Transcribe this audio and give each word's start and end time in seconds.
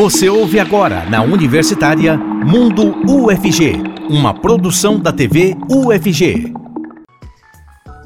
Você 0.00 0.30
ouve 0.30 0.58
agora 0.58 1.04
na 1.10 1.20
Universitária 1.20 2.16
Mundo 2.16 2.96
UFG, 3.06 3.74
uma 4.08 4.32
produção 4.32 4.98
da 4.98 5.12
TV 5.12 5.54
UFG. 5.70 6.54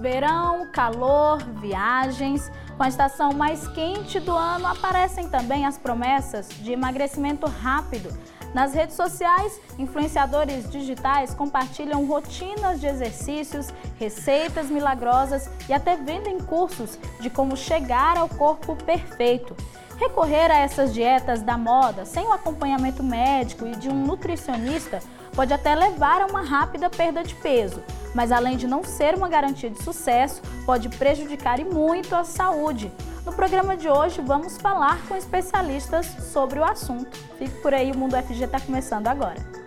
Verão, 0.00 0.66
calor, 0.72 1.38
viagens. 1.60 2.50
Com 2.76 2.82
a 2.82 2.88
estação 2.88 3.32
mais 3.32 3.68
quente 3.68 4.18
do 4.18 4.32
ano, 4.32 4.66
aparecem 4.66 5.28
também 5.28 5.66
as 5.66 5.78
promessas 5.78 6.48
de 6.48 6.72
emagrecimento 6.72 7.46
rápido. 7.46 8.08
Nas 8.52 8.74
redes 8.74 8.96
sociais, 8.96 9.60
influenciadores 9.78 10.68
digitais 10.68 11.32
compartilham 11.32 12.04
rotinas 12.06 12.80
de 12.80 12.88
exercícios, 12.88 13.72
receitas 14.00 14.68
milagrosas 14.68 15.48
e 15.68 15.72
até 15.72 15.96
vendem 15.96 16.40
cursos 16.40 16.98
de 17.20 17.30
como 17.30 17.56
chegar 17.56 18.16
ao 18.16 18.28
corpo 18.28 18.74
perfeito. 18.74 19.54
Recorrer 19.98 20.50
a 20.50 20.58
essas 20.58 20.92
dietas 20.92 21.40
da 21.40 21.56
moda 21.56 22.04
sem 22.04 22.26
o 22.26 22.32
acompanhamento 22.32 23.02
médico 23.02 23.66
e 23.66 23.76
de 23.76 23.88
um 23.88 24.04
nutricionista 24.04 25.00
pode 25.34 25.52
até 25.52 25.74
levar 25.74 26.22
a 26.22 26.26
uma 26.26 26.42
rápida 26.42 26.88
perda 26.90 27.22
de 27.22 27.34
peso, 27.36 27.82
mas 28.14 28.30
além 28.30 28.56
de 28.56 28.66
não 28.66 28.82
ser 28.84 29.14
uma 29.14 29.28
garantia 29.28 29.70
de 29.70 29.82
sucesso, 29.82 30.42
pode 30.64 30.88
prejudicar 30.88 31.58
e 31.58 31.64
muito 31.64 32.14
a 32.14 32.24
saúde. 32.24 32.92
No 33.24 33.32
programa 33.32 33.76
de 33.76 33.88
hoje 33.88 34.20
vamos 34.20 34.56
falar 34.56 35.00
com 35.08 35.16
especialistas 35.16 36.06
sobre 36.32 36.58
o 36.58 36.64
assunto. 36.64 37.16
Fique 37.38 37.60
por 37.62 37.72
aí, 37.72 37.90
o 37.90 37.96
Mundo 37.96 38.16
FG 38.16 38.44
está 38.44 38.60
começando 38.60 39.08
agora. 39.08 39.63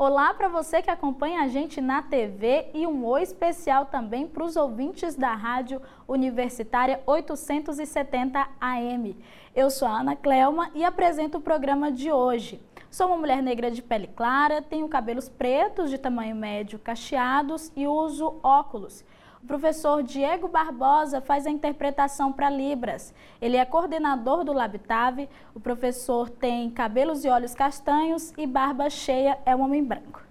Olá 0.00 0.32
para 0.32 0.46
você 0.46 0.80
que 0.80 0.92
acompanha 0.92 1.42
a 1.42 1.48
gente 1.48 1.80
na 1.80 2.00
TV 2.00 2.68
e 2.72 2.86
um 2.86 3.04
oi 3.04 3.20
especial 3.20 3.86
também 3.86 4.28
para 4.28 4.44
os 4.44 4.54
ouvintes 4.54 5.16
da 5.16 5.34
Rádio 5.34 5.82
Universitária 6.06 7.02
870 7.04 8.48
AM. 8.60 9.16
Eu 9.56 9.68
sou 9.68 9.88
a 9.88 9.98
Ana 9.98 10.14
Clelma 10.14 10.70
e 10.72 10.84
apresento 10.84 11.38
o 11.38 11.40
programa 11.40 11.90
de 11.90 12.12
hoje. 12.12 12.62
Sou 12.88 13.08
uma 13.08 13.16
mulher 13.16 13.42
negra 13.42 13.72
de 13.72 13.82
pele 13.82 14.06
clara, 14.06 14.62
tenho 14.62 14.88
cabelos 14.88 15.28
pretos 15.28 15.90
de 15.90 15.98
tamanho 15.98 16.36
médio 16.36 16.78
cacheados 16.78 17.72
e 17.74 17.88
uso 17.88 18.38
óculos. 18.40 19.04
O 19.42 19.46
professor 19.46 20.02
Diego 20.02 20.48
Barbosa 20.48 21.20
faz 21.20 21.46
a 21.46 21.50
interpretação 21.50 22.32
para 22.32 22.50
Libras. 22.50 23.14
Ele 23.40 23.56
é 23.56 23.64
coordenador 23.64 24.42
do 24.42 24.52
Labitave. 24.52 25.28
O 25.54 25.60
professor 25.60 26.28
tem 26.28 26.68
cabelos 26.70 27.24
e 27.24 27.28
olhos 27.28 27.54
castanhos 27.54 28.32
e 28.36 28.46
barba 28.46 28.90
cheia, 28.90 29.38
é 29.46 29.54
um 29.54 29.62
homem 29.62 29.82
branco. 29.82 30.26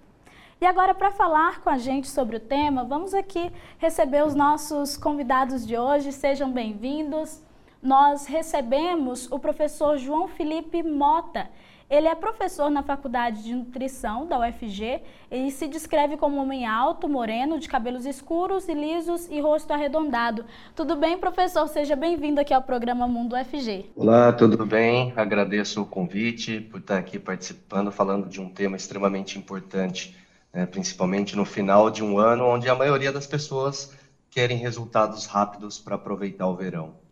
E 0.60 0.66
agora, 0.66 0.94
para 0.94 1.10
falar 1.10 1.60
com 1.60 1.70
a 1.70 1.78
gente 1.78 2.08
sobre 2.08 2.36
o 2.36 2.40
tema, 2.40 2.84
vamos 2.84 3.14
aqui 3.14 3.50
receber 3.78 4.26
os 4.26 4.34
nossos 4.34 4.96
convidados 4.96 5.66
de 5.66 5.78
hoje. 5.78 6.12
Sejam 6.12 6.52
bem-vindos. 6.52 7.42
Nós 7.82 8.26
recebemos 8.26 9.30
o 9.30 9.38
professor 9.38 9.96
João 9.96 10.28
Felipe 10.28 10.82
Mota. 10.82 11.48
Ele 11.90 12.06
é 12.06 12.14
professor 12.14 12.68
na 12.68 12.82
Faculdade 12.82 13.42
de 13.42 13.54
Nutrição 13.54 14.26
da 14.26 14.38
UFG 14.38 15.00
e 15.30 15.50
se 15.50 15.66
descreve 15.66 16.18
como 16.18 16.36
um 16.36 16.42
homem 16.42 16.66
alto, 16.66 17.08
moreno, 17.08 17.58
de 17.58 17.66
cabelos 17.66 18.04
escuros 18.04 18.68
e 18.68 18.74
lisos 18.74 19.26
e 19.30 19.40
rosto 19.40 19.72
arredondado. 19.72 20.44
Tudo 20.76 20.96
bem, 20.96 21.16
professor? 21.16 21.66
Seja 21.66 21.96
bem-vindo 21.96 22.42
aqui 22.42 22.52
ao 22.52 22.60
programa 22.60 23.08
Mundo 23.08 23.34
UFG. 23.34 23.86
Olá, 23.96 24.30
tudo 24.34 24.66
bem? 24.66 25.14
Agradeço 25.16 25.80
o 25.80 25.86
convite 25.86 26.60
por 26.60 26.78
estar 26.78 26.98
aqui 26.98 27.18
participando, 27.18 27.90
falando 27.90 28.28
de 28.28 28.38
um 28.38 28.50
tema 28.50 28.76
extremamente 28.76 29.38
importante, 29.38 30.14
né? 30.52 30.66
principalmente 30.66 31.34
no 31.34 31.46
final 31.46 31.90
de 31.90 32.04
um 32.04 32.18
ano 32.18 32.44
onde 32.44 32.68
a 32.68 32.74
maioria 32.74 33.10
das 33.10 33.26
pessoas 33.26 33.96
querem 34.30 34.58
resultados 34.58 35.24
rápidos 35.24 35.78
para 35.78 35.94
aproveitar 35.94 36.48
o 36.48 36.54
verão. 36.54 37.07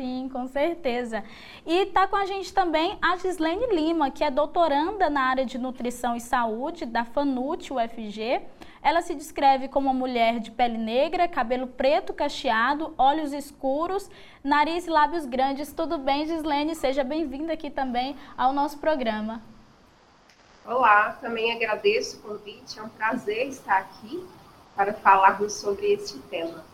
Sim, 0.00 0.30
com 0.32 0.46
certeza. 0.46 1.22
E 1.66 1.82
está 1.82 2.06
com 2.06 2.16
a 2.16 2.24
gente 2.24 2.54
também 2.54 2.96
a 3.02 3.18
Gislene 3.18 3.66
Lima, 3.66 4.10
que 4.10 4.24
é 4.24 4.30
doutoranda 4.30 5.10
na 5.10 5.24
área 5.24 5.44
de 5.44 5.58
nutrição 5.58 6.16
e 6.16 6.20
saúde 6.22 6.86
da 6.86 7.04
FANUT 7.04 7.70
UFG. 7.70 8.40
Ela 8.82 9.02
se 9.02 9.14
descreve 9.14 9.68
como 9.68 9.90
uma 9.90 9.94
mulher 9.94 10.40
de 10.40 10.50
pele 10.52 10.78
negra, 10.78 11.28
cabelo 11.28 11.66
preto 11.66 12.14
cacheado, 12.14 12.94
olhos 12.96 13.34
escuros, 13.34 14.10
nariz 14.42 14.86
e 14.86 14.90
lábios 14.90 15.26
grandes. 15.26 15.70
Tudo 15.70 15.98
bem, 15.98 16.24
Gislene? 16.24 16.74
Seja 16.74 17.04
bem-vinda 17.04 17.52
aqui 17.52 17.68
também 17.68 18.16
ao 18.38 18.54
nosso 18.54 18.78
programa. 18.78 19.42
Olá, 20.64 21.18
também 21.20 21.52
agradeço 21.52 22.16
o 22.16 22.20
convite. 22.22 22.78
É 22.78 22.82
um 22.82 22.88
prazer 22.88 23.48
estar 23.48 23.76
aqui 23.76 24.26
para 24.74 24.94
falarmos 24.94 25.52
sobre 25.52 25.92
este 25.92 26.18
tema. 26.20 26.69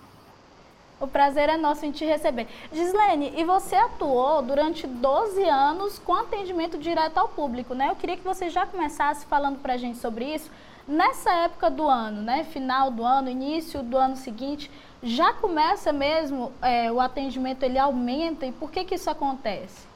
O 0.98 1.06
prazer 1.06 1.50
é 1.50 1.58
nosso 1.58 1.84
em 1.84 1.92
te 1.92 2.06
receber. 2.06 2.46
Gislene, 2.72 3.32
e 3.36 3.44
você 3.44 3.76
atuou 3.76 4.40
durante 4.40 4.86
12 4.86 5.44
anos 5.44 5.98
com 5.98 6.14
atendimento 6.14 6.78
direto 6.78 7.18
ao 7.18 7.28
público, 7.28 7.74
né? 7.74 7.90
Eu 7.90 7.96
queria 7.96 8.16
que 8.16 8.24
você 8.24 8.48
já 8.48 8.64
começasse 8.64 9.26
falando 9.26 9.58
para 9.58 9.74
a 9.74 9.76
gente 9.76 9.98
sobre 9.98 10.24
isso. 10.34 10.50
Nessa 10.88 11.30
época 11.44 11.68
do 11.68 11.86
ano, 11.86 12.22
né? 12.22 12.44
Final 12.44 12.90
do 12.90 13.04
ano, 13.04 13.28
início 13.28 13.82
do 13.82 13.98
ano 13.98 14.16
seguinte, 14.16 14.70
já 15.02 15.34
começa 15.34 15.92
mesmo 15.92 16.50
é, 16.62 16.90
o 16.90 16.98
atendimento, 16.98 17.62
ele 17.62 17.78
aumenta. 17.78 18.46
E 18.46 18.52
por 18.52 18.70
que 18.70 18.82
que 18.84 18.94
isso 18.94 19.10
acontece? 19.10 19.86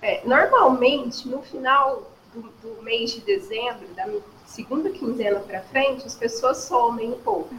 É, 0.00 0.22
normalmente, 0.24 1.28
no 1.28 1.42
final 1.42 2.08
do, 2.32 2.42
do 2.62 2.82
mês 2.84 3.10
de 3.10 3.20
dezembro, 3.20 3.88
da 3.96 4.06
segunda 4.46 4.90
quinzena 4.90 5.40
para 5.40 5.60
frente, 5.62 6.06
as 6.06 6.14
pessoas 6.14 6.58
somem 6.58 7.10
um 7.10 7.18
pouco. 7.18 7.52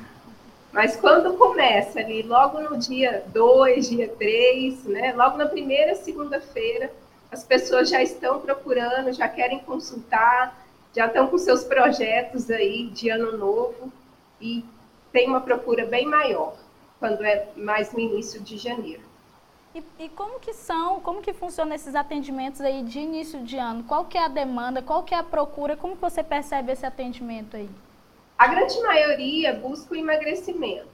Mas 0.71 0.95
quando 0.95 1.37
começa 1.37 1.99
ali, 1.99 2.21
logo 2.21 2.59
no 2.61 2.77
dia 2.77 3.23
2, 3.27 3.89
dia 3.89 4.07
3, 4.07 4.85
né, 4.85 5.13
logo 5.13 5.37
na 5.37 5.45
primeira 5.45 5.95
segunda-feira, 5.95 6.91
as 7.31 7.43
pessoas 7.43 7.89
já 7.89 8.01
estão 8.01 8.39
procurando, 8.39 9.11
já 9.11 9.27
querem 9.27 9.59
consultar, 9.59 10.57
já 10.95 11.07
estão 11.07 11.27
com 11.27 11.37
seus 11.37 11.63
projetos 11.63 12.49
aí 12.49 12.89
de 12.89 13.09
ano 13.09 13.37
novo 13.37 13.91
e 14.39 14.63
tem 15.11 15.27
uma 15.27 15.41
procura 15.41 15.85
bem 15.85 16.05
maior 16.05 16.55
quando 16.99 17.23
é 17.23 17.47
mais 17.55 17.91
no 17.91 17.99
início 17.99 18.39
de 18.41 18.57
janeiro. 18.57 19.01
E, 19.73 19.83
e, 19.99 20.09
como 20.09 20.39
que 20.39 20.53
são, 20.53 20.99
como 20.99 21.21
que 21.21 21.31
funcionam 21.31 21.73
esses 21.73 21.95
atendimentos 21.95 22.59
aí 22.59 22.83
de 22.83 22.99
início 22.99 23.41
de 23.41 23.57
ano? 23.57 23.83
Qual 23.85 24.03
que 24.05 24.17
é 24.17 24.25
a 24.25 24.27
demanda, 24.27 24.81
qual 24.81 25.01
que 25.03 25.15
é 25.15 25.17
a 25.17 25.23
procura, 25.23 25.77
como 25.77 25.95
que 25.95 26.01
você 26.01 26.21
percebe 26.21 26.73
esse 26.73 26.85
atendimento 26.85 27.55
aí? 27.55 27.69
A 28.41 28.47
grande 28.47 28.81
maioria 28.81 29.53
busca 29.53 29.93
o 29.93 29.95
emagrecimento. 29.95 30.89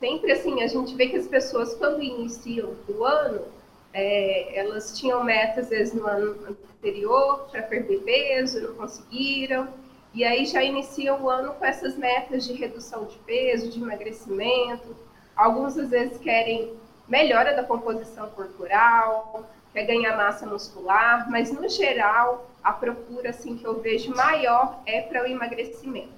Sempre 0.00 0.32
assim, 0.32 0.60
a 0.60 0.66
gente 0.66 0.92
vê 0.96 1.06
que 1.06 1.16
as 1.16 1.28
pessoas, 1.28 1.72
quando 1.74 2.02
iniciam 2.02 2.74
o 2.88 3.04
ano, 3.04 3.44
é, 3.92 4.58
elas 4.58 4.98
tinham 4.98 5.22
metas, 5.22 5.66
às 5.66 5.70
vezes, 5.70 5.94
no 5.94 6.04
ano 6.04 6.58
anterior 6.74 7.46
para 7.48 7.62
perder 7.62 8.00
peso, 8.00 8.60
não 8.60 8.74
conseguiram, 8.74 9.68
e 10.12 10.24
aí 10.24 10.44
já 10.46 10.60
iniciam 10.60 11.22
o 11.22 11.30
ano 11.30 11.54
com 11.54 11.64
essas 11.64 11.96
metas 11.96 12.44
de 12.44 12.54
redução 12.54 13.04
de 13.04 13.16
peso, 13.18 13.70
de 13.70 13.80
emagrecimento. 13.80 14.96
Alguns, 15.36 15.78
às 15.78 15.90
vezes, 15.90 16.18
querem 16.18 16.72
melhora 17.06 17.54
da 17.54 17.62
composição 17.62 18.30
corporal, 18.30 19.48
quer 19.72 19.84
ganhar 19.84 20.16
massa 20.16 20.44
muscular, 20.44 21.30
mas, 21.30 21.52
no 21.52 21.68
geral, 21.68 22.50
a 22.64 22.72
procura 22.72 23.30
assim, 23.30 23.56
que 23.56 23.64
eu 23.64 23.80
vejo 23.80 24.12
maior 24.12 24.82
é 24.86 25.00
para 25.02 25.22
o 25.22 25.26
emagrecimento. 25.28 26.17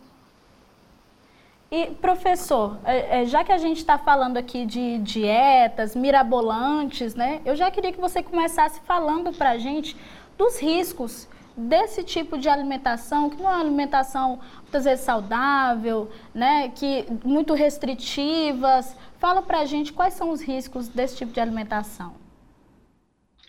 E, 1.70 1.86
professor, 1.86 2.78
é, 2.84 3.22
é, 3.22 3.26
já 3.26 3.44
que 3.44 3.52
a 3.52 3.58
gente 3.58 3.76
está 3.76 3.96
falando 3.96 4.36
aqui 4.36 4.66
de 4.66 4.98
dietas 4.98 5.94
mirabolantes, 5.94 7.14
né? 7.14 7.40
Eu 7.44 7.54
já 7.54 7.70
queria 7.70 7.92
que 7.92 8.00
você 8.00 8.24
começasse 8.24 8.80
falando 8.80 9.32
para 9.32 9.50
a 9.50 9.58
gente 9.58 9.96
dos 10.36 10.58
riscos 10.60 11.28
desse 11.56 12.02
tipo 12.02 12.36
de 12.36 12.48
alimentação, 12.48 13.30
que 13.30 13.40
não 13.40 13.48
é 13.48 13.54
uma 13.54 13.60
alimentação 13.60 14.40
muitas 14.62 14.82
vezes 14.82 15.04
saudável, 15.04 16.10
né? 16.34 16.72
Que 16.74 17.06
muito 17.24 17.54
restritivas. 17.54 18.96
Fala 19.20 19.40
para 19.40 19.60
a 19.60 19.64
gente 19.64 19.92
quais 19.92 20.14
são 20.14 20.30
os 20.30 20.40
riscos 20.40 20.88
desse 20.88 21.18
tipo 21.18 21.32
de 21.32 21.38
alimentação. 21.38 22.14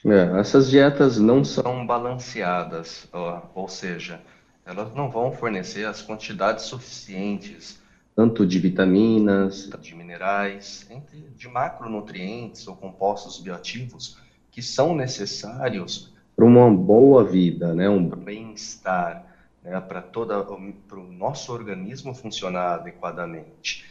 É, 0.06 0.40
essas 0.40 0.70
dietas 0.70 1.18
não 1.18 1.44
são 1.44 1.88
balanceadas, 1.88 3.08
ou, 3.12 3.64
ou 3.64 3.68
seja, 3.68 4.22
elas 4.64 4.94
não 4.94 5.10
vão 5.10 5.32
fornecer 5.32 5.86
as 5.86 6.04
quantidades 6.04 6.66
suficientes 6.66 7.81
tanto 8.16 8.46
de 8.46 8.60
vitaminas, 8.60 9.70
de 9.82 9.96
minerais, 9.96 10.88
de 11.36 11.48
macronutrientes 11.48 12.68
ou 12.68 12.76
compostos 12.76 13.40
bioativos 13.40 14.18
que 14.52 14.62
são 14.62 14.94
necessários 14.96 16.12
para 16.36 16.46
uma 16.46 16.70
boa 16.70 17.24
vida, 17.24 17.74
né, 17.74 17.90
um 17.90 18.08
bem-estar, 18.08 19.26
né, 19.64 19.80
para 19.80 20.02
toda 20.02 20.44
para 20.44 21.00
o 21.00 21.12
nosso 21.12 21.54
organismo 21.54 22.14
funcionar 22.14 22.76
adequadamente. 22.76 23.86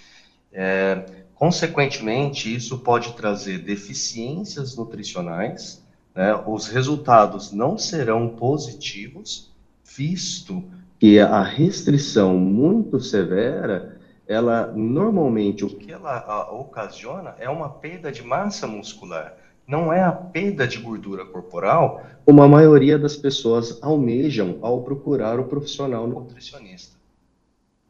É, 0.53 1.25
consequentemente, 1.35 2.55
isso 2.55 2.79
pode 2.79 3.13
trazer 3.15 3.59
deficiências 3.59 4.77
nutricionais, 4.77 5.83
né, 6.15 6.35
os 6.47 6.67
resultados 6.67 7.53
não 7.53 7.79
serão 7.79 8.29
positivos, 8.29 9.51
visto 9.85 10.63
que 10.99 11.19
a 11.19 11.43
restrição 11.43 12.37
muito 12.37 13.01
severa, 13.01 13.99
ela 14.31 14.73
normalmente 14.77 15.65
o 15.65 15.69
que 15.69 15.91
ela 15.91 16.21
a, 16.21 16.53
ocasiona 16.53 17.35
é 17.41 17.51
uma 17.51 17.69
perda 17.69 18.13
de 18.13 18.23
massa 18.23 18.65
muscular. 18.65 19.35
Não 19.67 19.93
é 19.93 20.05
a 20.05 20.13
perda 20.13 20.69
de 20.69 20.79
gordura 20.79 21.25
corporal, 21.25 22.01
como 22.25 22.41
a 22.41 22.47
maioria 22.47 22.97
das 22.97 23.17
pessoas 23.17 23.83
almejam 23.83 24.59
ao 24.63 24.83
procurar 24.83 25.41
o 25.41 25.47
profissional 25.47 26.07
nutricionista. 26.07 26.97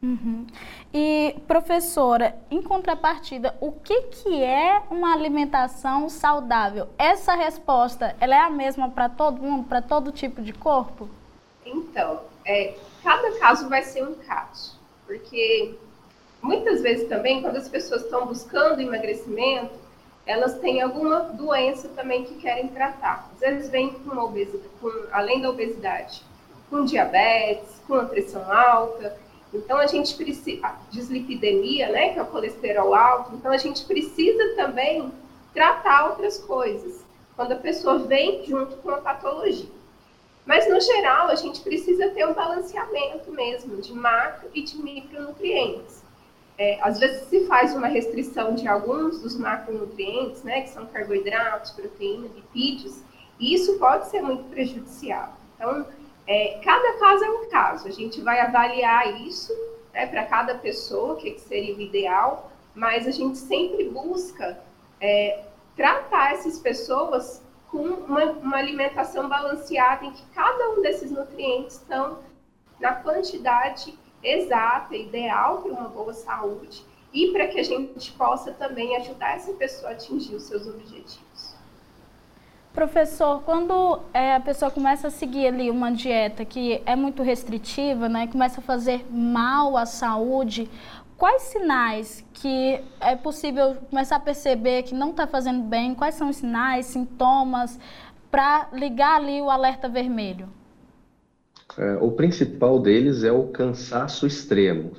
Uhum. 0.01 0.47
E 0.91 1.35
professora, 1.47 2.35
em 2.49 2.59
contrapartida, 2.59 3.55
o 3.61 3.71
que, 3.71 4.01
que 4.03 4.43
é 4.43 4.81
uma 4.89 5.13
alimentação 5.13 6.09
saudável? 6.09 6.87
Essa 6.97 7.35
resposta, 7.35 8.15
ela 8.19 8.33
é 8.33 8.39
a 8.39 8.49
mesma 8.49 8.89
para 8.89 9.07
todo 9.07 9.39
mundo, 9.39 9.67
para 9.67 9.79
todo 9.79 10.11
tipo 10.11 10.41
de 10.41 10.53
corpo? 10.53 11.07
Então, 11.63 12.21
é, 12.43 12.73
cada 13.03 13.37
caso 13.37 13.69
vai 13.69 13.83
ser 13.83 14.03
um 14.03 14.15
caso, 14.15 14.79
porque 15.05 15.77
muitas 16.41 16.81
vezes 16.81 17.07
também, 17.07 17.41
quando 17.41 17.57
as 17.57 17.67
pessoas 17.67 18.03
estão 18.03 18.25
buscando 18.25 18.81
emagrecimento, 18.81 19.73
elas 20.25 20.59
têm 20.59 20.81
alguma 20.81 21.19
doença 21.19 21.89
também 21.89 22.23
que 22.23 22.35
querem 22.35 22.67
tratar. 22.69 23.29
Às 23.33 23.39
vezes 23.39 23.69
vem 23.69 23.91
com, 23.91 24.09
com 24.09 24.91
além 25.11 25.41
da 25.41 25.49
obesidade, 25.49 26.23
com 26.69 26.85
diabetes, 26.85 27.81
com 27.87 27.95
a 27.95 28.05
pressão 28.05 28.51
alta. 28.51 29.17
Então 29.53 29.77
a 29.77 29.87
gente 29.87 30.15
precisa, 30.15 30.75
dislipidemia, 30.89 31.89
né, 31.89 32.13
que 32.13 32.19
é 32.19 32.21
o 32.21 32.27
colesterol 32.27 32.93
alto. 32.93 33.35
Então 33.35 33.51
a 33.51 33.57
gente 33.57 33.83
precisa 33.85 34.55
também 34.55 35.11
tratar 35.53 36.09
outras 36.09 36.37
coisas 36.37 37.01
quando 37.35 37.53
a 37.53 37.57
pessoa 37.57 37.99
vem 37.99 38.45
junto 38.45 38.77
com 38.77 38.91
a 38.91 38.97
patologia. 38.97 39.81
Mas, 40.45 40.67
no 40.67 40.79
geral, 40.81 41.27
a 41.27 41.35
gente 41.35 41.61
precisa 41.61 42.09
ter 42.09 42.27
um 42.27 42.33
balanceamento 42.33 43.31
mesmo 43.31 43.79
de 43.81 43.93
macro 43.93 44.49
e 44.53 44.63
de 44.63 44.77
micronutrientes. 44.77 46.01
É, 46.57 46.79
às 46.81 46.99
vezes 46.99 47.27
se 47.27 47.45
faz 47.47 47.73
uma 47.75 47.87
restrição 47.87 48.53
de 48.53 48.67
alguns 48.67 49.21
dos 49.21 49.35
macronutrientes, 49.37 50.43
né, 50.43 50.61
que 50.61 50.69
são 50.69 50.85
carboidratos, 50.85 51.71
proteína, 51.71 52.27
lipídios, 52.35 53.01
e 53.39 53.55
isso 53.55 53.79
pode 53.79 54.07
ser 54.09 54.21
muito 54.21 54.43
prejudicial. 54.45 55.33
Então, 55.55 55.85
é, 56.27 56.59
cada 56.63 56.99
caso 56.99 57.23
é 57.23 57.29
um 57.29 57.49
caso. 57.49 57.87
A 57.87 57.91
gente 57.91 58.21
vai 58.21 58.39
avaliar 58.39 59.21
isso 59.21 59.51
né, 59.93 60.05
para 60.05 60.25
cada 60.25 60.55
pessoa, 60.55 61.13
o 61.13 61.17
que, 61.17 61.31
que, 61.31 61.41
seria 61.41 61.75
o 61.75 61.81
ideal, 61.81 62.51
mas 62.75 63.07
a 63.07 63.11
gente 63.11 63.37
sempre 63.37 63.89
busca 63.89 64.59
é, 64.99 65.43
tratar 65.75 66.33
essas 66.33 66.59
pessoas 66.59 67.41
com 67.69 67.81
uma, 67.81 68.23
uma 68.25 68.57
alimentação 68.57 69.27
balanceada 69.27 70.05
em 70.05 70.11
que 70.11 70.23
cada 70.35 70.71
um 70.71 70.81
desses 70.81 71.09
nutrientes 71.09 71.77
estão 71.77 72.19
na 72.79 72.93
quantidade 72.95 73.97
exata, 74.23 74.95
ideal 74.95 75.61
para 75.61 75.71
uma 75.71 75.89
boa 75.89 76.13
saúde 76.13 76.83
e 77.13 77.27
para 77.31 77.47
que 77.47 77.59
a 77.59 77.63
gente 77.63 78.11
possa 78.13 78.51
também 78.51 78.95
ajudar 78.97 79.35
essa 79.35 79.51
pessoa 79.53 79.91
a 79.91 79.93
atingir 79.93 80.35
os 80.35 80.43
seus 80.43 80.65
objetivos. 80.67 81.55
Professor, 82.73 83.41
quando 83.43 83.99
é, 84.13 84.35
a 84.35 84.39
pessoa 84.39 84.71
começa 84.71 85.09
a 85.09 85.11
seguir 85.11 85.47
ali 85.47 85.69
uma 85.69 85.91
dieta 85.91 86.45
que 86.45 86.81
é 86.85 86.95
muito 86.95 87.21
restritiva, 87.21 88.07
né, 88.07 88.27
começa 88.27 88.61
a 88.61 88.63
fazer 88.63 89.05
mal 89.11 89.75
à 89.75 89.85
saúde, 89.85 90.69
quais 91.17 91.41
sinais 91.43 92.25
que 92.33 92.81
é 93.01 93.13
possível 93.15 93.75
começar 93.89 94.15
a 94.15 94.19
perceber 94.21 94.83
que 94.83 94.95
não 94.95 95.09
está 95.09 95.27
fazendo 95.27 95.63
bem? 95.63 95.93
Quais 95.93 96.15
são 96.15 96.29
os 96.29 96.37
sinais, 96.37 96.85
sintomas, 96.85 97.77
para 98.31 98.69
ligar 98.71 99.17
ali 99.17 99.41
o 99.41 99.49
alerta 99.49 99.89
vermelho? 99.89 100.60
É, 101.77 101.95
o 102.01 102.11
principal 102.11 102.79
deles 102.79 103.23
é 103.23 103.31
o 103.31 103.47
cansaço 103.47 104.27
extremo 104.27 104.93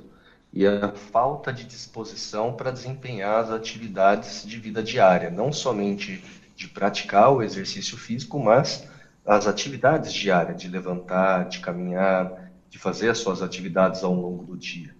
e 0.52 0.66
a 0.66 0.92
falta 0.92 1.52
de 1.52 1.64
disposição 1.64 2.54
para 2.54 2.70
desempenhar 2.70 3.40
as 3.40 3.50
atividades 3.50 4.44
de 4.46 4.58
vida 4.58 4.82
diária, 4.82 5.30
não 5.30 5.52
somente 5.52 6.22
de 6.54 6.68
praticar 6.68 7.32
o 7.32 7.42
exercício 7.42 7.96
físico, 7.96 8.38
mas 8.38 8.86
as 9.24 9.46
atividades 9.46 10.12
diárias, 10.12 10.60
de 10.60 10.68
levantar, 10.68 11.48
de 11.48 11.60
caminhar, 11.60 12.50
de 12.68 12.78
fazer 12.78 13.08
as 13.08 13.18
suas 13.18 13.42
atividades 13.42 14.02
ao 14.02 14.14
longo 14.14 14.44
do 14.44 14.56
dia. 14.56 14.94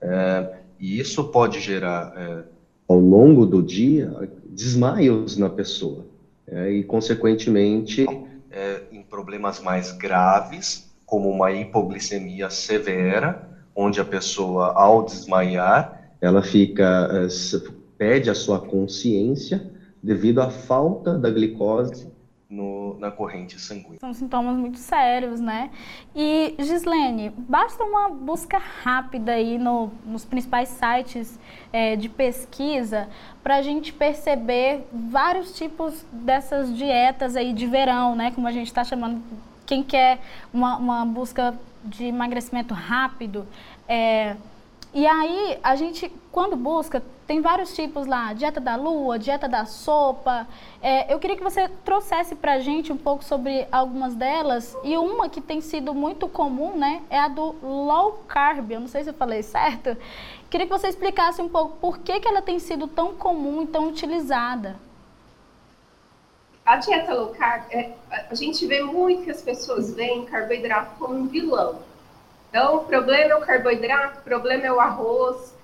É, 0.00 0.56
e 0.78 0.98
isso 0.98 1.24
pode 1.24 1.60
gerar, 1.60 2.12
é, 2.16 2.44
ao 2.88 2.98
longo 2.98 3.44
do 3.44 3.62
dia, 3.62 4.30
desmaios 4.44 5.36
na 5.36 5.50
pessoa. 5.50 6.06
É, 6.46 6.70
e, 6.70 6.84
consequentemente, 6.84 8.06
é, 8.50 8.82
em 8.92 9.02
problemas 9.02 9.60
mais 9.60 9.90
graves, 9.92 10.85
como 11.06 11.30
uma 11.30 11.52
hipoglicemia 11.52 12.50
severa, 12.50 13.48
onde 13.74 14.00
a 14.00 14.04
pessoa, 14.04 14.72
ao 14.74 15.04
desmaiar, 15.04 16.10
ela 16.20 16.42
fica, 16.42 17.08
é, 17.12 17.28
perde 17.96 18.28
a 18.28 18.34
sua 18.34 18.58
consciência 18.58 19.70
devido 20.02 20.40
à 20.40 20.50
falta 20.50 21.16
da 21.16 21.30
glicose 21.30 22.10
no, 22.48 22.96
na 22.98 23.10
corrente 23.10 23.60
sanguínea. 23.60 23.98
São 24.00 24.14
sintomas 24.14 24.56
muito 24.56 24.78
sérios, 24.78 25.40
né? 25.40 25.70
E, 26.14 26.54
Gislene, 26.58 27.30
basta 27.30 27.82
uma 27.82 28.08
busca 28.08 28.58
rápida 28.58 29.32
aí 29.32 29.58
no, 29.58 29.90
nos 30.04 30.24
principais 30.24 30.68
sites 30.68 31.38
é, 31.72 31.96
de 31.96 32.08
pesquisa 32.08 33.08
para 33.42 33.56
a 33.56 33.62
gente 33.62 33.92
perceber 33.92 34.86
vários 34.92 35.56
tipos 35.56 36.04
dessas 36.12 36.74
dietas 36.74 37.36
aí 37.36 37.52
de 37.52 37.66
verão, 37.66 38.14
né? 38.14 38.30
Como 38.30 38.46
a 38.46 38.52
gente 38.52 38.68
está 38.68 38.84
chamando, 38.84 39.20
quem 39.66 39.82
quer 39.82 40.20
uma, 40.52 40.76
uma 40.76 41.04
busca 41.04 41.54
de 41.84 42.06
emagrecimento 42.06 42.72
rápido, 42.72 43.46
é, 43.88 44.36
e 44.96 45.06
aí, 45.06 45.58
a 45.62 45.76
gente, 45.76 46.10
quando 46.32 46.56
busca, 46.56 47.02
tem 47.26 47.42
vários 47.42 47.74
tipos 47.74 48.06
lá, 48.06 48.32
dieta 48.32 48.58
da 48.58 48.76
lua, 48.76 49.18
dieta 49.18 49.46
da 49.46 49.66
sopa. 49.66 50.48
É, 50.80 51.12
eu 51.12 51.18
queria 51.18 51.36
que 51.36 51.42
você 51.42 51.68
trouxesse 51.84 52.34
para 52.34 52.54
a 52.54 52.60
gente 52.60 52.90
um 52.90 52.96
pouco 52.96 53.22
sobre 53.22 53.68
algumas 53.70 54.14
delas. 54.14 54.74
E 54.82 54.96
uma 54.96 55.28
que 55.28 55.42
tem 55.42 55.60
sido 55.60 55.92
muito 55.92 56.26
comum, 56.26 56.78
né, 56.78 57.02
é 57.10 57.18
a 57.18 57.28
do 57.28 57.56
low 57.62 58.24
carb. 58.26 58.70
Eu 58.70 58.80
não 58.80 58.88
sei 58.88 59.04
se 59.04 59.10
eu 59.10 59.14
falei 59.14 59.42
certo. 59.42 59.94
Queria 60.48 60.66
que 60.66 60.72
você 60.72 60.88
explicasse 60.88 61.42
um 61.42 61.48
pouco 61.50 61.76
por 61.76 61.98
que, 61.98 62.18
que 62.18 62.26
ela 62.26 62.40
tem 62.40 62.58
sido 62.58 62.86
tão 62.86 63.14
comum 63.14 63.64
e 63.64 63.66
tão 63.66 63.88
utilizada. 63.88 64.76
A 66.66 66.78
dieta 66.78 67.14
low 67.14 67.28
carb, 67.28 67.62
é, 67.70 67.92
a 68.10 68.34
gente 68.34 68.66
vê 68.66 68.82
muito 68.82 69.22
que 69.22 69.30
as 69.30 69.40
pessoas 69.40 69.94
veem 69.94 70.24
carboidrato 70.24 70.96
como 70.98 71.14
um 71.14 71.28
vilão. 71.28 71.80
Então, 72.50 72.78
o 72.78 72.84
problema 72.84 73.30
é 73.30 73.36
o 73.36 73.40
carboidrato, 73.40 74.18
o 74.18 74.22
problema 74.22 74.66
é 74.66 74.72
o 74.72 74.80
arroz. 74.80 75.54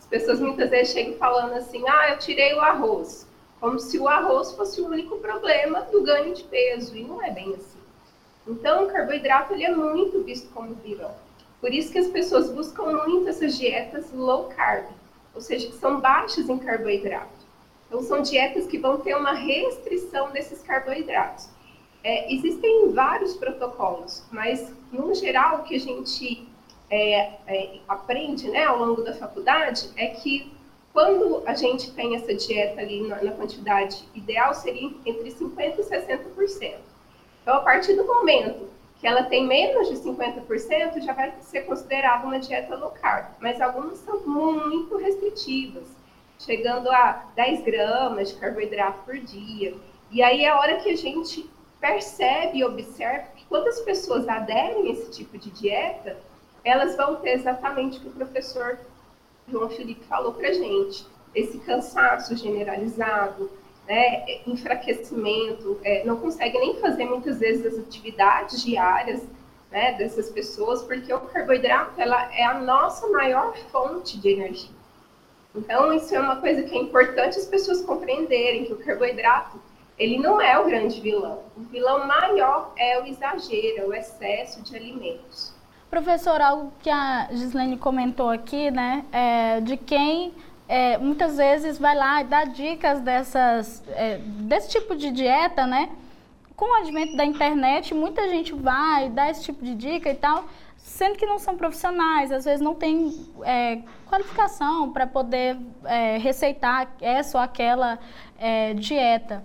As 0.00 0.06
pessoas 0.06 0.40
muitas 0.40 0.68
vezes 0.68 0.92
chegam 0.92 1.14
falando 1.14 1.52
assim: 1.52 1.88
ah, 1.88 2.10
eu 2.10 2.18
tirei 2.18 2.54
o 2.54 2.60
arroz. 2.60 3.24
Como 3.60 3.78
se 3.78 4.00
o 4.00 4.08
arroz 4.08 4.52
fosse 4.52 4.80
o 4.80 4.88
único 4.88 5.18
problema 5.18 5.82
do 5.82 6.02
ganho 6.02 6.34
de 6.34 6.42
peso. 6.42 6.96
E 6.96 7.04
não 7.04 7.22
é 7.22 7.30
bem 7.30 7.54
assim. 7.54 7.78
Então, 8.44 8.84
o 8.84 8.90
carboidrato 8.90 9.54
ele 9.54 9.64
é 9.64 9.70
muito 9.72 10.24
visto 10.24 10.52
como 10.52 10.74
vilão. 10.74 11.14
Por 11.60 11.72
isso 11.72 11.92
que 11.92 11.98
as 11.98 12.08
pessoas 12.08 12.50
buscam 12.50 13.04
muito 13.04 13.28
essas 13.28 13.56
dietas 13.56 14.12
low 14.12 14.48
carb, 14.56 14.86
ou 15.32 15.40
seja, 15.40 15.68
que 15.68 15.76
são 15.76 16.00
baixas 16.00 16.48
em 16.48 16.58
carboidrato. 16.58 17.37
Então, 17.88 18.02
são 18.02 18.22
dietas 18.22 18.66
que 18.66 18.78
vão 18.78 18.98
ter 18.98 19.16
uma 19.16 19.32
restrição 19.32 20.30
desses 20.30 20.62
carboidratos. 20.62 21.48
É, 22.04 22.32
existem 22.32 22.92
vários 22.92 23.34
protocolos, 23.34 24.24
mas, 24.30 24.72
no 24.92 25.12
geral, 25.14 25.60
o 25.60 25.62
que 25.64 25.74
a 25.74 25.80
gente 25.80 26.46
é, 26.90 27.32
é, 27.46 27.78
aprende 27.88 28.48
né, 28.48 28.64
ao 28.64 28.78
longo 28.78 29.02
da 29.02 29.14
faculdade 29.14 29.90
é 29.96 30.08
que 30.08 30.52
quando 30.92 31.42
a 31.46 31.54
gente 31.54 31.92
tem 31.92 32.14
essa 32.14 32.34
dieta 32.34 32.80
ali 32.80 33.06
na, 33.06 33.22
na 33.22 33.32
quantidade 33.32 34.04
ideal, 34.14 34.54
seria 34.54 34.90
entre 35.04 35.30
50% 35.30 35.78
e 35.78 35.82
60%. 35.82 36.74
Então, 37.42 37.56
a 37.56 37.60
partir 37.60 37.94
do 37.94 38.04
momento 38.04 38.68
que 39.00 39.06
ela 39.06 39.22
tem 39.22 39.46
menos 39.46 39.88
de 39.88 39.96
50%, 39.96 41.00
já 41.00 41.12
vai 41.12 41.32
ser 41.40 41.62
considerada 41.62 42.26
uma 42.26 42.38
dieta 42.38 42.74
low 42.74 42.90
carb. 42.90 43.26
Mas 43.40 43.60
algumas 43.60 43.98
são 43.98 44.26
muito 44.26 44.96
restritivas, 44.96 45.84
chegando 46.38 46.90
a 46.90 47.24
10 47.34 47.62
gramas 47.64 48.30
de 48.30 48.36
carboidrato 48.36 49.02
por 49.04 49.18
dia. 49.18 49.74
E 50.10 50.22
aí 50.22 50.44
é 50.44 50.48
a 50.48 50.58
hora 50.58 50.76
que 50.76 50.90
a 50.90 50.96
gente 50.96 51.48
percebe 51.80 52.58
e 52.58 52.64
observa 52.64 53.28
que 53.36 53.44
quando 53.46 53.68
as 53.68 53.80
pessoas 53.80 54.28
aderem 54.28 54.88
a 54.88 54.92
esse 54.92 55.10
tipo 55.10 55.36
de 55.38 55.50
dieta, 55.50 56.16
elas 56.64 56.96
vão 56.96 57.16
ter 57.16 57.30
exatamente 57.30 57.98
o 57.98 58.00
que 58.00 58.08
o 58.08 58.12
professor 58.12 58.78
João 59.48 59.70
Felipe 59.70 60.04
falou 60.04 60.32
para 60.32 60.52
gente, 60.52 61.06
esse 61.34 61.58
cansaço 61.58 62.36
generalizado, 62.36 63.50
né, 63.86 64.42
enfraquecimento, 64.46 65.78
é, 65.82 66.04
não 66.04 66.16
consegue 66.16 66.58
nem 66.58 66.78
fazer 66.78 67.06
muitas 67.06 67.38
vezes 67.38 67.64
as 67.66 67.78
atividades 67.78 68.62
diárias 68.62 69.22
né, 69.70 69.94
dessas 69.94 70.30
pessoas, 70.30 70.82
porque 70.82 71.12
o 71.12 71.20
carboidrato 71.20 71.98
ela 72.00 72.34
é 72.34 72.44
a 72.44 72.60
nossa 72.60 73.06
maior 73.08 73.56
fonte 73.70 74.18
de 74.18 74.28
energia. 74.28 74.77
Então, 75.54 75.92
isso 75.92 76.14
é 76.14 76.20
uma 76.20 76.36
coisa 76.36 76.62
que 76.62 76.74
é 76.74 76.78
importante 76.78 77.38
as 77.38 77.46
pessoas 77.46 77.82
compreenderem, 77.82 78.64
que 78.64 78.72
o 78.72 78.78
carboidrato 78.78 79.60
ele 79.98 80.18
não 80.18 80.40
é 80.40 80.58
o 80.58 80.66
grande 80.66 81.00
vilão. 81.00 81.40
O 81.56 81.62
vilão 81.62 82.06
maior 82.06 82.72
é 82.76 83.00
o 83.00 83.06
exagero, 83.06 83.78
é 83.78 83.84
o 83.84 83.92
excesso 83.92 84.62
de 84.62 84.76
alimentos. 84.76 85.52
Professor, 85.90 86.40
algo 86.40 86.72
que 86.80 86.90
a 86.90 87.28
Gislene 87.32 87.76
comentou 87.76 88.28
aqui, 88.28 88.70
né, 88.70 89.04
é, 89.10 89.60
de 89.60 89.76
quem 89.76 90.32
é, 90.68 90.98
muitas 90.98 91.38
vezes 91.38 91.78
vai 91.78 91.96
lá 91.96 92.20
e 92.20 92.24
dá 92.24 92.44
dicas 92.44 93.00
dessas, 93.00 93.82
é, 93.88 94.18
desse 94.18 94.68
tipo 94.68 94.94
de 94.94 95.10
dieta, 95.10 95.66
né? 95.66 95.88
Com 96.54 96.66
o 96.66 96.74
advento 96.74 97.16
da 97.16 97.24
internet, 97.24 97.94
muita 97.94 98.28
gente 98.28 98.52
vai 98.52 99.08
dar 99.08 99.30
esse 99.30 99.44
tipo 99.44 99.64
de 99.64 99.74
dica 99.74 100.10
e 100.10 100.14
tal, 100.14 100.44
sendo 100.88 101.16
que 101.16 101.26
não 101.26 101.38
são 101.38 101.56
profissionais, 101.56 102.32
às 102.32 102.44
vezes 102.44 102.60
não 102.60 102.74
tem 102.74 103.14
é, 103.42 103.82
qualificação 104.06 104.90
para 104.90 105.06
poder 105.06 105.56
é, 105.84 106.16
receitar 106.16 106.90
essa 107.00 107.36
ou 107.36 107.44
aquela 107.44 107.98
é, 108.38 108.72
dieta. 108.72 109.44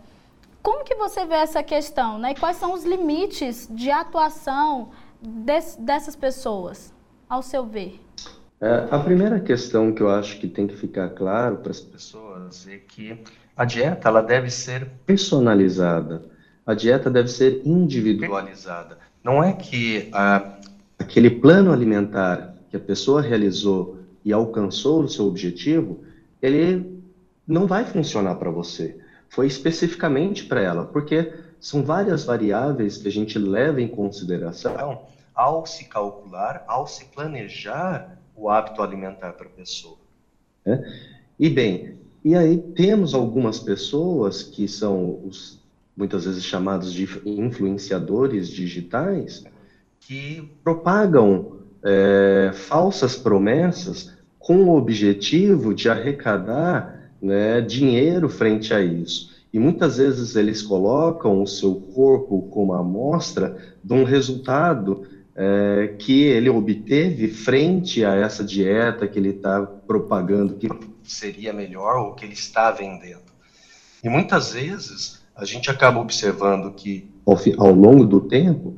Como 0.61 0.85
que 0.85 0.95
você 0.95 1.25
vê 1.25 1.35
essa 1.35 1.61
questão, 1.61 2.17
né? 2.17 2.31
E 2.31 2.35
quais 2.35 2.55
são 2.55 2.73
os 2.73 2.85
limites 2.85 3.67
de 3.69 3.91
atuação 3.91 4.91
des, 5.21 5.75
dessas 5.75 6.15
pessoas, 6.15 6.93
ao 7.29 7.41
seu 7.41 7.65
ver? 7.65 7.99
É, 8.61 8.87
a 8.89 8.99
primeira 8.99 9.41
questão 9.41 9.91
que 9.91 10.01
eu 10.01 10.09
acho 10.09 10.39
que 10.39 10.47
tem 10.47 10.65
que 10.65 10.77
ficar 10.77 11.09
claro 11.09 11.57
para 11.57 11.71
as 11.71 11.81
pessoas 11.81 12.65
é 12.69 12.77
que 12.77 13.21
a 13.57 13.65
dieta 13.65 14.07
ela 14.07 14.21
deve 14.21 14.49
ser 14.49 14.87
personalizada, 15.05 16.23
a 16.65 16.73
dieta 16.73 17.09
deve 17.09 17.27
ser 17.27 17.61
individualizada. 17.65 18.97
Não 19.21 19.43
é 19.43 19.51
que 19.51 20.09
a, 20.13 20.57
aquele 21.03 21.29
plano 21.29 21.71
alimentar 21.71 22.55
que 22.69 22.77
a 22.77 22.79
pessoa 22.79 23.21
realizou 23.21 23.99
e 24.23 24.31
alcançou 24.31 25.03
o 25.03 25.09
seu 25.09 25.25
objetivo, 25.25 26.03
ele 26.41 27.01
não 27.45 27.67
vai 27.67 27.83
funcionar 27.83 28.35
para 28.35 28.49
você. 28.49 28.97
Foi 29.29 29.45
especificamente 29.45 30.45
para 30.45 30.61
ela, 30.61 30.85
porque 30.85 31.33
são 31.59 31.83
várias 31.83 32.23
variáveis 32.23 32.97
que 32.97 33.07
a 33.07 33.11
gente 33.11 33.37
leva 33.37 33.81
em 33.81 33.87
consideração 33.87 35.01
ao 35.35 35.65
se 35.65 35.85
calcular, 35.85 36.63
ao 36.67 36.87
se 36.87 37.05
planejar 37.05 38.17
o 38.35 38.49
hábito 38.49 38.81
alimentar 38.81 39.33
para 39.33 39.47
a 39.47 39.49
pessoa. 39.49 39.97
Né? 40.65 40.83
E 41.37 41.49
bem, 41.49 41.97
e 42.23 42.35
aí 42.35 42.57
temos 42.57 43.13
algumas 43.13 43.59
pessoas 43.59 44.41
que 44.41 44.67
são 44.67 45.19
os 45.25 45.61
muitas 45.95 46.25
vezes 46.25 46.43
chamados 46.43 46.91
de 46.91 47.07
influenciadores 47.25 48.47
digitais 48.47 49.43
que 50.07 50.49
propagam 50.63 51.59
é, 51.83 52.51
falsas 52.53 53.15
promessas 53.15 54.13
com 54.39 54.65
o 54.65 54.77
objetivo 54.77 55.73
de 55.73 55.89
arrecadar 55.89 57.11
né, 57.21 57.61
dinheiro 57.61 58.27
frente 58.27 58.73
a 58.73 58.81
isso. 58.81 59.31
E 59.53 59.59
muitas 59.59 59.97
vezes 59.97 60.35
eles 60.35 60.61
colocam 60.61 61.41
o 61.41 61.47
seu 61.47 61.75
corpo 61.75 62.41
como 62.49 62.73
amostra 62.73 63.57
de 63.83 63.93
um 63.93 64.03
resultado 64.03 65.07
é, 65.35 65.95
que 65.97 66.23
ele 66.23 66.49
obteve 66.49 67.27
frente 67.27 68.03
a 68.03 68.15
essa 68.15 68.43
dieta 68.43 69.07
que 69.07 69.17
ele 69.17 69.29
está 69.29 69.61
propagando, 69.61 70.55
que 70.55 70.67
seria 71.03 71.53
melhor 71.53 71.97
ou 71.97 72.13
que 72.13 72.25
ele 72.25 72.33
está 72.33 72.71
vendendo. 72.71 73.21
E 74.03 74.09
muitas 74.09 74.53
vezes 74.53 75.21
a 75.35 75.45
gente 75.45 75.69
acaba 75.69 75.99
observando 75.99 76.73
que, 76.73 77.09
ao, 77.25 77.37
ao 77.65 77.73
longo 77.73 78.05
do 78.05 78.21
tempo, 78.21 78.75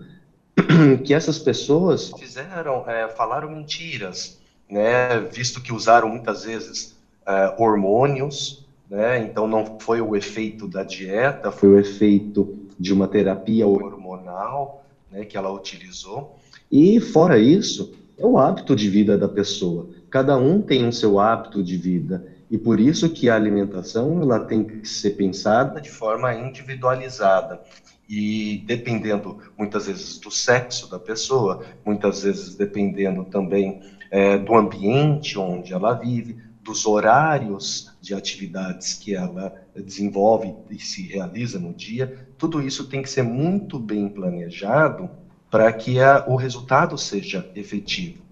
que 1.03 1.13
essas 1.13 1.39
pessoas 1.39 2.11
fizeram, 2.17 2.89
é, 2.89 3.07
falaram 3.09 3.49
mentiras, 3.49 4.39
né, 4.69 5.19
visto 5.31 5.61
que 5.61 5.73
usaram 5.73 6.09
muitas 6.09 6.43
vezes 6.43 6.95
é, 7.25 7.55
hormônios, 7.57 8.65
né, 8.89 9.19
então 9.19 9.47
não 9.47 9.79
foi 9.79 10.01
o 10.01 10.15
efeito 10.15 10.67
da 10.67 10.83
dieta, 10.83 11.51
foi 11.51 11.69
o 11.69 11.79
efeito 11.79 12.57
de 12.77 12.93
uma 12.93 13.07
terapia 13.07 13.65
hormonal 13.67 14.83
né, 15.11 15.25
que 15.25 15.37
ela 15.37 15.51
utilizou. 15.51 16.37
E, 16.71 16.99
fora 16.99 17.37
isso, 17.37 17.93
é 18.17 18.25
o 18.25 18.37
hábito 18.37 18.75
de 18.75 18.89
vida 18.89 19.17
da 19.17 19.27
pessoa. 19.27 19.89
Cada 20.09 20.37
um 20.37 20.61
tem 20.61 20.87
o 20.87 20.93
seu 20.93 21.19
hábito 21.19 21.63
de 21.63 21.77
vida. 21.77 22.25
E 22.49 22.57
por 22.57 22.79
isso 22.79 23.09
que 23.09 23.29
a 23.29 23.35
alimentação 23.35 24.21
ela 24.21 24.39
tem 24.39 24.63
que 24.63 24.87
ser 24.87 25.11
pensada 25.11 25.81
de 25.81 25.89
forma 25.89 26.33
individualizada. 26.33 27.61
E 28.07 28.63
dependendo, 28.65 29.39
muitas 29.57 29.87
vezes, 29.87 30.19
do 30.19 30.29
sexo 30.29 30.89
da 30.89 30.99
pessoa, 30.99 31.63
muitas 31.83 32.23
vezes 32.23 32.55
dependendo 32.55 33.25
também 33.25 33.79
é, 34.11 34.37
do 34.37 34.55
ambiente 34.55 35.37
onde 35.39 35.73
ela 35.73 35.93
vive, 35.93 36.37
dos 36.61 36.85
horários 36.85 37.91
de 38.01 38.13
atividades 38.13 38.93
que 38.93 39.13
ela 39.13 39.53
desenvolve 39.75 40.55
e 40.69 40.79
se 40.79 41.03
realiza 41.03 41.59
no 41.59 41.73
dia, 41.73 42.11
tudo 42.37 42.61
isso 42.61 42.87
tem 42.87 43.03
que 43.03 43.09
ser 43.09 43.23
muito 43.23 43.77
bem 43.77 44.09
planejado 44.09 45.09
para 45.49 45.71
que 45.71 45.99
a, 45.99 46.25
o 46.27 46.35
resultado 46.35 46.97
seja 46.97 47.49
efetivo. 47.55 48.23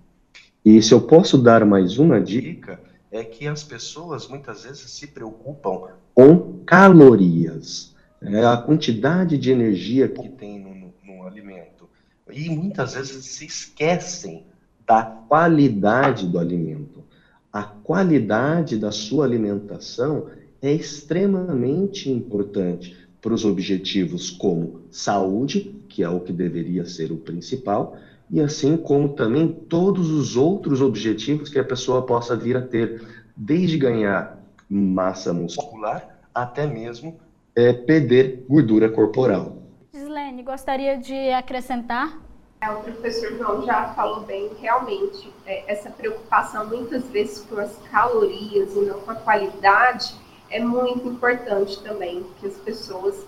E 0.66 0.82
se 0.82 0.94
eu 0.94 1.02
posso 1.02 1.38
dar 1.38 1.64
mais 1.66 1.98
uma 2.00 2.20
dica, 2.20 2.80
é 3.12 3.24
que 3.24 3.48
as 3.48 3.64
pessoas 3.64 4.28
muitas 4.28 4.64
vezes 4.64 4.90
se 4.90 5.08
preocupam 5.08 5.90
com 6.16 6.64
calorias, 6.66 7.93
né, 8.24 8.46
a 8.46 8.58
quantidade 8.58 9.38
de 9.38 9.52
energia 9.52 10.08
que 10.08 10.30
tem 10.30 10.60
no, 10.60 10.74
no, 10.74 10.94
no 11.04 11.28
alimento. 11.28 11.90
E 12.32 12.50
muitas 12.50 12.94
vezes 12.94 13.26
se 13.26 13.46
esquecem 13.46 14.46
da 14.88 15.04
qualidade 15.04 16.28
do 16.28 16.40
alimento. 16.40 17.04
A 17.52 17.64
qualidade 17.64 18.78
da 18.78 18.92
sua 18.92 19.26
alimentação 19.26 20.28
é 20.62 20.72
extremamente 20.72 22.10
importante 22.10 22.96
para 23.22 23.34
os 23.34 23.46
objetivos 23.46 24.30
como 24.30 24.82
saúde, 24.90 25.76
que 25.90 26.02
é 26.02 26.10
o 26.10 26.20
que 26.20 26.34
deveria 26.34 26.86
ser 26.86 27.12
o 27.12 27.18
principal, 27.18 27.96
e 28.30 28.42
assim 28.42 28.76
como 28.76 29.10
também 29.10 29.48
todos 29.48 30.10
os 30.10 30.36
outros 30.36 30.82
objetivos 30.82 31.50
que 31.50 31.60
a 31.60 31.64
pessoa 31.64 32.02
possa 32.06 32.36
vir 32.36 32.58
a 32.58 32.62
ter, 32.62 33.02
desde 33.36 33.78
ganhar 33.78 34.42
massa 34.70 35.34
muscular 35.34 36.20
até 36.34 36.66
mesmo 36.66 37.20
é, 37.56 37.74
perder 37.74 38.46
gordura 38.48 38.90
corporal. 38.90 39.58
Gislene, 39.94 40.44
gostaria 40.44 40.98
de 40.98 41.32
acrescentar? 41.32 42.20
É, 42.62 42.72
o 42.72 42.82
professor 42.82 43.38
João 43.38 43.66
já 43.66 43.94
falou 43.94 44.22
bem, 44.22 44.50
realmente, 44.60 45.32
é, 45.46 45.72
essa 45.72 45.90
preocupação 45.90 46.66
muitas 46.68 47.04
vezes 47.10 47.44
com 47.46 47.60
as 47.60 47.76
calorias 47.92 48.74
e 48.76 48.80
não 48.80 49.02
com 49.02 49.12
a 49.12 49.16
qualidade 49.16 50.16
é 50.50 50.60
muito 50.60 51.08
importante 51.08 51.82
também 51.82 52.26
que 52.40 52.48
as 52.48 52.56
pessoas 52.58 53.26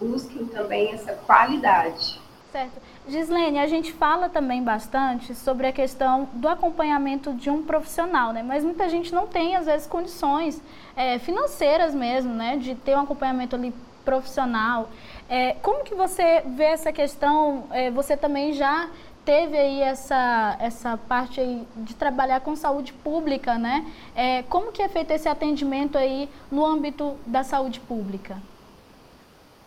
busquem 0.00 0.46
também 0.46 0.92
essa 0.92 1.12
qualidade. 1.12 2.20
Certo. 2.52 2.80
Gislene, 3.08 3.58
a 3.58 3.66
gente 3.66 3.92
fala 3.92 4.28
também 4.28 4.62
bastante 4.62 5.34
sobre 5.34 5.66
a 5.66 5.72
questão 5.72 6.28
do 6.34 6.46
acompanhamento 6.46 7.32
de 7.32 7.48
um 7.48 7.62
profissional, 7.62 8.32
né? 8.32 8.42
Mas 8.42 8.62
muita 8.62 8.88
gente 8.88 9.14
não 9.14 9.26
tem, 9.26 9.56
às 9.56 9.66
vezes, 9.66 9.86
condições 9.86 10.62
é, 10.94 11.18
financeiras 11.18 11.94
mesmo, 11.94 12.34
né? 12.34 12.56
De 12.56 12.74
ter 12.74 12.94
um 12.96 13.00
acompanhamento 13.00 13.56
ali 13.56 13.72
profissional. 14.04 14.90
É, 15.28 15.52
como 15.62 15.84
que 15.84 15.94
você 15.94 16.42
vê 16.46 16.64
essa 16.64 16.92
questão? 16.92 17.64
É, 17.70 17.90
você 17.90 18.16
também 18.16 18.52
já 18.52 18.88
teve 19.24 19.58
aí 19.58 19.82
essa, 19.82 20.56
essa 20.58 20.96
parte 20.96 21.38
aí 21.38 21.66
de 21.76 21.94
trabalhar 21.94 22.40
com 22.40 22.56
saúde 22.56 22.92
pública, 22.92 23.58
né? 23.58 23.86
É, 24.14 24.42
como 24.44 24.72
que 24.72 24.80
é 24.80 24.88
feito 24.88 25.10
esse 25.10 25.28
atendimento 25.28 25.98
aí 25.98 26.28
no 26.50 26.64
âmbito 26.64 27.16
da 27.26 27.44
saúde 27.44 27.80
pública? 27.80 28.38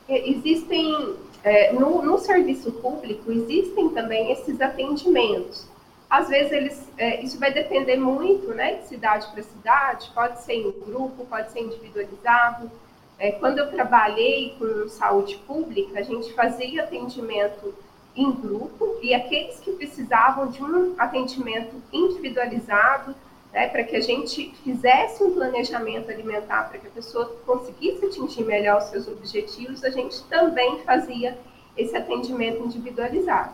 É, 0.09 0.29
existem, 0.29 1.15
é, 1.43 1.73
no, 1.73 2.01
no, 2.01 2.17
serviço 2.19 2.71
público, 2.73 3.31
existem 3.31 3.89
também 3.89 4.31
esses 4.31 4.59
atendimentos. 4.61 5.67
Às 6.09 6.27
vezes, 6.27 6.51
eles, 6.51 6.89
é, 6.97 7.21
isso 7.21 7.39
vai 7.39 7.51
depender 7.51 7.97
muito, 7.97 8.53
né, 8.53 8.75
de 8.75 8.87
cidade 8.87 9.27
para 9.31 9.41
cidade, 9.41 10.11
pode 10.13 10.41
ser 10.41 10.53
em 10.53 10.71
grupo, 10.71 11.25
pode 11.25 11.51
ser 11.51 11.61
individualizado. 11.61 12.69
É, 13.17 13.31
quando 13.31 13.59
eu 13.59 13.71
trabalhei 13.71 14.55
com 14.59 14.87
saúde 14.89 15.37
pública, 15.47 15.99
a 15.99 16.03
gente 16.03 16.33
fazia 16.33 16.83
atendimento 16.83 17.73
em 18.15 18.31
grupo 18.31 18.97
e 19.01 19.13
aqueles 19.13 19.59
que 19.59 19.71
precisavam 19.71 20.47
de 20.47 20.61
um 20.61 20.95
atendimento 20.97 21.75
individualizado, 21.93 23.15
né, 23.53 23.67
para 23.67 23.83
que 23.83 23.95
a 23.95 24.01
gente 24.01 24.53
fizesse 24.63 25.23
um 25.23 25.33
planejamento 25.33 26.09
alimentar, 26.09 26.69
para 26.69 26.79
que 26.79 26.87
a 26.87 26.91
pessoa 26.91 27.25
conseguisse 27.45 28.05
atingir 28.05 28.43
melhor 28.43 28.77
os 28.77 28.85
seus 28.85 29.07
objetivos, 29.07 29.83
a 29.83 29.89
gente 29.89 30.23
também 30.25 30.79
fazia 30.83 31.37
esse 31.77 31.95
atendimento 31.95 32.63
individualizado. 32.63 33.53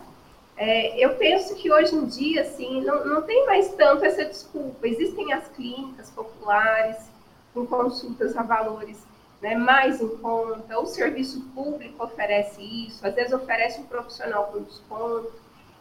É, 0.56 0.98
eu 0.98 1.14
penso 1.14 1.54
que 1.54 1.70
hoje 1.70 1.94
em 1.94 2.04
dia, 2.06 2.42
assim, 2.42 2.80
não, 2.82 3.04
não 3.04 3.22
tem 3.22 3.46
mais 3.46 3.72
tanto 3.74 4.04
essa 4.04 4.24
desculpa. 4.24 4.88
Existem 4.88 5.32
as 5.32 5.46
clínicas 5.48 6.10
populares 6.10 6.96
com 7.54 7.64
consultas 7.64 8.36
a 8.36 8.42
valores 8.42 8.98
né, 9.40 9.54
mais 9.54 10.00
em 10.00 10.16
conta, 10.16 10.78
o 10.80 10.86
serviço 10.86 11.40
público 11.54 12.02
oferece 12.02 12.60
isso, 12.60 13.06
às 13.06 13.14
vezes 13.14 13.32
oferece 13.32 13.80
um 13.80 13.84
profissional 13.84 14.46
com 14.46 14.62
desconto. 14.62 15.32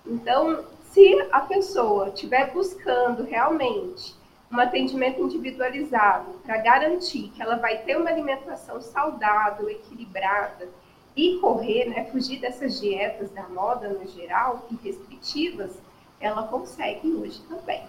Então, 0.05 0.63
se 0.97 1.27
a 1.31 1.41
pessoa 1.41 2.07
estiver 2.07 2.51
buscando 2.51 3.23
realmente 3.23 4.15
um 4.51 4.59
atendimento 4.59 5.21
individualizado 5.21 6.31
para 6.43 6.57
garantir 6.57 7.31
que 7.35 7.39
ela 7.39 7.57
vai 7.57 7.77
ter 7.83 7.95
uma 7.95 8.09
alimentação 8.09 8.81
saudável, 8.81 9.69
equilibrada 9.69 10.67
e 11.15 11.37
correr, 11.37 11.85
né, 11.85 12.05
fugir 12.05 12.39
dessas 12.39 12.81
dietas 12.81 13.29
da 13.29 13.47
moda 13.47 13.89
no 13.89 14.07
geral 14.07 14.65
e 14.71 14.87
restritivas, 14.87 15.79
ela 16.19 16.47
consegue 16.47 17.13
hoje 17.13 17.43
também. 17.47 17.83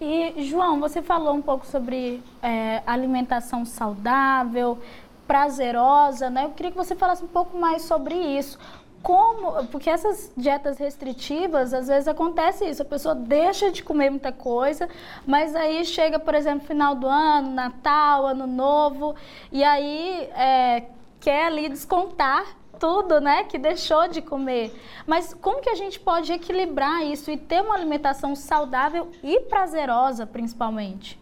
E, 0.00 0.42
João, 0.44 0.80
você 0.80 1.02
falou 1.02 1.34
um 1.34 1.42
pouco 1.42 1.66
sobre 1.66 2.22
é, 2.42 2.82
alimentação 2.86 3.66
saudável, 3.66 4.78
prazerosa, 5.26 6.30
né? 6.30 6.44
Eu 6.44 6.50
queria 6.50 6.70
que 6.70 6.76
você 6.76 6.96
falasse 6.96 7.22
um 7.22 7.28
pouco 7.28 7.58
mais 7.58 7.82
sobre 7.82 8.14
isso. 8.14 8.58
Como, 9.02 9.66
porque 9.66 9.90
essas 9.90 10.32
dietas 10.36 10.78
restritivas, 10.78 11.74
às 11.74 11.88
vezes 11.88 12.06
acontece 12.06 12.64
isso, 12.64 12.82
a 12.82 12.84
pessoa 12.84 13.14
deixa 13.14 13.70
de 13.70 13.82
comer 13.82 14.10
muita 14.10 14.30
coisa, 14.30 14.88
mas 15.26 15.56
aí 15.56 15.84
chega, 15.84 16.20
por 16.20 16.34
exemplo, 16.34 16.66
final 16.66 16.94
do 16.94 17.08
ano, 17.08 17.50
Natal, 17.50 18.26
Ano 18.26 18.46
Novo, 18.46 19.16
e 19.50 19.64
aí 19.64 20.28
é, 20.36 20.84
quer 21.18 21.46
ali 21.46 21.68
descontar 21.68 22.56
tudo, 22.78 23.20
né, 23.20 23.44
que 23.44 23.58
deixou 23.58 24.08
de 24.08 24.20
comer. 24.20 24.72
Mas 25.06 25.32
como 25.34 25.60
que 25.60 25.70
a 25.70 25.74
gente 25.74 26.00
pode 26.00 26.32
equilibrar 26.32 27.04
isso 27.04 27.30
e 27.30 27.36
ter 27.36 27.62
uma 27.62 27.74
alimentação 27.74 28.34
saudável 28.34 29.08
e 29.22 29.40
prazerosa, 29.40 30.26
principalmente? 30.26 31.16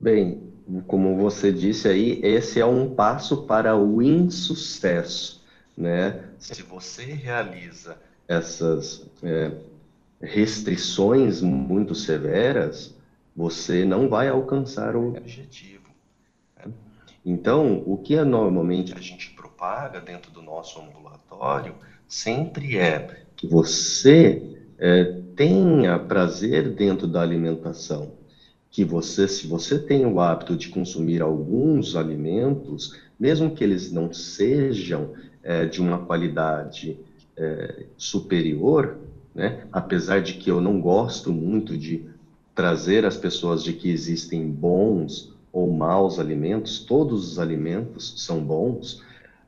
Bem, 0.00 0.52
como 0.86 1.16
você 1.16 1.52
disse 1.52 1.88
aí, 1.88 2.20
esse 2.22 2.60
é 2.60 2.66
um 2.66 2.94
passo 2.94 3.42
para 3.42 3.76
o 3.76 4.02
insucesso, 4.02 5.44
né? 5.76 6.24
Se 6.38 6.62
você 6.62 7.04
realiza 7.04 7.98
essas 8.26 9.06
é, 9.22 9.52
restrições 10.20 11.42
muito 11.42 11.94
severas, 11.94 12.94
você 13.34 13.84
não 13.84 14.08
vai 14.08 14.28
alcançar 14.28 14.96
o 14.96 15.14
objetivo. 15.14 15.84
Né? 16.56 16.72
Então, 17.24 17.82
o 17.86 17.98
que 17.98 18.14
é 18.14 18.24
normalmente 18.24 18.94
a 18.96 19.00
gente 19.00 19.30
propaga 19.30 20.00
dentro 20.00 20.30
do 20.30 20.40
nosso 20.40 20.80
ambulatório 20.80 21.74
sempre 22.08 22.78
é 22.78 23.24
que 23.36 23.46
você 23.46 24.58
é, 24.78 25.04
tenha 25.36 25.98
prazer 25.98 26.70
dentro 26.70 27.06
da 27.06 27.20
alimentação. 27.20 28.14
Que 28.70 28.84
você, 28.84 29.28
se 29.28 29.46
você 29.46 29.78
tem 29.78 30.04
o 30.06 30.20
hábito 30.20 30.56
de 30.56 30.68
consumir 30.68 31.22
alguns 31.22 31.96
alimentos, 31.96 32.98
mesmo 33.18 33.50
que 33.50 33.64
eles 33.64 33.90
não 33.90 34.12
sejam 34.12 35.14
é, 35.46 35.64
de 35.64 35.80
uma 35.80 35.98
qualidade 35.98 36.98
é, 37.36 37.84
superior, 37.96 38.98
né? 39.32 39.64
apesar 39.70 40.20
de 40.20 40.34
que 40.34 40.50
eu 40.50 40.60
não 40.60 40.80
gosto 40.80 41.32
muito 41.32 41.78
de 41.78 42.04
trazer 42.52 43.04
as 43.04 43.16
pessoas 43.16 43.62
de 43.62 43.72
que 43.72 43.88
existem 43.88 44.50
bons 44.50 45.32
ou 45.52 45.72
maus 45.72 46.18
alimentos, 46.18 46.80
todos 46.80 47.30
os 47.30 47.38
alimentos 47.38 48.24
são 48.24 48.40
bons, 48.40 49.02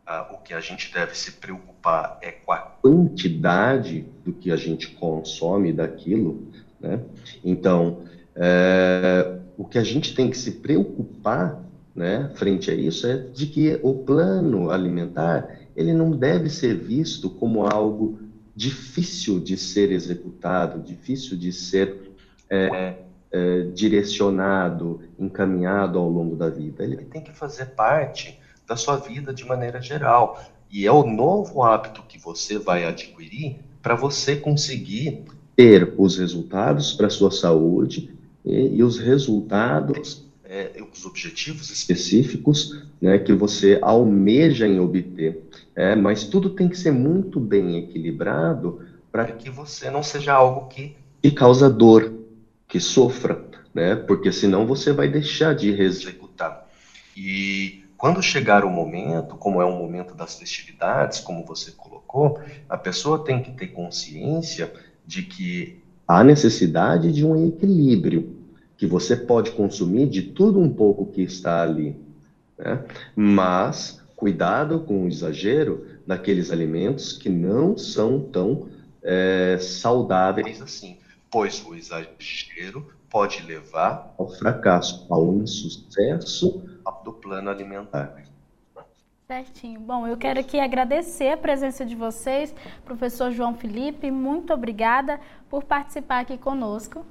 ah, 0.06 0.30
o 0.32 0.38
que 0.38 0.54
a 0.54 0.60
gente 0.60 0.92
deve 0.94 1.16
se 1.16 1.32
preocupar 1.32 2.18
é 2.22 2.30
com 2.30 2.52
a 2.52 2.58
quantidade 2.58 4.06
do 4.24 4.32
que 4.32 4.52
a 4.52 4.56
gente 4.56 4.88
consome 4.88 5.72
daquilo, 5.72 6.46
né? 6.80 7.00
Então, 7.44 8.04
é, 8.36 9.38
o 9.56 9.64
que 9.64 9.78
a 9.78 9.84
gente 9.84 10.14
tem 10.14 10.30
que 10.30 10.38
se 10.38 10.52
preocupar, 10.52 11.60
né, 11.94 12.30
frente 12.36 12.70
a 12.70 12.74
isso, 12.74 13.06
é 13.06 13.16
de 13.16 13.46
que 13.46 13.78
o 13.82 13.92
plano 13.94 14.70
alimentar 14.70 15.58
ele 15.78 15.92
não 15.92 16.10
deve 16.10 16.50
ser 16.50 16.74
visto 16.74 17.30
como 17.30 17.64
algo 17.64 18.18
difícil 18.54 19.38
de 19.38 19.56
ser 19.56 19.92
executado, 19.92 20.82
difícil 20.82 21.38
de 21.38 21.52
ser 21.52 22.10
é, 22.50 22.96
é, 23.30 23.62
direcionado, 23.72 25.00
encaminhado 25.16 25.96
ao 25.96 26.10
longo 26.10 26.34
da 26.34 26.50
vida. 26.50 26.82
Ele 26.82 26.96
tem 26.96 27.22
que 27.22 27.32
fazer 27.32 27.66
parte 27.66 28.40
da 28.66 28.74
sua 28.74 28.96
vida 28.96 29.32
de 29.32 29.44
maneira 29.44 29.80
geral. 29.80 30.42
E 30.68 30.84
é 30.84 30.90
o 30.90 31.06
novo 31.06 31.62
hábito 31.62 32.02
que 32.08 32.18
você 32.18 32.58
vai 32.58 32.84
adquirir 32.84 33.60
para 33.80 33.94
você 33.94 34.34
conseguir 34.34 35.22
ter 35.54 35.94
os 35.96 36.18
resultados 36.18 36.92
para 36.92 37.06
a 37.06 37.10
sua 37.10 37.30
saúde 37.30 38.12
e, 38.44 38.78
e 38.78 38.82
os 38.82 38.98
resultados, 38.98 40.26
é, 40.44 40.72
os 40.92 41.06
objetivos 41.06 41.70
específicos 41.70 42.82
né, 43.00 43.18
que 43.18 43.32
você 43.32 43.78
almeja 43.80 44.66
em 44.66 44.80
obter. 44.80 45.47
É, 45.78 45.94
mas 45.94 46.24
tudo 46.24 46.50
tem 46.50 46.68
que 46.68 46.76
ser 46.76 46.90
muito 46.90 47.38
bem 47.38 47.76
equilibrado 47.76 48.84
para 49.12 49.26
que 49.26 49.48
você 49.48 49.88
não 49.88 50.02
seja 50.02 50.32
algo 50.32 50.66
que 50.66 50.96
te 51.22 51.30
causa 51.30 51.70
dor, 51.70 52.12
que 52.66 52.80
sofra, 52.80 53.44
né? 53.72 53.94
Porque 53.94 54.32
senão 54.32 54.66
você 54.66 54.92
vai 54.92 55.06
deixar 55.06 55.54
de 55.54 55.70
executar. 55.70 56.68
E 57.16 57.84
quando 57.96 58.20
chegar 58.20 58.64
o 58.64 58.70
momento, 58.70 59.36
como 59.36 59.62
é 59.62 59.64
um 59.64 59.78
momento 59.78 60.16
das 60.16 60.36
festividades, 60.36 61.20
como 61.20 61.44
você 61.44 61.70
colocou, 61.70 62.40
a 62.68 62.76
pessoa 62.76 63.24
tem 63.24 63.40
que 63.40 63.52
ter 63.52 63.68
consciência 63.68 64.72
de 65.06 65.22
que 65.22 65.78
há 66.08 66.24
necessidade 66.24 67.12
de 67.12 67.24
um 67.24 67.46
equilíbrio, 67.46 68.36
que 68.76 68.84
você 68.84 69.14
pode 69.14 69.52
consumir 69.52 70.08
de 70.08 70.22
tudo 70.22 70.58
um 70.58 70.68
pouco 70.68 71.06
que 71.06 71.22
está 71.22 71.62
ali, 71.62 71.96
né? 72.58 72.82
mas 73.14 74.00
cuidado 74.18 74.80
com 74.80 75.04
o 75.04 75.08
exagero 75.08 75.86
daqueles 76.04 76.50
alimentos 76.50 77.12
que 77.12 77.28
não 77.28 77.78
são 77.78 78.20
tão 78.20 78.68
é, 79.00 79.56
saudáveis 79.60 80.60
assim, 80.60 80.98
pois 81.30 81.64
o 81.64 81.72
exagero 81.72 82.88
pode 83.08 83.42
levar 83.46 84.12
ao 84.18 84.28
fracasso, 84.28 85.06
ao 85.08 85.32
insucesso 85.34 86.60
do 87.04 87.12
plano 87.12 87.48
alimentar. 87.48 88.24
Certinho. 89.28 89.78
Bom, 89.78 90.04
eu 90.06 90.16
quero 90.16 90.40
aqui 90.40 90.58
agradecer 90.58 91.30
a 91.30 91.36
presença 91.36 91.86
de 91.86 91.94
vocês, 91.94 92.52
professor 92.84 93.30
João 93.30 93.54
Felipe, 93.54 94.10
muito 94.10 94.52
obrigada 94.52 95.20
por 95.48 95.62
participar 95.62 96.20
aqui 96.20 96.36
conosco. 96.36 97.06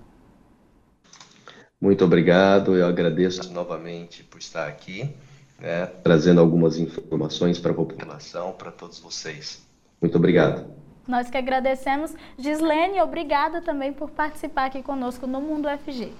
Muito 1.79 2.03
obrigado, 2.03 2.75
eu 2.75 2.85
agradeço 2.85 3.53
novamente 3.53 4.23
por 4.23 4.39
estar 4.39 4.67
aqui, 4.67 5.15
né, 5.59 5.85
trazendo 6.03 6.39
algumas 6.39 6.77
informações 6.77 7.59
para 7.59 7.71
a 7.71 7.75
população, 7.75 8.53
para 8.53 8.71
todos 8.71 8.99
vocês. 8.99 9.65
Muito 10.01 10.17
obrigado. 10.17 10.65
Nós 11.07 11.29
que 11.29 11.37
agradecemos. 11.37 12.13
Gislene, 12.37 13.01
obrigada 13.01 13.61
também 13.61 13.93
por 13.93 14.09
participar 14.09 14.65
aqui 14.65 14.83
conosco 14.83 15.25
no 15.25 15.39
Mundo 15.39 15.67
FG. 15.69 16.11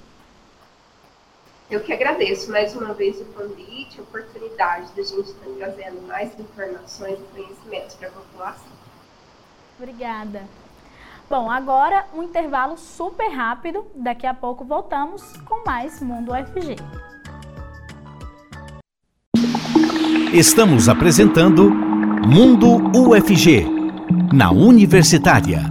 Eu 1.69 1.81
que 1.81 1.91
agradeço 1.91 2.49
mais 2.49 2.73
uma 2.73 2.93
vez 2.93 3.19
o 3.19 3.25
convite, 3.25 3.99
a 3.99 4.03
oportunidade 4.03 4.87
da 4.95 5.03
gente 5.03 5.25
estar 5.25 5.45
trazendo 5.57 6.01
mais 6.07 6.39
informações 6.39 7.19
e 7.19 7.23
conhecimentos 7.35 7.95
para 7.95 8.07
a 8.07 8.11
população. 8.11 8.71
Obrigada. 9.77 10.43
Bom, 11.29 11.51
agora 11.51 12.05
um 12.13 12.23
intervalo 12.23 12.77
super 12.77 13.27
rápido. 13.27 13.85
Daqui 13.93 14.25
a 14.25 14.33
pouco 14.33 14.63
voltamos 14.63 15.35
com 15.45 15.65
mais 15.65 16.01
Mundo 16.01 16.31
UFG. 16.31 16.77
Estamos 20.37 20.87
apresentando 20.87 21.67
Mundo 21.71 22.67
UFG, 22.95 23.65
na 24.31 24.51
Universitária. 24.51 25.61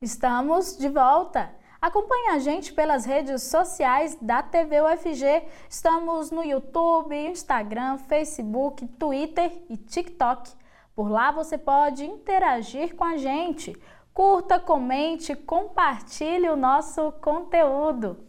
Estamos 0.00 0.78
de 0.78 0.88
volta. 0.88 1.50
Acompanhe 1.78 2.30
a 2.30 2.38
gente 2.38 2.72
pelas 2.72 3.04
redes 3.04 3.42
sociais 3.42 4.16
da 4.18 4.42
TV 4.42 4.80
UFG. 4.80 5.42
Estamos 5.68 6.30
no 6.30 6.42
YouTube, 6.42 7.14
Instagram, 7.14 7.98
Facebook, 7.98 8.86
Twitter 8.98 9.52
e 9.68 9.76
TikTok. 9.76 10.50
Por 10.94 11.10
lá 11.10 11.30
você 11.30 11.58
pode 11.58 12.02
interagir 12.02 12.96
com 12.96 13.04
a 13.04 13.18
gente. 13.18 13.76
Curta, 14.14 14.58
comente, 14.58 15.36
compartilhe 15.36 16.48
o 16.48 16.56
nosso 16.56 17.12
conteúdo. 17.20 18.24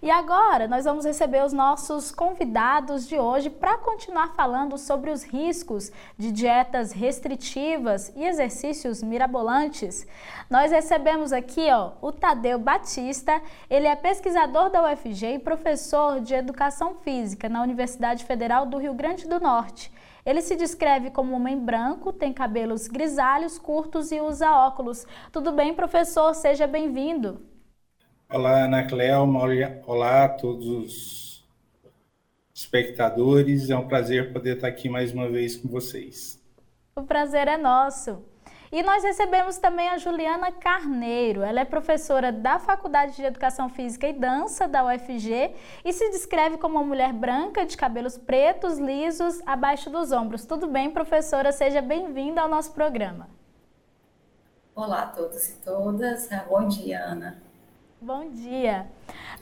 E 0.00 0.12
agora 0.12 0.68
nós 0.68 0.84
vamos 0.84 1.04
receber 1.04 1.44
os 1.44 1.52
nossos 1.52 2.12
convidados 2.12 3.08
de 3.08 3.18
hoje 3.18 3.50
para 3.50 3.78
continuar 3.78 4.28
falando 4.36 4.78
sobre 4.78 5.10
os 5.10 5.24
riscos 5.24 5.90
de 6.16 6.30
dietas 6.30 6.92
restritivas 6.92 8.12
e 8.14 8.24
exercícios 8.24 9.02
mirabolantes. 9.02 10.06
Nós 10.48 10.70
recebemos 10.70 11.32
aqui 11.32 11.68
ó, 11.72 11.94
o 12.00 12.12
Tadeu 12.12 12.60
Batista, 12.60 13.42
ele 13.68 13.88
é 13.88 13.96
pesquisador 13.96 14.70
da 14.70 14.88
UFG 14.88 15.34
e 15.34 15.38
professor 15.40 16.20
de 16.20 16.32
Educação 16.32 16.94
Física 16.94 17.48
na 17.48 17.60
Universidade 17.60 18.24
Federal 18.24 18.66
do 18.66 18.78
Rio 18.78 18.94
Grande 18.94 19.26
do 19.26 19.40
Norte. 19.40 19.92
Ele 20.24 20.42
se 20.42 20.54
descreve 20.54 21.10
como 21.10 21.34
homem 21.34 21.58
branco, 21.58 22.12
tem 22.12 22.32
cabelos 22.32 22.86
grisalhos, 22.86 23.58
curtos 23.58 24.12
e 24.12 24.20
usa 24.20 24.48
óculos. 24.52 25.04
Tudo 25.32 25.50
bem, 25.50 25.74
professor? 25.74 26.34
Seja 26.34 26.68
bem-vindo. 26.68 27.57
Olá, 28.30 28.64
Ana 28.64 28.86
Cléo, 28.86 29.26
olá 29.86 30.24
a 30.26 30.28
todos 30.28 30.68
os 30.68 31.48
espectadores. 32.52 33.70
É 33.70 33.76
um 33.76 33.88
prazer 33.88 34.34
poder 34.34 34.56
estar 34.56 34.68
aqui 34.68 34.86
mais 34.86 35.14
uma 35.14 35.30
vez 35.30 35.56
com 35.56 35.66
vocês. 35.66 36.38
O 36.94 37.02
prazer 37.02 37.48
é 37.48 37.56
nosso. 37.56 38.22
E 38.70 38.82
nós 38.82 39.02
recebemos 39.02 39.56
também 39.56 39.88
a 39.88 39.96
Juliana 39.96 40.52
Carneiro. 40.52 41.40
Ela 41.40 41.60
é 41.60 41.64
professora 41.64 42.30
da 42.30 42.58
Faculdade 42.58 43.16
de 43.16 43.24
Educação 43.24 43.70
Física 43.70 44.06
e 44.06 44.12
Dança 44.12 44.68
da 44.68 44.84
UFG 44.84 45.54
e 45.82 45.90
se 45.90 46.10
descreve 46.10 46.58
como 46.58 46.76
uma 46.76 46.84
mulher 46.84 47.14
branca 47.14 47.64
de 47.64 47.78
cabelos 47.78 48.18
pretos, 48.18 48.78
lisos, 48.78 49.40
abaixo 49.46 49.88
dos 49.88 50.12
ombros. 50.12 50.44
Tudo 50.44 50.66
bem, 50.66 50.90
professora? 50.90 51.50
Seja 51.50 51.80
bem-vinda 51.80 52.42
ao 52.42 52.48
nosso 52.48 52.72
programa. 52.72 53.26
Olá 54.74 55.04
a 55.04 55.06
todos 55.06 55.48
e 55.48 55.62
todas. 55.64 56.28
Bom 56.46 56.68
dia, 56.68 57.02
Ana. 57.02 57.47
Bom 58.00 58.30
dia. 58.30 58.86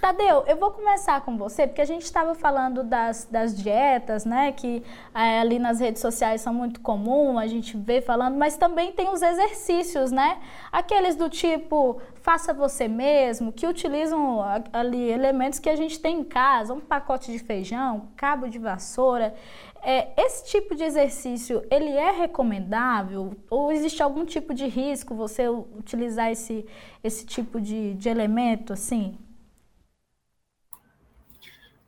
Tadeu, 0.00 0.44
eu 0.46 0.56
vou 0.56 0.70
começar 0.70 1.20
com 1.20 1.36
você, 1.36 1.66
porque 1.66 1.82
a 1.82 1.86
gente 1.86 2.04
estava 2.04 2.34
falando 2.34 2.82
das, 2.82 3.28
das 3.30 3.54
dietas, 3.54 4.24
né? 4.24 4.50
Que 4.50 4.82
é, 5.14 5.40
ali 5.40 5.58
nas 5.58 5.78
redes 5.78 6.00
sociais 6.00 6.40
são 6.40 6.54
muito 6.54 6.80
comum, 6.80 7.38
a 7.38 7.46
gente 7.46 7.76
vê 7.76 8.00
falando, 8.00 8.34
mas 8.38 8.56
também 8.56 8.92
tem 8.92 9.10
os 9.10 9.20
exercícios, 9.20 10.10
né? 10.10 10.38
Aqueles 10.72 11.16
do 11.16 11.28
tipo, 11.28 12.00
faça 12.22 12.54
você 12.54 12.88
mesmo, 12.88 13.52
que 13.52 13.66
utilizam 13.66 14.38
ali 14.72 15.10
elementos 15.10 15.58
que 15.58 15.68
a 15.68 15.76
gente 15.76 16.00
tem 16.00 16.20
em 16.20 16.24
casa, 16.24 16.72
um 16.72 16.80
pacote 16.80 17.30
de 17.30 17.38
feijão, 17.38 18.08
cabo 18.16 18.48
de 18.48 18.58
vassoura. 18.58 19.34
É, 19.88 20.20
esse 20.20 20.44
tipo 20.46 20.74
de 20.74 20.82
exercício, 20.82 21.62
ele 21.70 21.90
é 21.90 22.10
recomendável? 22.10 23.36
Ou 23.48 23.70
existe 23.70 24.02
algum 24.02 24.24
tipo 24.24 24.52
de 24.52 24.66
risco 24.66 25.14
você 25.14 25.48
utilizar 25.48 26.28
esse, 26.28 26.66
esse 27.04 27.24
tipo 27.24 27.60
de, 27.60 27.94
de 27.94 28.08
elemento, 28.08 28.72
assim? 28.72 29.16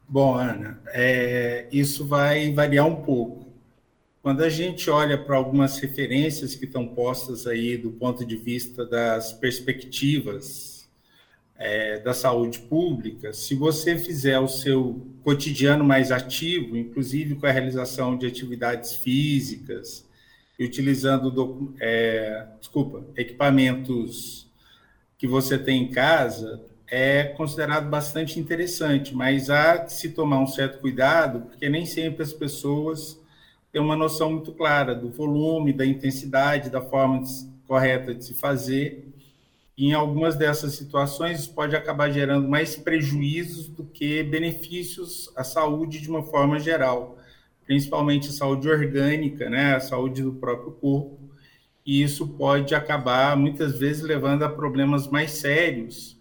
Bom, 0.09 0.37
Ana, 0.37 0.81
é, 0.95 1.67
isso 1.73 2.07
vai 2.07 2.53
variar 2.53 2.87
um 2.87 3.03
pouco. 3.03 3.49
Quando 4.23 4.45
a 4.45 4.49
gente 4.49 4.89
olha 4.89 5.19
para 5.19 5.37
algumas 5.37 5.79
referências 5.81 6.55
que 6.55 6.67
estão 6.67 6.87
postas 6.87 7.49
aí 7.49 7.77
do 7.77 7.91
ponto 7.91 8.25
de 8.25 8.37
vista 8.37 8.87
das 8.87 9.33
perspectivas 9.33 10.68
é, 11.59 11.99
da 11.99 12.15
saúde 12.15 12.61
pública, 12.61 13.33
se 13.33 13.55
você 13.57 13.99
fizer 13.99 14.39
o 14.39 14.47
seu 14.47 15.05
cotidiano 15.25 15.85
mais 15.85 16.13
ativo, 16.13 16.77
inclusive 16.77 17.35
com 17.35 17.47
a 17.47 17.51
realização 17.51 18.17
de 18.17 18.27
atividades 18.27 18.95
físicas 18.95 20.07
e 20.57 20.65
utilizando, 20.65 21.31
do, 21.31 21.75
é, 21.81 22.47
desculpa, 22.61 23.05
equipamentos 23.17 24.47
que 25.19 25.27
você 25.27 25.59
tem 25.59 25.83
em 25.83 25.91
casa, 25.91 26.63
é 26.87 27.25
considerado 27.25 27.89
bastante 27.91 28.39
interessante, 28.39 29.15
mas 29.15 29.51
há 29.51 29.79
que 29.79 29.93
se 29.93 30.11
tomar 30.11 30.39
um 30.39 30.47
certo 30.47 30.79
cuidado, 30.79 31.41
porque 31.41 31.69
nem 31.69 31.85
sempre 31.85 32.23
as 32.23 32.33
pessoas 32.33 33.21
têm 33.73 33.83
uma 33.83 33.97
noção 33.97 34.31
muito 34.31 34.53
clara 34.53 34.95
do 34.95 35.11
volume, 35.11 35.73
da 35.73 35.85
intensidade, 35.85 36.71
da 36.71 36.81
forma 36.81 37.21
de, 37.21 37.29
correta 37.67 38.15
de 38.15 38.25
se 38.25 38.33
fazer 38.33 39.09
em 39.87 39.93
algumas 39.93 40.35
dessas 40.35 40.75
situações, 40.75 41.39
isso 41.39 41.55
pode 41.55 41.77
acabar 41.77 42.11
gerando 42.11 42.49
mais 42.49 42.75
prejuízos 42.75 43.69
do 43.69 43.85
que 43.85 44.25
benefícios 44.25 45.31
à 45.37 45.45
saúde 45.45 46.01
de 46.01 46.11
uma 46.11 46.25
forma 46.25 46.59
geral, 46.59 47.17
principalmente 47.65 48.29
a 48.29 48.33
saúde 48.33 48.69
orgânica, 48.69 49.49
né, 49.49 49.77
a 49.77 49.81
saúde 49.81 50.23
do 50.23 50.33
próprio 50.33 50.73
corpo. 50.73 51.31
E 51.87 52.03
isso 52.03 52.27
pode 52.27 52.75
acabar, 52.75 53.37
muitas 53.37 53.79
vezes, 53.79 54.03
levando 54.03 54.43
a 54.43 54.49
problemas 54.49 55.07
mais 55.07 55.31
sérios, 55.31 56.19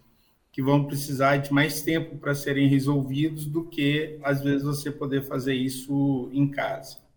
que 0.52 0.62
vão 0.62 0.84
precisar 0.84 1.38
de 1.38 1.52
mais 1.52 1.82
tempo 1.82 2.16
para 2.16 2.34
serem 2.34 2.68
resolvidos 2.68 3.44
do 3.44 3.64
que, 3.64 4.18
às 4.22 4.40
vezes, 4.40 4.62
você 4.62 4.90
poder 4.90 5.22
fazer 5.22 5.54
isso 5.54 6.30
em 6.32 6.48
casa. 6.48 7.07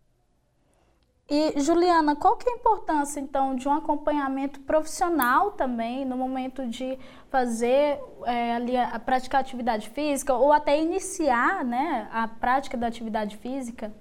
E 1.33 1.57
Juliana, 1.61 2.13
qual 2.13 2.35
que 2.35 2.49
é 2.49 2.51
a 2.51 2.55
importância 2.57 3.17
então 3.21 3.55
de 3.55 3.65
um 3.65 3.71
acompanhamento 3.71 4.59
profissional 4.59 5.51
também 5.51 6.03
no 6.03 6.17
momento 6.17 6.67
de 6.67 6.99
fazer 7.29 7.97
é, 8.25 8.53
ali 8.53 8.75
a, 8.75 8.89
a 8.89 8.99
praticar 8.99 9.39
atividade 9.39 9.89
física 9.91 10.33
ou 10.33 10.51
até 10.51 10.77
iniciar, 10.77 11.63
né, 11.63 12.09
a 12.11 12.27
prática 12.27 12.75
da 12.75 12.87
atividade 12.87 13.37
física? 13.37 13.93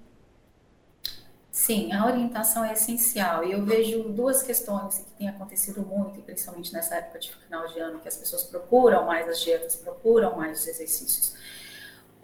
Sim, 1.53 1.93
a 1.93 2.05
orientação 2.05 2.65
é 2.65 2.73
essencial. 2.73 3.45
E 3.45 3.53
eu 3.53 3.65
vejo 3.65 4.09
duas 4.09 4.43
questões 4.43 4.99
que 4.99 5.13
têm 5.13 5.29
acontecido 5.29 5.83
muito, 5.83 6.21
principalmente 6.23 6.73
nessa 6.73 6.97
época 6.97 7.21
de 7.21 7.33
final 7.33 7.65
de 7.69 7.79
ano, 7.79 8.01
que 8.01 8.09
as 8.09 8.17
pessoas 8.17 8.43
procuram 8.43 9.07
mais 9.07 9.29
as 9.29 9.41
dietas, 9.41 9.77
procuram 9.77 10.37
mais 10.37 10.59
os 10.59 10.67
exercícios. 10.67 11.37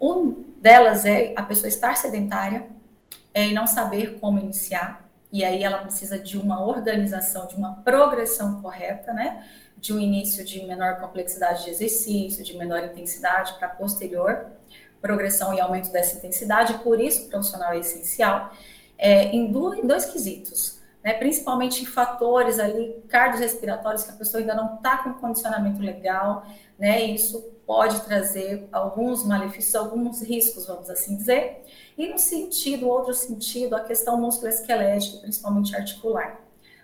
Um 0.01 0.45
delas 0.57 1.05
é 1.05 1.33
a 1.37 1.45
pessoa 1.45 1.69
estar 1.69 1.97
sedentária, 1.97 2.67
é, 3.37 3.49
e 3.49 3.53
não 3.53 3.67
saber 3.67 4.19
como 4.19 4.39
iniciar. 4.39 5.07
E 5.31 5.45
aí 5.45 5.63
ela 5.63 5.77
precisa 5.77 6.19
de 6.19 6.39
uma 6.39 6.65
organização, 6.65 7.47
de 7.47 7.55
uma 7.55 7.75
progressão 7.83 8.63
correta, 8.63 9.13
né? 9.13 9.47
De 9.77 9.93
um 9.93 10.01
início 10.01 10.43
de 10.43 10.65
menor 10.65 10.99
complexidade 10.99 11.65
de 11.65 11.71
exercício, 11.71 12.43
de 12.43 12.57
menor 12.57 12.83
intensidade 12.83 13.53
para 13.59 13.69
posterior 13.69 14.47
progressão 15.03 15.53
e 15.53 15.61
aumento 15.61 15.93
dessa 15.93 16.17
intensidade. 16.17 16.79
Por 16.79 16.99
isso, 16.99 17.27
o 17.27 17.29
profissional 17.29 17.75
é 17.75 17.79
essencial 17.81 18.51
é, 18.97 19.25
em, 19.25 19.53
dois, 19.53 20.07
quesitos. 20.07 20.76
Né, 21.07 21.15
principalmente 21.15 21.85
em 21.85 21.87
fatores 21.87 22.59
ali 22.59 23.01
cardiorrespiratórios 23.07 24.03
que 24.03 24.11
a 24.11 24.15
pessoa 24.15 24.41
ainda 24.41 24.57
não 24.57 24.75
está 24.75 25.05
com 25.05 25.15
condicionamento 25.15 25.81
legal, 25.81 26.45
né, 26.77 27.01
isso 27.01 27.41
pode 27.65 28.01
trazer 28.01 28.69
alguns 28.73 29.25
malefícios, 29.25 29.77
alguns 29.77 30.21
riscos, 30.21 30.67
vamos 30.67 30.91
assim 30.91 31.17
dizer, 31.17 31.63
e 31.97 32.09
no 32.09 32.19
sentido, 32.19 32.89
outro 32.89 33.15
sentido, 33.15 33.77
a 33.77 33.85
questão 33.85 34.21
musculoesquelética, 34.21 35.19
principalmente 35.19 35.77
articular. 35.77 36.41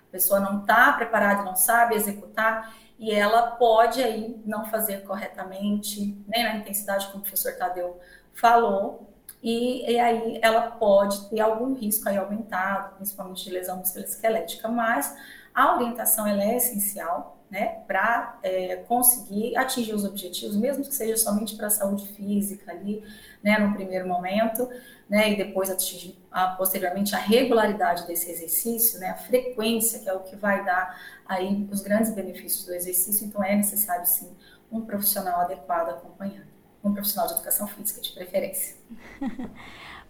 A 0.08 0.12
pessoa 0.12 0.38
não 0.38 0.60
está 0.60 0.92
preparada, 0.92 1.42
não 1.42 1.56
sabe 1.56 1.96
executar, 1.96 2.76
e 3.00 3.10
ela 3.10 3.50
pode 3.56 4.00
aí 4.00 4.40
não 4.46 4.66
fazer 4.66 5.02
corretamente, 5.02 6.16
nem 6.28 6.44
na 6.44 6.58
intensidade 6.58 7.08
como 7.08 7.18
o 7.18 7.22
professor 7.22 7.56
Tadeu 7.56 7.98
falou, 8.32 9.11
e, 9.42 9.90
e, 9.90 9.98
aí 9.98 10.38
ela 10.40 10.70
pode 10.70 11.28
ter 11.28 11.40
algum 11.40 11.74
risco 11.74 12.08
aí 12.08 12.16
aumentado, 12.16 12.94
principalmente 12.96 13.44
de 13.44 13.50
lesão 13.50 13.78
musculoesquelética, 13.78 14.68
mas 14.68 15.16
a 15.54 15.74
orientação 15.74 16.26
ela 16.26 16.42
é 16.42 16.56
essencial, 16.56 17.42
né, 17.50 17.82
para 17.86 18.38
é, 18.42 18.76
conseguir 18.76 19.54
atingir 19.58 19.92
os 19.92 20.06
objetivos, 20.06 20.56
mesmo 20.56 20.82
que 20.82 20.94
seja 20.94 21.18
somente 21.18 21.54
para 21.54 21.66
a 21.66 21.70
saúde 21.70 22.08
física 22.14 22.72
ali, 22.72 23.04
né, 23.42 23.58
no 23.58 23.74
primeiro 23.74 24.08
momento, 24.08 24.66
né, 25.06 25.30
e 25.30 25.36
depois 25.36 25.68
atingir 25.70 26.18
a, 26.30 26.48
posteriormente 26.48 27.14
a 27.14 27.18
regularidade 27.18 28.06
desse 28.06 28.30
exercício, 28.30 28.98
né, 28.98 29.10
a 29.10 29.16
frequência, 29.16 29.98
que 29.98 30.08
é 30.08 30.14
o 30.14 30.20
que 30.20 30.34
vai 30.34 30.64
dar 30.64 30.98
aí 31.26 31.68
os 31.70 31.82
grandes 31.82 32.14
benefícios 32.14 32.64
do 32.64 32.72
exercício, 32.72 33.26
então 33.26 33.44
é 33.44 33.54
necessário 33.54 34.06
sim 34.06 34.34
um 34.70 34.80
profissional 34.80 35.42
adequado 35.42 35.90
acompanhando, 35.90 36.48
um 36.82 36.92
profissional 36.92 37.28
de 37.28 37.34
educação 37.34 37.66
física 37.66 38.00
de 38.00 38.12
preferência. 38.12 38.76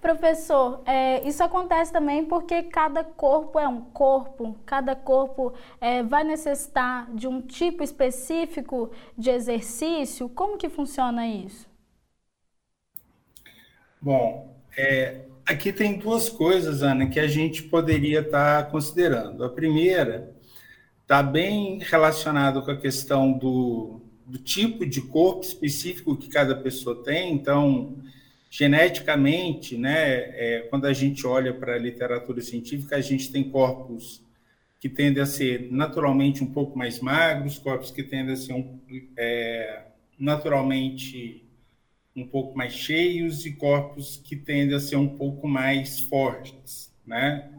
Professor, 0.03 0.83
é, 0.85 1.27
isso 1.29 1.45
acontece 1.45 1.93
também 1.93 2.25
porque 2.25 2.65
cada 2.65 3.05
corpo 3.05 3.57
é 3.57 3.69
um 3.69 3.81
corpo, 3.81 4.59
cada 4.67 4.97
corpo 4.97 5.53
é, 5.81 6.03
vai 6.03 6.25
necessitar 6.25 7.09
de 7.15 7.29
um 7.29 7.41
tipo 7.41 7.85
específico 7.85 8.91
de 9.17 9.31
exercício. 9.31 10.29
Como 10.29 10.59
que 10.59 10.69
funciona 10.69 11.25
isso? 11.29 11.69
Bom, 14.01 14.53
é, 14.77 15.21
aqui 15.47 15.73
tem 15.73 15.97
duas 15.97 16.29
coisas, 16.29 16.83
Ana, 16.83 17.07
que 17.09 17.21
a 17.21 17.29
gente 17.29 17.63
poderia 17.63 18.23
estar 18.23 18.65
tá 18.65 18.71
considerando. 18.73 19.45
A 19.45 19.49
primeira 19.49 20.35
está 21.03 21.23
bem 21.23 21.79
relacionado 21.79 22.61
com 22.63 22.73
a 22.73 22.77
questão 22.77 23.33
do, 23.33 24.02
do 24.33 24.39
tipo 24.39 24.87
de 24.87 25.03
corpo 25.03 25.43
específico 25.43 26.17
que 26.17 26.27
cada 26.27 26.57
pessoa 26.57 27.05
tem. 27.05 27.35
Então, 27.35 27.99
geneticamente, 28.51 29.77
né, 29.77 29.93
é, 29.95 30.67
quando 30.71 30.87
a 30.87 30.93
gente 30.95 31.27
olha 31.27 31.53
para 31.53 31.75
a 31.75 31.79
literatura 31.79 32.41
científica, 32.41 32.97
a 32.97 33.01
gente 33.03 33.31
tem 33.31 33.45
corpos 33.45 34.23
que 34.81 34.89
tendem 34.89 35.23
a 35.23 35.27
ser 35.27 35.69
naturalmente 35.71 36.43
um 36.43 36.47
pouco 36.47 36.79
mais 36.79 36.99
magros, 36.99 37.59
corpos 37.59 37.91
que 37.91 38.03
tendem 38.03 38.33
a 38.33 38.37
ser 38.37 38.55
um, 38.55 38.81
é, 39.19 39.83
naturalmente 40.19 41.45
um 42.17 42.27
pouco 42.27 42.57
mais 42.57 42.73
cheios 42.73 43.45
e 43.45 43.53
corpos 43.53 44.17
que 44.17 44.35
tendem 44.35 44.75
a 44.75 44.81
ser 44.81 44.97
um 44.97 45.09
pouco 45.09 45.47
mais 45.47 46.01
fortes, 46.01 46.91
né? 47.07 47.51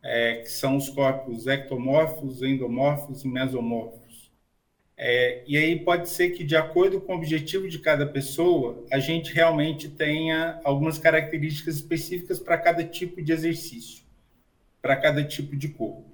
É, 0.00 0.36
que 0.36 0.50
são 0.50 0.76
os 0.76 0.88
corpos 0.88 1.48
ectomorfos, 1.48 2.42
endomorfos 2.42 3.24
e 3.24 3.28
mesomorfos. 3.28 4.01
É, 5.04 5.42
e 5.48 5.56
aí 5.56 5.80
pode 5.80 6.08
ser 6.08 6.30
que, 6.30 6.44
de 6.44 6.54
acordo 6.54 7.00
com 7.00 7.12
o 7.12 7.16
objetivo 7.16 7.68
de 7.68 7.80
cada 7.80 8.06
pessoa, 8.06 8.84
a 8.88 9.00
gente 9.00 9.34
realmente 9.34 9.88
tenha 9.88 10.60
algumas 10.62 10.96
características 10.96 11.74
específicas 11.74 12.38
para 12.38 12.56
cada 12.56 12.84
tipo 12.84 13.20
de 13.20 13.32
exercício, 13.32 14.04
para 14.80 14.94
cada 14.94 15.24
tipo 15.24 15.56
de 15.56 15.70
corpo. 15.70 16.04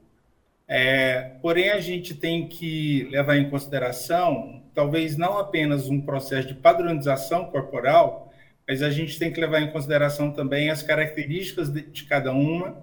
É, 0.67 1.33
porém, 1.43 1.69
a 1.69 1.81
gente 1.81 2.15
tem 2.15 2.49
que 2.49 3.07
levar 3.11 3.37
em 3.37 3.51
consideração, 3.51 4.63
talvez 4.73 5.19
não 5.19 5.37
apenas 5.37 5.91
um 5.91 6.01
processo 6.01 6.49
de 6.49 6.55
padronização 6.55 7.45
corporal, 7.51 8.33
mas 8.67 8.83
a 8.83 8.89
gente 8.89 9.19
tem 9.19 9.31
que 9.31 9.39
levar 9.39 9.61
em 9.61 9.71
consideração 9.71 10.33
também 10.33 10.71
as 10.71 10.83
características 10.83 11.69
de, 11.69 11.83
de 11.83 12.05
cada 12.05 12.33
uma, 12.33 12.83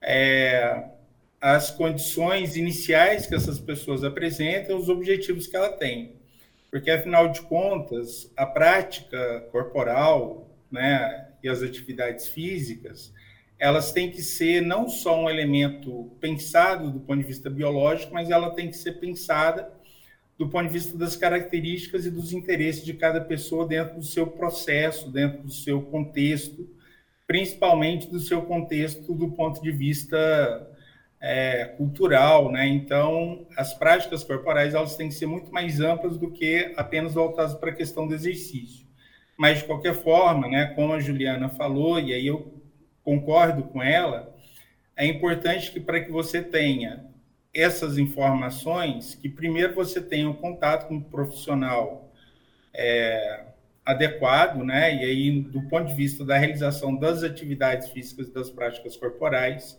é, 0.00 0.84
as 1.40 1.70
condições 1.70 2.56
iniciais 2.56 3.26
que 3.26 3.34
essas 3.34 3.58
pessoas 3.58 4.02
apresentam, 4.02 4.78
os 4.78 4.88
objetivos 4.88 5.46
que 5.46 5.56
ela 5.56 5.70
tem. 5.70 6.12
Porque, 6.70 6.90
afinal 6.90 7.28
de 7.28 7.40
contas, 7.42 8.30
a 8.36 8.44
prática 8.44 9.46
corporal 9.52 10.48
né, 10.70 11.28
e 11.42 11.48
as 11.48 11.62
atividades 11.62 12.28
físicas, 12.28 13.12
elas 13.58 13.92
têm 13.92 14.10
que 14.10 14.22
ser 14.22 14.60
não 14.62 14.88
só 14.88 15.20
um 15.20 15.30
elemento 15.30 16.10
pensado 16.20 16.90
do 16.90 17.00
ponto 17.00 17.20
de 17.20 17.26
vista 17.26 17.48
biológico, 17.48 18.12
mas 18.12 18.30
ela 18.30 18.54
tem 18.54 18.68
que 18.68 18.76
ser 18.76 18.92
pensada 18.92 19.72
do 20.36 20.48
ponto 20.48 20.68
de 20.68 20.72
vista 20.72 20.96
das 20.96 21.16
características 21.16 22.06
e 22.06 22.10
dos 22.10 22.32
interesses 22.32 22.84
de 22.84 22.94
cada 22.94 23.20
pessoa 23.20 23.66
dentro 23.66 23.96
do 23.96 24.04
seu 24.04 24.26
processo, 24.26 25.10
dentro 25.10 25.42
do 25.42 25.50
seu 25.50 25.82
contexto, 25.82 26.68
principalmente 27.26 28.08
do 28.08 28.20
seu 28.20 28.42
contexto 28.42 29.12
do 29.12 29.32
ponto 29.32 29.60
de 29.60 29.72
vista 29.72 30.16
é, 31.20 31.64
cultural, 31.76 32.50
né? 32.50 32.66
Então, 32.66 33.46
as 33.56 33.74
práticas 33.74 34.22
corporais 34.22 34.74
elas 34.74 34.96
têm 34.96 35.08
que 35.08 35.14
ser 35.14 35.26
muito 35.26 35.52
mais 35.52 35.80
amplas 35.80 36.16
do 36.16 36.30
que 36.30 36.72
apenas 36.76 37.14
voltadas 37.14 37.54
para 37.54 37.70
a 37.70 37.74
questão 37.74 38.06
do 38.06 38.14
exercício. 38.14 38.86
Mas 39.36 39.58
de 39.58 39.64
qualquer 39.64 39.94
forma, 39.94 40.48
né? 40.48 40.66
Como 40.74 40.92
a 40.92 41.00
Juliana 41.00 41.48
falou 41.48 41.98
e 41.98 42.12
aí 42.12 42.26
eu 42.26 42.54
concordo 43.02 43.64
com 43.64 43.82
ela, 43.82 44.34
é 44.96 45.06
importante 45.06 45.70
que 45.70 45.80
para 45.80 46.00
que 46.00 46.10
você 46.10 46.42
tenha 46.42 47.06
essas 47.54 47.98
informações, 47.98 49.14
que 49.14 49.28
primeiro 49.28 49.74
você 49.74 50.00
tenha 50.00 50.28
um 50.28 50.34
contato 50.34 50.88
com 50.88 50.96
um 50.96 51.00
profissional 51.00 52.12
é, 52.74 53.44
adequado, 53.84 54.62
né? 54.62 54.94
E 54.94 55.04
aí, 55.04 55.40
do 55.40 55.62
ponto 55.62 55.86
de 55.86 55.94
vista 55.94 56.24
da 56.24 56.36
realização 56.36 56.94
das 56.94 57.22
atividades 57.22 57.88
físicas 57.88 58.28
e 58.28 58.34
das 58.34 58.50
práticas 58.50 58.96
corporais, 58.96 59.78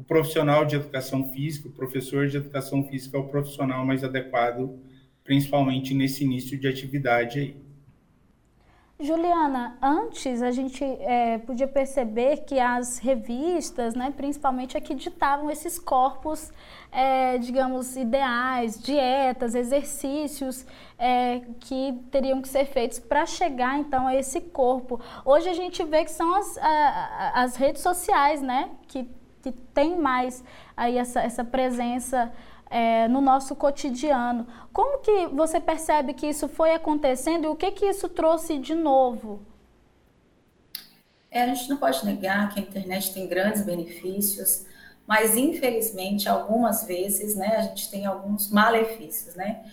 o 0.00 0.02
profissional 0.02 0.64
de 0.64 0.76
educação 0.76 1.28
física, 1.28 1.68
o 1.68 1.72
professor 1.72 2.26
de 2.26 2.38
educação 2.38 2.82
física 2.84 3.18
é 3.18 3.20
o 3.20 3.28
profissional 3.28 3.84
mais 3.84 4.02
adequado, 4.02 4.80
principalmente 5.22 5.92
nesse 5.92 6.24
início 6.24 6.58
de 6.58 6.66
atividade 6.66 7.38
aí. 7.38 7.56
Juliana, 8.98 9.78
antes 9.80 10.42
a 10.42 10.50
gente 10.50 10.82
é, 10.84 11.38
podia 11.38 11.68
perceber 11.68 12.44
que 12.44 12.58
as 12.58 12.98
revistas, 12.98 13.94
né, 13.94 14.12
principalmente 14.14 14.76
aqui, 14.76 14.94
ditavam 14.94 15.50
esses 15.50 15.78
corpos, 15.78 16.50
é, 16.90 17.36
digamos, 17.36 17.94
ideais, 17.96 18.82
dietas, 18.82 19.54
exercícios 19.54 20.66
é, 20.98 21.40
que 21.60 21.98
teriam 22.10 22.40
que 22.40 22.48
ser 22.48 22.64
feitos 22.66 22.98
para 22.98 23.26
chegar 23.26 23.78
então 23.78 24.06
a 24.06 24.14
esse 24.14 24.40
corpo. 24.40 24.98
Hoje 25.26 25.48
a 25.48 25.54
gente 25.54 25.82
vê 25.84 26.04
que 26.04 26.10
são 26.10 26.34
as, 26.34 26.56
a, 26.58 27.42
as 27.42 27.56
redes 27.56 27.82
sociais, 27.82 28.42
né, 28.42 28.70
que, 28.86 29.08
que 29.42 29.52
tem 29.52 29.98
mais 29.98 30.44
aí 30.76 30.98
essa, 30.98 31.20
essa 31.20 31.44
presença 31.44 32.32
é, 32.70 33.08
no 33.08 33.20
nosso 33.20 33.56
cotidiano. 33.56 34.46
Como 34.72 35.00
que 35.00 35.26
você 35.28 35.60
percebe 35.60 36.14
que 36.14 36.26
isso 36.26 36.48
foi 36.48 36.72
acontecendo 36.72 37.44
e 37.44 37.48
o 37.48 37.56
que 37.56 37.70
que 37.72 37.86
isso 37.86 38.08
trouxe 38.08 38.58
de 38.58 38.74
novo? 38.74 39.40
É, 41.30 41.42
a 41.42 41.54
gente 41.54 41.68
não 41.68 41.76
pode 41.76 42.04
negar 42.04 42.48
que 42.48 42.58
a 42.58 42.62
internet 42.62 43.12
tem 43.12 43.26
grandes 43.26 43.62
benefícios, 43.62 44.66
mas 45.06 45.36
infelizmente 45.36 46.28
algumas 46.28 46.84
vezes, 46.84 47.36
né, 47.36 47.56
a 47.56 47.62
gente 47.62 47.90
tem 47.90 48.06
alguns 48.06 48.50
malefícios, 48.50 49.34
né? 49.34 49.64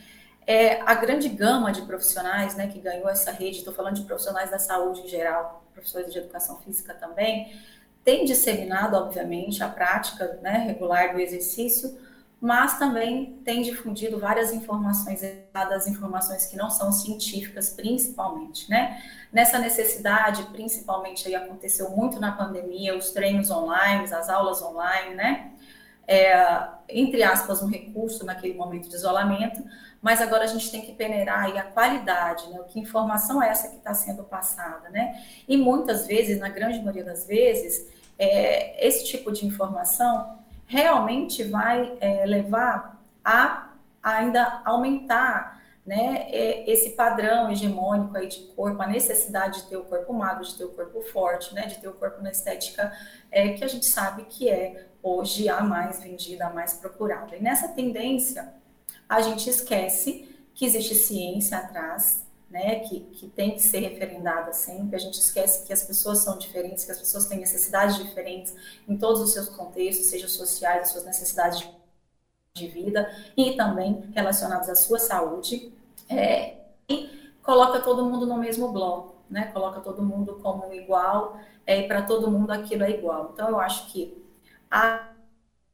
É, 0.45 0.81
a 0.81 0.95
grande 0.95 1.27
gama 1.27 1.71
de 1.71 1.81
profissionais, 1.81 2.55
né, 2.55 2.67
que 2.67 2.79
ganhou 2.79 3.09
essa 3.09 3.31
rede, 3.31 3.57
estou 3.57 3.73
falando 3.73 3.95
de 3.95 4.03
profissionais 4.03 4.49
da 4.49 4.57
saúde 4.57 5.01
em 5.01 5.07
geral, 5.07 5.63
professores 5.73 6.11
de 6.13 6.19
educação 6.19 6.57
física 6.61 6.93
também, 6.93 7.53
tem 8.07 8.23
disseminado, 8.23 8.95
obviamente, 8.95 9.61
a 9.61 9.67
prática 9.67 10.39
né, 10.41 10.59
regular 10.59 11.11
do 11.11 11.19
exercício, 11.19 11.99
mas 12.39 12.79
também 12.79 13.37
tem 13.43 13.61
difundido 13.61 14.17
várias 14.17 14.53
informações 14.53 15.21
erradas, 15.21 15.87
informações 15.87 16.45
que 16.45 16.55
não 16.55 16.69
são 16.69 16.89
científicas, 16.89 17.69
principalmente, 17.69 18.69
né? 18.69 19.03
Nessa 19.29 19.59
necessidade, 19.59 20.43
principalmente 20.53 21.27
aí 21.27 21.35
aconteceu 21.35 21.89
muito 21.89 22.17
na 22.17 22.31
pandemia, 22.31 22.95
os 22.95 23.11
treinos 23.11 23.51
online, 23.51 24.05
as 24.05 24.29
aulas 24.29 24.61
online, 24.61 25.13
né? 25.13 25.51
É, 26.07 26.65
entre 26.87 27.21
aspas, 27.23 27.61
um 27.61 27.67
recurso 27.67 28.25
naquele 28.25 28.53
momento 28.53 28.87
de 28.87 28.95
isolamento, 28.95 29.61
mas 30.01 30.21
agora 30.21 30.45
a 30.45 30.47
gente 30.47 30.71
tem 30.71 30.79
que 30.79 30.93
peneirar 30.93 31.43
aí 31.43 31.57
a 31.57 31.63
qualidade, 31.63 32.49
né? 32.51 32.59
Que 32.69 32.79
informação 32.79 33.43
é 33.43 33.49
essa 33.49 33.67
que 33.67 33.75
está 33.75 33.93
sendo 33.93 34.23
passada, 34.23 34.87
né? 34.91 35.21
E 35.45 35.57
muitas 35.57 36.07
vezes, 36.07 36.39
na 36.39 36.47
grande 36.47 36.77
maioria 36.79 37.03
das 37.03 37.27
vezes, 37.27 37.96
é, 38.17 38.85
esse 38.85 39.05
tipo 39.05 39.31
de 39.31 39.45
informação 39.45 40.39
realmente 40.65 41.43
vai 41.43 41.97
é, 41.99 42.25
levar 42.25 43.01
a 43.23 43.69
ainda 44.01 44.61
aumentar 44.65 45.57
né, 45.85 46.29
esse 46.69 46.91
padrão 46.91 47.49
hegemônico 47.49 48.17
aí 48.17 48.27
de 48.27 48.39
corpo, 48.55 48.81
a 48.81 48.87
necessidade 48.87 49.61
de 49.61 49.69
ter 49.69 49.77
o 49.77 49.85
corpo 49.85 50.13
magro, 50.13 50.43
de 50.43 50.53
ter 50.53 50.65
o 50.65 50.69
corpo 50.69 51.01
forte, 51.01 51.53
né, 51.55 51.65
de 51.67 51.77
ter 51.79 51.87
o 51.87 51.93
corpo 51.93 52.21
na 52.21 52.29
estética 52.29 52.91
é, 53.31 53.53
que 53.53 53.63
a 53.63 53.67
gente 53.67 53.85
sabe 53.85 54.23
que 54.23 54.49
é 54.49 54.87
hoje 55.01 55.47
a 55.47 55.61
mais 55.61 56.01
vendida, 56.01 56.47
a 56.47 56.53
mais 56.53 56.73
procurada. 56.73 57.37
E 57.37 57.41
nessa 57.41 57.69
tendência, 57.69 58.53
a 59.07 59.21
gente 59.21 59.49
esquece 59.49 60.27
que 60.53 60.65
existe 60.65 60.95
ciência 60.95 61.57
atrás, 61.57 62.26
né, 62.49 62.79
que, 62.81 63.01
que 63.01 63.27
tem 63.27 63.55
que 63.55 63.61
ser 63.61 63.79
referendada 63.79 64.53
sempre. 64.53 64.95
A 64.95 64.99
gente 64.99 65.19
esquece 65.19 65.65
que 65.65 65.73
as 65.73 65.83
pessoas 65.83 66.19
são 66.19 66.37
diferentes, 66.37 66.85
que 66.85 66.91
as 66.91 66.99
pessoas 66.99 67.25
têm 67.27 67.39
necessidades 67.39 67.97
diferentes 67.97 68.55
em 68.87 68.97
todos 68.97 69.21
os 69.21 69.33
seus 69.33 69.49
contextos, 69.49 70.07
sejam 70.07 70.29
sociais, 70.29 70.83
as 70.83 70.89
suas 70.89 71.05
necessidades 71.05 71.67
de 72.53 72.67
vida 72.67 73.09
e 73.35 73.55
também 73.55 74.09
relacionadas 74.13 74.69
à 74.69 74.75
sua 74.75 74.99
saúde. 74.99 75.73
É, 76.09 76.57
e 76.89 77.09
coloca 77.43 77.79
todo 77.81 78.05
mundo 78.05 78.25
no 78.25 78.37
mesmo 78.37 78.71
bloco, 78.71 79.15
né? 79.29 79.51
Coloca 79.53 79.81
todo 79.81 80.01
mundo 80.01 80.39
como 80.41 80.73
igual 80.73 81.37
é, 81.65 81.81
e 81.81 81.87
para 81.87 82.01
todo 82.01 82.31
mundo 82.31 82.51
aquilo 82.51 82.83
é 82.83 82.91
igual. 82.91 83.31
Então 83.33 83.49
eu 83.49 83.59
acho 83.59 83.91
que 83.91 84.25
a, 84.71 85.09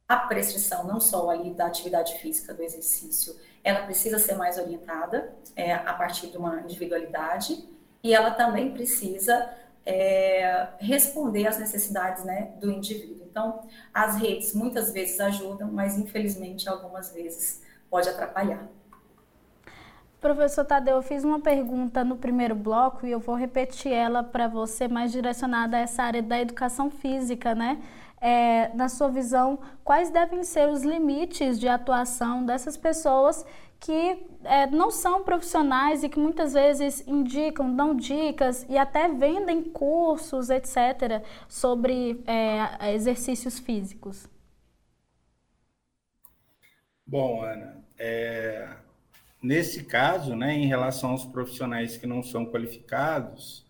a 0.08 0.16
prescrição 0.16 0.84
não 0.84 1.00
só 1.00 1.30
ali 1.30 1.54
da 1.54 1.66
atividade 1.66 2.18
física, 2.18 2.52
do 2.52 2.62
exercício, 2.62 3.34
ela 3.64 3.80
precisa 3.80 4.18
ser 4.18 4.34
mais 4.34 4.58
orientada 4.58 5.34
é, 5.56 5.72
a 5.72 5.94
partir 5.94 6.28
de 6.28 6.36
uma 6.36 6.60
individualidade 6.60 7.66
e 8.02 8.14
ela 8.14 8.30
também 8.30 8.72
precisa 8.72 9.50
é, 9.86 10.68
responder 10.78 11.46
às 11.46 11.58
necessidades 11.58 12.24
né, 12.24 12.52
do 12.60 12.70
indivíduo. 12.70 13.26
Então, 13.28 13.66
as 13.92 14.16
redes 14.16 14.54
muitas 14.54 14.92
vezes 14.92 15.18
ajudam, 15.18 15.72
mas 15.72 15.98
infelizmente 15.98 16.68
algumas 16.68 17.12
vezes 17.12 17.62
pode 17.90 18.08
atrapalhar. 18.08 18.68
Professor 20.20 20.64
Tadeu, 20.64 20.96
eu 20.96 21.02
fiz 21.02 21.22
uma 21.22 21.40
pergunta 21.40 22.02
no 22.02 22.16
primeiro 22.16 22.54
bloco 22.54 23.06
e 23.06 23.10
eu 23.10 23.20
vou 23.20 23.34
repetir 23.34 23.92
ela 23.92 24.22
para 24.22 24.48
você, 24.48 24.88
mais 24.88 25.12
direcionada 25.12 25.76
a 25.76 25.80
essa 25.80 26.02
área 26.02 26.22
da 26.22 26.40
educação 26.40 26.90
física, 26.90 27.54
né? 27.54 27.82
É, 28.24 28.74
na 28.74 28.88
sua 28.88 29.08
visão, 29.08 29.58
quais 29.84 30.08
devem 30.08 30.42
ser 30.42 30.66
os 30.66 30.82
limites 30.82 31.60
de 31.60 31.68
atuação 31.68 32.42
dessas 32.46 32.74
pessoas 32.74 33.44
que 33.78 34.26
é, 34.44 34.66
não 34.66 34.90
são 34.90 35.22
profissionais 35.22 36.02
e 36.02 36.08
que 36.08 36.18
muitas 36.18 36.54
vezes 36.54 37.06
indicam, 37.06 37.76
dão 37.76 37.94
dicas 37.94 38.64
e 38.66 38.78
até 38.78 39.08
vendem 39.08 39.62
cursos, 39.62 40.48
etc., 40.48 41.22
sobre 41.46 42.24
é, 42.26 42.94
exercícios 42.94 43.58
físicos? 43.58 44.26
Bom, 47.06 47.42
Ana, 47.42 47.84
é, 47.98 48.70
nesse 49.42 49.84
caso, 49.84 50.34
né, 50.34 50.54
em 50.54 50.66
relação 50.66 51.10
aos 51.10 51.26
profissionais 51.26 51.98
que 51.98 52.06
não 52.06 52.22
são 52.22 52.46
qualificados, 52.46 53.63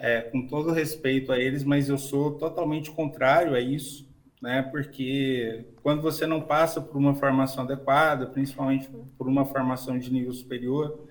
é, 0.00 0.22
com 0.22 0.46
todo 0.46 0.72
respeito 0.72 1.30
a 1.30 1.38
eles, 1.38 1.62
mas 1.62 1.90
eu 1.90 1.98
sou 1.98 2.32
totalmente 2.32 2.90
contrário 2.90 3.54
a 3.54 3.60
isso, 3.60 4.08
né? 4.40 4.62
Porque 4.62 5.66
quando 5.82 6.00
você 6.00 6.26
não 6.26 6.40
passa 6.40 6.80
por 6.80 6.96
uma 6.96 7.14
formação 7.14 7.64
adequada, 7.64 8.26
principalmente 8.26 8.88
por 9.18 9.28
uma 9.28 9.44
formação 9.44 9.98
de 9.98 10.10
nível 10.10 10.32
superior, 10.32 11.06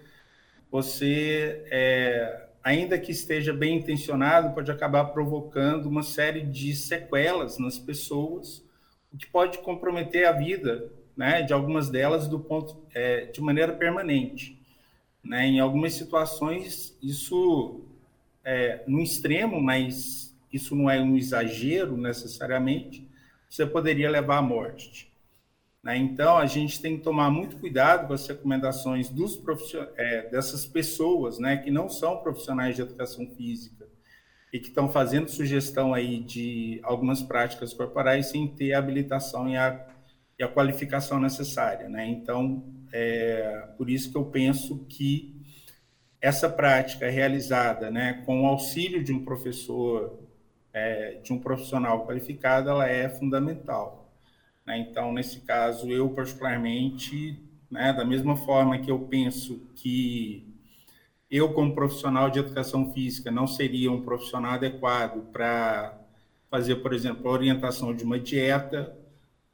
você, 0.71 1.63
é, 1.69 2.47
ainda 2.63 2.97
que 2.97 3.11
esteja 3.11 3.53
bem 3.53 3.77
intencionado, 3.77 4.55
pode 4.55 4.71
acabar 4.71 5.05
provocando 5.05 5.85
uma 5.85 6.01
série 6.01 6.41
de 6.41 6.75
sequelas 6.75 7.59
nas 7.59 7.77
pessoas, 7.77 8.65
o 9.13 9.17
que 9.17 9.27
pode 9.27 9.59
comprometer 9.59 10.27
a 10.27 10.31
vida, 10.31 10.91
né? 11.15 11.43
De 11.43 11.53
algumas 11.53 11.91
delas 11.91 12.27
do 12.27 12.39
ponto 12.39 12.83
é, 12.95 13.25
de 13.25 13.39
maneira 13.39 13.71
permanente. 13.71 14.59
Né? 15.23 15.45
Em 15.45 15.59
algumas 15.59 15.93
situações, 15.93 16.97
isso 17.03 17.85
é, 18.43 18.83
no 18.87 19.01
extremo, 19.01 19.61
mas 19.61 20.35
isso 20.51 20.75
não 20.75 20.89
é 20.89 20.99
um 20.99 21.15
exagero 21.15 21.95
necessariamente, 21.95 23.07
você 23.49 23.65
poderia 23.65 24.09
levar 24.09 24.37
à 24.37 24.41
morte. 24.41 25.11
Né? 25.83 25.97
Então, 25.97 26.37
a 26.37 26.45
gente 26.45 26.81
tem 26.81 26.97
que 26.97 27.03
tomar 27.03 27.29
muito 27.29 27.57
cuidado 27.57 28.07
com 28.07 28.13
as 28.13 28.27
recomendações 28.27 29.09
dos 29.09 29.41
é, 29.95 30.29
dessas 30.29 30.65
pessoas 30.65 31.39
né, 31.39 31.57
que 31.57 31.71
não 31.71 31.89
são 31.89 32.17
profissionais 32.17 32.75
de 32.75 32.81
educação 32.81 33.27
física 33.35 33.87
e 34.51 34.59
que 34.59 34.69
estão 34.69 34.89
fazendo 34.89 35.29
sugestão 35.29 35.93
aí 35.93 36.19
de 36.19 36.79
algumas 36.83 37.21
práticas 37.21 37.73
corporais 37.73 38.27
sem 38.27 38.47
ter 38.47 38.73
a 38.73 38.79
habilitação 38.79 39.47
e 39.47 39.55
a, 39.55 39.87
e 40.37 40.43
a 40.43 40.47
qualificação 40.47 41.19
necessária. 41.19 41.87
Né? 41.87 42.07
Então, 42.07 42.63
é 42.91 43.67
por 43.77 43.89
isso 43.89 44.11
que 44.11 44.17
eu 44.17 44.25
penso 44.25 44.85
que 44.89 45.38
essa 46.21 46.49
prática 46.49 47.09
realizada 47.09 47.89
né, 47.89 48.23
com 48.25 48.43
o 48.43 48.45
auxílio 48.45 49.03
de 49.03 49.13
um 49.13 49.23
professor 49.23 50.19
é, 50.73 51.19
de 51.23 51.33
um 51.33 51.39
profissional 51.39 52.05
qualificado, 52.05 52.69
ela 52.69 52.87
é 52.87 53.09
fundamental. 53.09 54.11
Né? 54.65 54.77
Então, 54.79 55.11
nesse 55.11 55.41
caso, 55.41 55.89
eu 55.89 56.09
particularmente, 56.09 57.41
né, 57.71 57.93
da 57.93 58.05
mesma 58.05 58.35
forma 58.35 58.77
que 58.77 58.91
eu 58.91 58.99
penso 58.99 59.61
que 59.75 60.45
eu, 61.29 61.53
como 61.53 61.75
profissional 61.75 62.29
de 62.29 62.39
educação 62.39 62.91
física, 62.91 63.31
não 63.31 63.47
seria 63.47 63.91
um 63.91 64.01
profissional 64.01 64.53
adequado 64.53 65.31
para 65.31 65.97
fazer, 66.49 66.77
por 66.77 66.93
exemplo, 66.93 67.29
a 67.29 67.33
orientação 67.33 67.95
de 67.95 68.03
uma 68.03 68.19
dieta, 68.19 68.95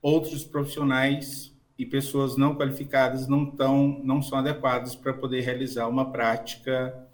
outros 0.01 0.43
profissionais 0.43 1.54
e 1.77 1.85
pessoas 1.85 2.37
não 2.37 2.55
qualificadas 2.55 3.27
não 3.27 3.45
tão, 3.45 3.99
não 4.03 4.21
são 4.21 4.37
adequados 4.37 4.95
para 4.95 5.13
poder 5.13 5.41
realizar 5.41 5.87
uma 5.87 6.11
prática 6.11 7.07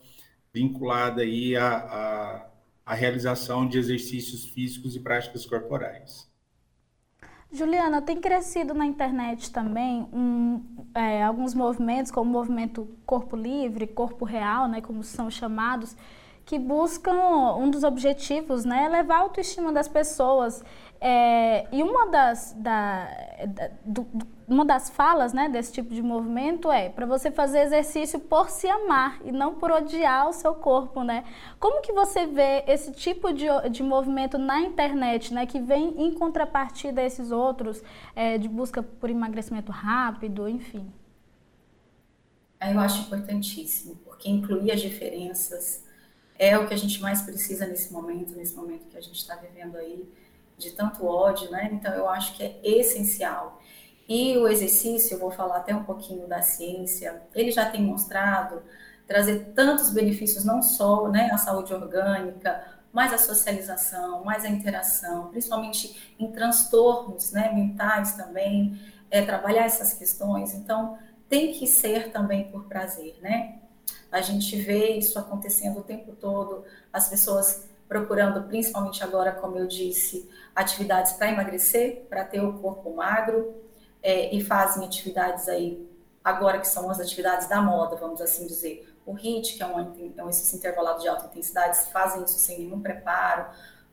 vinculada 0.54 1.22
aí 1.22 1.56
à, 1.56 1.78
à, 1.78 2.46
à 2.86 2.94
realização 2.94 3.68
de 3.68 3.78
exercícios 3.80 4.46
físicos 4.46 4.96
e 4.96 5.00
práticas 5.00 5.46
corporais. 5.46 6.30
Juliana, 7.52 8.02
tem 8.02 8.22
crescido 8.22 8.74
na 8.74 8.86
internet 8.86 9.52
também 9.52 10.08
um, 10.14 10.64
é, 10.96 11.22
alguns 11.22 11.54
movimentos, 11.54 12.10
como 12.10 12.30
o 12.30 12.34
movimento 12.34 12.88
Corpo 13.06 13.36
Livre, 13.36 13.88
Corpo 13.88 14.24
Real, 14.24 14.70
né, 14.70 14.80
como 14.80 15.04
são 15.04 15.30
chamados, 15.30 15.98
que 16.52 16.60
buscam 16.60 17.56
um 17.56 17.72
dos 17.72 17.86
objetivos, 17.86 18.66
né, 18.66 18.90
levar 18.90 19.16
a 19.16 19.20
autoestima 19.20 19.72
das 19.72 19.88
pessoas. 19.88 20.62
É, 21.00 21.66
e 21.72 21.82
uma 21.82 22.08
das, 22.08 22.54
da, 22.60 23.06
da 23.48 23.70
do, 23.86 24.06
uma 24.46 24.66
das 24.66 24.90
falas 24.90 25.32
né, 25.32 25.48
desse 25.48 25.72
tipo 25.72 25.94
de 25.94 26.02
movimento 26.02 26.70
é 26.70 26.90
para 26.90 27.06
você 27.06 27.32
fazer 27.32 27.60
exercício 27.60 28.20
por 28.20 28.50
se 28.50 28.68
amar 28.68 29.22
e 29.24 29.32
não 29.32 29.56
por 29.56 29.72
odiar 29.72 30.28
o 30.28 30.34
seu 30.34 30.54
corpo, 30.54 31.04
né? 31.04 31.24
Como 31.58 31.82
que 31.82 31.94
você 31.94 32.26
vê 32.26 32.66
esse 32.68 32.92
tipo 32.92 33.32
de, 33.32 33.46
de 33.70 33.82
movimento 33.82 34.38
na 34.38 34.60
internet, 34.60 35.34
né, 35.34 35.46
que 35.46 35.62
vem 35.62 36.04
em 36.04 36.14
contrapartida 36.14 37.00
a 37.00 37.06
esses 37.06 37.32
outros, 37.32 37.82
é, 38.14 38.38
de 38.38 38.50
busca 38.50 38.84
por 38.84 39.10
emagrecimento 39.10 39.72
rápido, 39.72 40.50
enfim? 40.50 40.92
Eu 42.60 42.78
acho 42.78 43.04
importantíssimo, 43.04 43.96
porque 44.04 44.30
incluir 44.30 44.70
as 44.70 44.82
diferenças 44.82 45.90
é 46.42 46.58
o 46.58 46.68
que 46.68 46.74
a 46.74 46.78
gente 46.78 47.00
mais 47.00 47.22
precisa 47.22 47.68
nesse 47.68 47.94
momento, 47.94 48.36
nesse 48.36 48.56
momento 48.56 48.88
que 48.88 48.98
a 48.98 49.02
gente 49.02 49.18
está 49.18 49.36
vivendo 49.36 49.78
aí 49.78 50.12
de 50.58 50.72
tanto 50.72 51.06
ódio, 51.06 51.52
né? 51.52 51.70
Então 51.72 51.94
eu 51.94 52.10
acho 52.10 52.36
que 52.36 52.42
é 52.42 52.60
essencial. 52.64 53.62
E 54.10 54.36
o 54.40 54.48
exercício, 54.48 55.14
eu 55.14 55.20
vou 55.20 55.30
falar 55.30 55.58
até 55.58 55.76
um 55.76 55.84
pouquinho 55.84 56.28
da 56.28 56.42
ciência, 56.42 57.22
ele 57.36 57.52
já 57.52 57.70
tem 57.70 57.84
mostrado 57.84 58.64
trazer 59.08 59.52
tantos 59.54 59.92
benefícios, 59.92 60.44
não 60.44 60.64
só 60.64 61.08
né, 61.10 61.30
a 61.32 61.38
saúde 61.38 61.76
orgânica, 61.76 62.66
mas 62.92 63.14
a 63.14 63.20
socialização, 63.20 64.24
mais 64.24 64.44
a 64.44 64.50
interação, 64.50 65.28
principalmente 65.28 66.16
em 66.20 66.32
transtornos 66.32 67.32
né, 67.32 67.52
mentais 67.54 68.14
também, 68.14 68.82
é, 69.12 69.22
trabalhar 69.22 69.66
essas 69.66 69.94
questões. 69.94 70.56
Então, 70.56 70.98
tem 71.30 71.54
que 71.54 71.68
ser 71.68 72.12
também 72.12 72.52
por 72.52 72.66
prazer, 72.66 73.16
né? 73.22 73.61
A 74.12 74.22
gente 74.22 74.56
vê 74.58 74.98
isso 74.98 75.18
acontecendo 75.18 75.80
o 75.80 75.84
tempo 75.84 76.14
todo, 76.14 76.64
as 76.92 77.08
pessoas 77.08 77.70
procurando, 77.88 78.44
principalmente 78.48 79.04
agora, 79.04 79.32
como 79.32 79.58
eu 79.58 79.68
disse, 79.68 80.30
atividades 80.56 81.14
para 81.14 81.30
emagrecer, 81.30 82.06
para 82.10 82.24
ter 82.24 82.42
o 82.42 82.54
corpo 82.60 82.94
magro, 82.96 83.54
é, 84.02 84.34
e 84.34 84.44
fazem 84.44 84.86
atividades 84.86 85.48
aí, 85.48 85.88
agora 86.24 86.60
que 86.60 86.68
são 86.68 86.90
as 86.90 87.00
atividades 87.00 87.48
da 87.48 87.62
moda, 87.62 87.96
vamos 87.96 88.22
assim 88.22 88.48
dizer. 88.48 88.88
O 89.06 89.14
HIIT, 89.14 89.58
que 89.58 89.64
é 89.64 89.68
um, 89.68 89.80
é 90.18 90.24
um 90.24 90.30
de 91.00 91.08
alta 91.08 91.26
intensidade, 91.26 91.78
fazem 91.92 92.24
isso 92.24 92.40
sem 92.40 92.60
nenhum 92.60 92.80
preparo. 92.80 93.48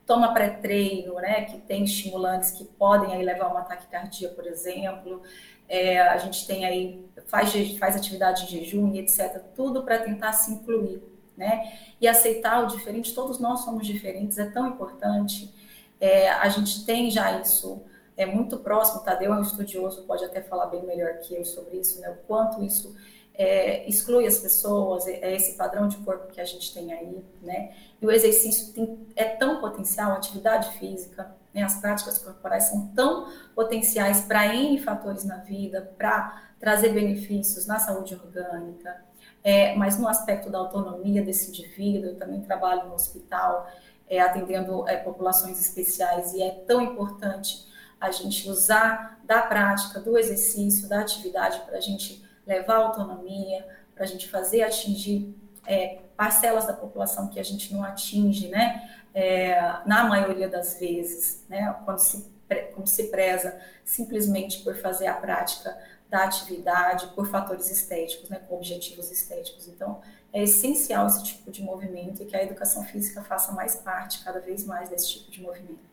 Toma 0.06 0.32
pré-treino, 0.32 1.14
né, 1.16 1.44
que 1.46 1.58
tem 1.58 1.84
estimulantes 1.84 2.50
que 2.52 2.64
podem 2.64 3.14
aí 3.14 3.22
levar 3.22 3.46
a 3.46 3.54
um 3.54 3.58
ataque 3.58 3.86
cardíaco, 3.88 4.36
por 4.36 4.46
exemplo. 4.46 5.22
É, 5.68 6.00
a 6.00 6.16
gente 6.16 6.46
tem 6.46 6.64
aí, 6.64 7.04
faz, 7.26 7.52
faz 7.78 7.96
atividade 7.96 8.46
de 8.46 8.58
jejum 8.58 8.92
e 8.94 8.98
etc. 8.98 9.42
Tudo 9.54 9.82
para 9.82 9.98
tentar 9.98 10.32
se 10.32 10.52
incluir, 10.52 11.02
né? 11.36 11.72
E 12.00 12.08
aceitar 12.08 12.64
o 12.64 12.66
diferente, 12.66 13.14
todos 13.14 13.38
nós 13.38 13.60
somos 13.60 13.86
diferentes, 13.86 14.38
é 14.38 14.46
tão 14.46 14.68
importante. 14.68 15.52
É, 16.00 16.30
a 16.30 16.48
gente 16.48 16.84
tem 16.84 17.10
já 17.10 17.40
isso 17.40 17.82
é 18.18 18.26
muito 18.26 18.58
próximo, 18.58 19.04
Tadeu 19.04 19.32
é 19.32 19.38
um 19.38 19.42
estudioso, 19.42 20.02
pode 20.02 20.24
até 20.24 20.42
falar 20.42 20.66
bem 20.66 20.84
melhor 20.84 21.18
que 21.20 21.36
eu 21.36 21.44
sobre 21.44 21.76
isso, 21.76 22.00
né? 22.00 22.10
O 22.10 22.16
quanto 22.26 22.64
isso 22.64 22.96
é, 23.32 23.88
exclui 23.88 24.26
as 24.26 24.38
pessoas, 24.38 25.06
é, 25.06 25.20
é 25.20 25.36
esse 25.36 25.56
padrão 25.56 25.86
de 25.86 25.96
corpo 25.98 26.26
que 26.32 26.40
a 26.40 26.44
gente 26.44 26.74
tem 26.74 26.92
aí, 26.92 27.24
né? 27.40 27.72
E 28.02 28.04
o 28.04 28.10
exercício 28.10 28.74
tem, 28.74 29.06
é 29.14 29.24
tão 29.24 29.60
potencial, 29.60 30.12
atividade 30.12 30.76
física, 30.78 31.32
né? 31.60 31.64
as 31.64 31.80
práticas 31.80 32.18
corporais 32.18 32.64
são 32.64 32.88
tão 32.88 33.28
potenciais 33.54 34.22
para 34.22 34.54
N 34.54 34.78
fatores 34.80 35.24
na 35.24 35.36
vida, 35.36 35.92
para 35.96 36.42
trazer 36.58 36.90
benefícios 36.90 37.66
na 37.66 37.78
saúde 37.78 38.14
orgânica, 38.14 38.96
é, 39.42 39.74
mas 39.76 39.98
no 39.98 40.08
aspecto 40.08 40.50
da 40.50 40.58
autonomia 40.58 41.22
desse 41.22 41.50
indivíduo, 41.50 42.10
eu 42.10 42.16
também 42.16 42.40
trabalho 42.40 42.88
no 42.88 42.94
hospital, 42.94 43.70
é, 44.08 44.20
atendendo 44.20 44.88
é, 44.88 44.96
populações 44.96 45.60
especiais, 45.60 46.32
e 46.34 46.42
é 46.42 46.50
tão 46.66 46.80
importante 46.80 47.66
a 48.00 48.10
gente 48.10 48.48
usar 48.48 49.20
da 49.24 49.42
prática, 49.42 50.00
do 50.00 50.16
exercício, 50.16 50.88
da 50.88 51.00
atividade 51.00 51.60
para 51.66 51.78
a 51.78 51.80
gente 51.80 52.24
levar 52.46 52.76
autonomia, 52.76 53.66
para 53.94 54.04
a 54.04 54.06
gente 54.06 54.28
fazer 54.28 54.62
atingir 54.62 55.34
é, 55.66 55.98
parcelas 56.16 56.66
da 56.66 56.72
população 56.72 57.28
que 57.28 57.38
a 57.38 57.42
gente 57.42 57.72
não 57.72 57.84
atinge, 57.84 58.48
né? 58.48 58.97
É, 59.14 59.60
na 59.86 60.04
maioria 60.04 60.48
das 60.48 60.78
vezes, 60.78 61.44
né? 61.48 61.74
Quando 61.84 61.98
se, 61.98 62.30
quando 62.74 62.86
se 62.86 63.04
preza 63.04 63.58
simplesmente 63.84 64.62
por 64.62 64.76
fazer 64.76 65.06
a 65.06 65.14
prática 65.14 65.76
da 66.08 66.24
atividade, 66.24 67.08
por 67.14 67.26
fatores 67.28 67.70
estéticos, 67.70 68.28
né? 68.30 68.40
Com 68.48 68.56
objetivos 68.56 69.10
estéticos. 69.10 69.68
Então, 69.68 70.00
é 70.32 70.42
essencial 70.42 71.06
esse 71.06 71.24
tipo 71.24 71.50
de 71.50 71.62
movimento 71.62 72.22
e 72.22 72.26
que 72.26 72.36
a 72.36 72.42
educação 72.42 72.84
física 72.84 73.22
faça 73.22 73.52
mais 73.52 73.76
parte, 73.76 74.22
cada 74.24 74.40
vez 74.40 74.64
mais, 74.64 74.88
desse 74.88 75.18
tipo 75.18 75.30
de 75.30 75.40
movimento. 75.40 75.88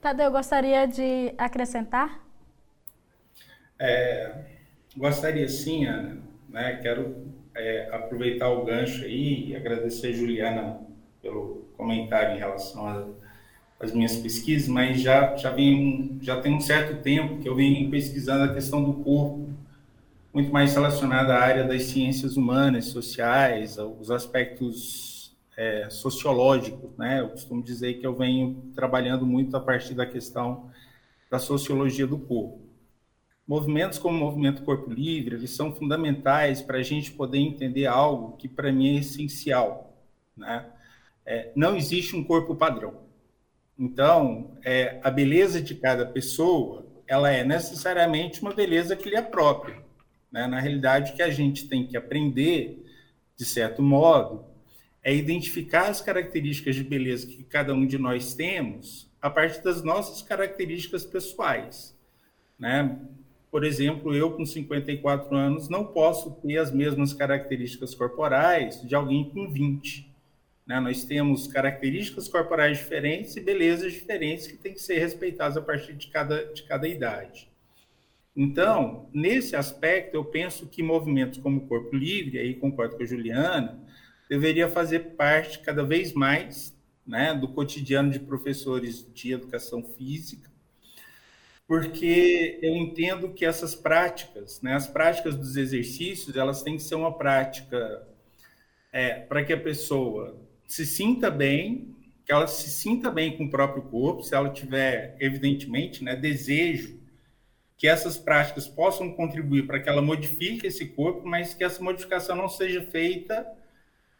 Tadeu, 0.00 0.30
gostaria 0.30 0.86
de 0.86 1.34
acrescentar? 1.36 2.20
É, 3.78 4.44
gostaria 4.96 5.48
sim, 5.48 5.86
Ana. 5.86 6.18
Né? 6.48 6.76
Quero 6.82 7.28
é, 7.54 7.88
aproveitar 7.92 8.48
o 8.48 8.64
gancho 8.64 9.04
aí 9.04 9.50
e 9.50 9.56
agradecer 9.56 10.08
a 10.08 10.12
Juliana 10.12 10.80
pelo 11.22 11.64
comentário 11.76 12.36
em 12.36 12.38
relação 12.38 13.14
às 13.78 13.92
minhas 13.92 14.16
pesquisas, 14.16 14.68
mas 14.68 15.00
já, 15.00 15.36
já, 15.36 15.50
vem, 15.50 16.18
já 16.20 16.40
tem 16.40 16.54
um 16.54 16.60
certo 16.60 17.02
tempo 17.02 17.38
que 17.38 17.48
eu 17.48 17.54
venho 17.54 17.90
pesquisando 17.90 18.44
a 18.44 18.54
questão 18.54 18.82
do 18.82 18.94
corpo, 19.02 19.48
muito 20.32 20.52
mais 20.52 20.74
relacionada 20.74 21.34
à 21.34 21.40
área 21.40 21.64
das 21.64 21.84
ciências 21.84 22.36
humanas, 22.36 22.86
sociais, 22.86 23.78
os 23.78 24.10
aspectos 24.10 25.10
é, 25.56 25.90
sociológico, 25.90 26.90
né? 26.96 27.20
Eu 27.20 27.30
costumo 27.30 27.62
dizer 27.62 27.94
que 27.94 28.06
eu 28.06 28.14
venho 28.14 28.62
trabalhando 28.74 29.26
muito 29.26 29.56
a 29.56 29.60
partir 29.60 29.94
da 29.94 30.06
questão 30.06 30.70
da 31.30 31.38
sociologia 31.38 32.06
do 32.06 32.18
corpo. 32.18 32.60
Movimentos 33.46 33.98
como 33.98 34.16
o 34.16 34.20
movimento 34.20 34.62
Corpo 34.62 34.90
Livre, 34.90 35.34
eles 35.34 35.50
são 35.50 35.74
fundamentais 35.74 36.62
para 36.62 36.78
a 36.78 36.82
gente 36.82 37.10
poder 37.10 37.38
entender 37.38 37.86
algo 37.86 38.36
que 38.36 38.48
para 38.48 38.72
mim 38.72 38.96
é 38.96 39.00
essencial, 39.00 39.92
né? 40.36 40.66
É, 41.24 41.50
não 41.54 41.76
existe 41.76 42.16
um 42.16 42.24
corpo 42.24 42.54
padrão. 42.54 43.02
Então, 43.78 44.56
é, 44.64 45.00
a 45.02 45.10
beleza 45.10 45.60
de 45.60 45.74
cada 45.74 46.04
pessoa, 46.04 46.86
ela 47.06 47.30
é 47.30 47.42
necessariamente 47.44 48.42
uma 48.42 48.52
beleza 48.52 48.94
que 48.94 49.08
lhe 49.08 49.16
é 49.16 49.22
própria. 49.22 49.82
Né? 50.30 50.46
Na 50.46 50.60
realidade, 50.60 51.12
o 51.12 51.16
que 51.16 51.22
a 51.22 51.30
gente 51.30 51.68
tem 51.68 51.86
que 51.86 51.96
aprender, 51.96 52.84
de 53.36 53.44
certo 53.44 53.82
modo, 53.82 54.44
é 55.02 55.14
identificar 55.14 55.88
as 55.88 56.00
características 56.00 56.76
de 56.76 56.84
beleza 56.84 57.26
que 57.26 57.42
cada 57.42 57.72
um 57.72 57.86
de 57.86 57.96
nós 57.96 58.34
temos 58.34 59.10
a 59.20 59.30
partir 59.30 59.62
das 59.62 59.82
nossas 59.82 60.22
características 60.22 61.04
pessoais, 61.04 61.96
né? 62.58 62.98
Por 63.50 63.64
exemplo, 63.64 64.14
eu 64.14 64.30
com 64.30 64.46
54 64.46 65.34
anos 65.34 65.68
não 65.68 65.84
posso 65.84 66.30
ter 66.42 66.58
as 66.58 66.70
mesmas 66.70 67.12
características 67.12 67.94
corporais 67.94 68.80
de 68.82 68.94
alguém 68.94 69.28
com 69.28 69.50
20. 69.50 70.09
Né? 70.70 70.78
Nós 70.78 71.02
temos 71.02 71.48
características 71.48 72.28
corporais 72.28 72.78
diferentes 72.78 73.34
e 73.34 73.40
belezas 73.40 73.92
diferentes 73.92 74.46
que 74.46 74.56
têm 74.56 74.72
que 74.72 74.80
ser 74.80 75.00
respeitadas 75.00 75.56
a 75.56 75.60
partir 75.60 75.94
de 75.94 76.06
cada, 76.06 76.44
de 76.54 76.62
cada 76.62 76.86
idade. 76.86 77.50
Então, 78.36 79.10
nesse 79.12 79.56
aspecto, 79.56 80.14
eu 80.14 80.24
penso 80.24 80.68
que 80.68 80.80
movimentos 80.80 81.40
como 81.40 81.58
o 81.58 81.66
Corpo 81.66 81.96
Livre, 81.96 82.38
aí 82.38 82.54
concordo 82.54 82.96
com 82.96 83.02
a 83.02 83.06
Juliana, 83.06 83.80
deveria 84.28 84.68
fazer 84.68 85.16
parte 85.16 85.58
cada 85.58 85.82
vez 85.82 86.12
mais 86.12 86.72
né, 87.04 87.34
do 87.34 87.48
cotidiano 87.48 88.12
de 88.12 88.20
professores 88.20 89.04
de 89.12 89.32
educação 89.32 89.82
física, 89.82 90.48
porque 91.66 92.60
eu 92.62 92.76
entendo 92.76 93.30
que 93.30 93.44
essas 93.44 93.74
práticas, 93.74 94.62
né, 94.62 94.74
as 94.74 94.86
práticas 94.86 95.34
dos 95.34 95.56
exercícios, 95.56 96.36
elas 96.36 96.62
têm 96.62 96.76
que 96.76 96.82
ser 96.84 96.94
uma 96.94 97.12
prática 97.12 98.06
é, 98.92 99.14
para 99.14 99.44
que 99.44 99.52
a 99.52 99.58
pessoa 99.58 100.48
se 100.70 100.86
sinta 100.86 101.28
bem, 101.32 101.96
que 102.24 102.30
ela 102.30 102.46
se 102.46 102.70
sinta 102.70 103.10
bem 103.10 103.36
com 103.36 103.46
o 103.46 103.50
próprio 103.50 103.82
corpo, 103.82 104.22
se 104.22 104.36
ela 104.36 104.50
tiver, 104.50 105.16
evidentemente, 105.18 106.04
né, 106.04 106.14
desejo 106.14 106.96
que 107.76 107.88
essas 107.88 108.16
práticas 108.16 108.68
possam 108.68 109.12
contribuir 109.12 109.66
para 109.66 109.80
que 109.80 109.88
ela 109.88 110.00
modifique 110.00 110.68
esse 110.68 110.86
corpo, 110.86 111.26
mas 111.26 111.54
que 111.54 111.64
essa 111.64 111.82
modificação 111.82 112.36
não 112.36 112.48
seja 112.48 112.82
feita 112.82 113.44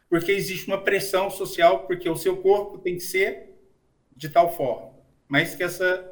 porque 0.09 0.29
existe 0.29 0.67
uma 0.67 0.81
pressão 0.81 1.29
social, 1.29 1.87
porque 1.87 2.09
o 2.09 2.17
seu 2.17 2.35
corpo 2.35 2.79
tem 2.79 2.95
que 2.95 3.03
ser 3.03 3.55
de 4.13 4.27
tal 4.27 4.53
forma, 4.53 4.91
mas 5.29 5.55
que 5.55 5.63
essa 5.63 6.05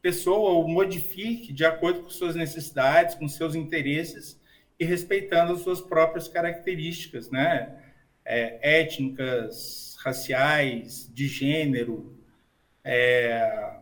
pessoa 0.00 0.52
o 0.52 0.68
modifique 0.68 1.52
de 1.52 1.64
acordo 1.64 2.02
com 2.02 2.10
suas 2.10 2.36
necessidades, 2.36 3.16
com 3.16 3.26
seus 3.26 3.56
interesses 3.56 4.40
e 4.78 4.84
respeitando 4.84 5.54
as 5.54 5.62
suas 5.62 5.80
próprias 5.80 6.28
características, 6.28 7.28
né? 7.28 7.79
É, 8.24 8.80
étnicas, 8.80 9.96
raciais, 10.00 11.10
de 11.12 11.26
gênero, 11.26 12.16
é, 12.84 13.78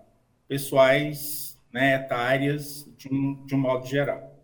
pessoais, 0.46 1.58
né, 1.72 1.94
etárias, 1.96 2.86
de 2.96 3.12
um, 3.12 3.44
de 3.44 3.54
um 3.54 3.58
modo 3.58 3.86
geral. 3.86 4.34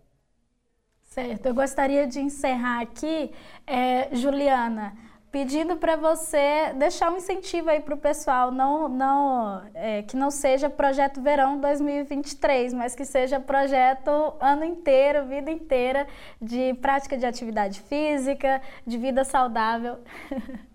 Certo, 1.01 1.47
eu 1.47 1.55
gostaria 1.55 2.07
de 2.09 2.18
encerrar 2.18 2.80
aqui, 2.80 3.30
é, 3.66 4.14
Juliana, 4.14 4.97
pedindo 5.35 5.76
para 5.76 5.97
você 5.97 6.72
deixar 6.76 7.11
um 7.11 7.16
incentivo 7.16 7.68
aí 7.68 7.80
para 7.80 7.97
o 7.97 7.99
pessoal, 7.99 8.53
não, 8.53 8.89
não, 8.89 9.68
é, 9.74 10.01
que 10.05 10.16
não 10.16 10.30
seja 10.30 10.70
projeto 10.70 11.20
verão 11.20 11.61
2023, 11.61 12.72
mas 12.72 12.95
que 12.95 13.05
seja 13.05 13.41
projeto 13.41 14.11
ano 14.41 14.64
inteiro, 14.64 15.26
vida 15.26 15.51
inteira, 15.51 16.07
de 16.41 16.74
prática 16.74 17.18
de 17.18 17.26
atividade 17.26 17.80
física, 17.80 18.62
de 18.87 18.97
vida 18.97 19.24
saudável. 19.24 19.99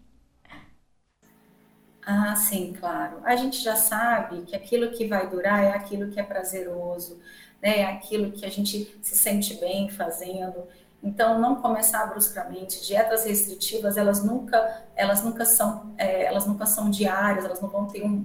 Ah, 2.11 2.35
sim, 2.35 2.73
claro. 2.73 3.19
A 3.23 3.35
gente 3.35 3.61
já 3.61 3.75
sabe 3.75 4.41
que 4.41 4.55
aquilo 4.55 4.89
que 4.89 5.05
vai 5.05 5.29
durar 5.29 5.63
é 5.63 5.69
aquilo 5.73 6.09
que 6.09 6.19
é 6.19 6.23
prazeroso, 6.23 7.19
né? 7.61 7.81
É 7.81 7.85
aquilo 7.85 8.31
que 8.31 8.43
a 8.43 8.49
gente 8.49 8.97
se 8.99 9.15
sente 9.15 9.53
bem 9.59 9.89
fazendo. 9.89 10.63
Então, 11.01 11.39
não 11.39 11.55
começar 11.55 12.05
bruscamente. 12.07 12.85
Dietas 12.85 13.23
restritivas, 13.25 13.97
elas 13.97 14.23
nunca, 14.23 14.83
elas 14.95 15.23
nunca 15.23 15.45
são, 15.45 15.93
é, 15.97 16.25
elas 16.25 16.45
nunca 16.45 16.65
são 16.65 16.89
diárias, 16.89 17.45
elas 17.45 17.61
não 17.61 17.69
vão 17.69 17.87
ter 17.87 18.03
um, 18.03 18.23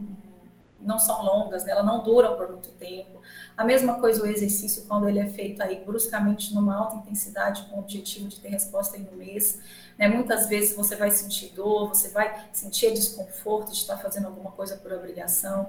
não 0.85 0.99
são 0.99 1.23
longas, 1.23 1.65
né? 1.65 1.73
elas 1.73 1.85
não 1.85 2.03
duram 2.03 2.37
por 2.37 2.51
muito 2.51 2.71
tempo. 2.73 3.23
A 3.57 3.65
mesma 3.65 4.01
coisa 4.01 4.23
o 4.23 4.27
exercício 4.27 4.85
quando 4.87 5.09
ele 5.09 5.19
é 5.19 5.27
feito 5.27 5.63
aí 5.63 5.83
bruscamente 5.85 6.55
numa 6.55 6.77
alta 6.77 6.97
intensidade 6.97 7.63
com 7.71 7.77
o 7.77 7.79
objetivo 7.79 8.29
de 8.29 8.39
ter 8.39 8.49
resposta 8.49 8.97
em 8.97 9.09
um 9.13 9.17
mês. 9.17 9.61
Né? 9.99 10.09
Muitas 10.09 10.49
vezes 10.49 10.77
você 10.77 10.95
vai 10.95 11.11
sentir 11.11 11.53
dor, 11.55 11.89
você 11.89 12.09
vai 12.09 12.49
sentir 12.53 12.93
desconforto 12.93 13.71
de 13.71 13.79
estar 13.79 13.97
fazendo 13.97 14.27
alguma 14.27 14.51
coisa 14.51 14.77
por 14.77 14.93
obrigação. 14.93 15.69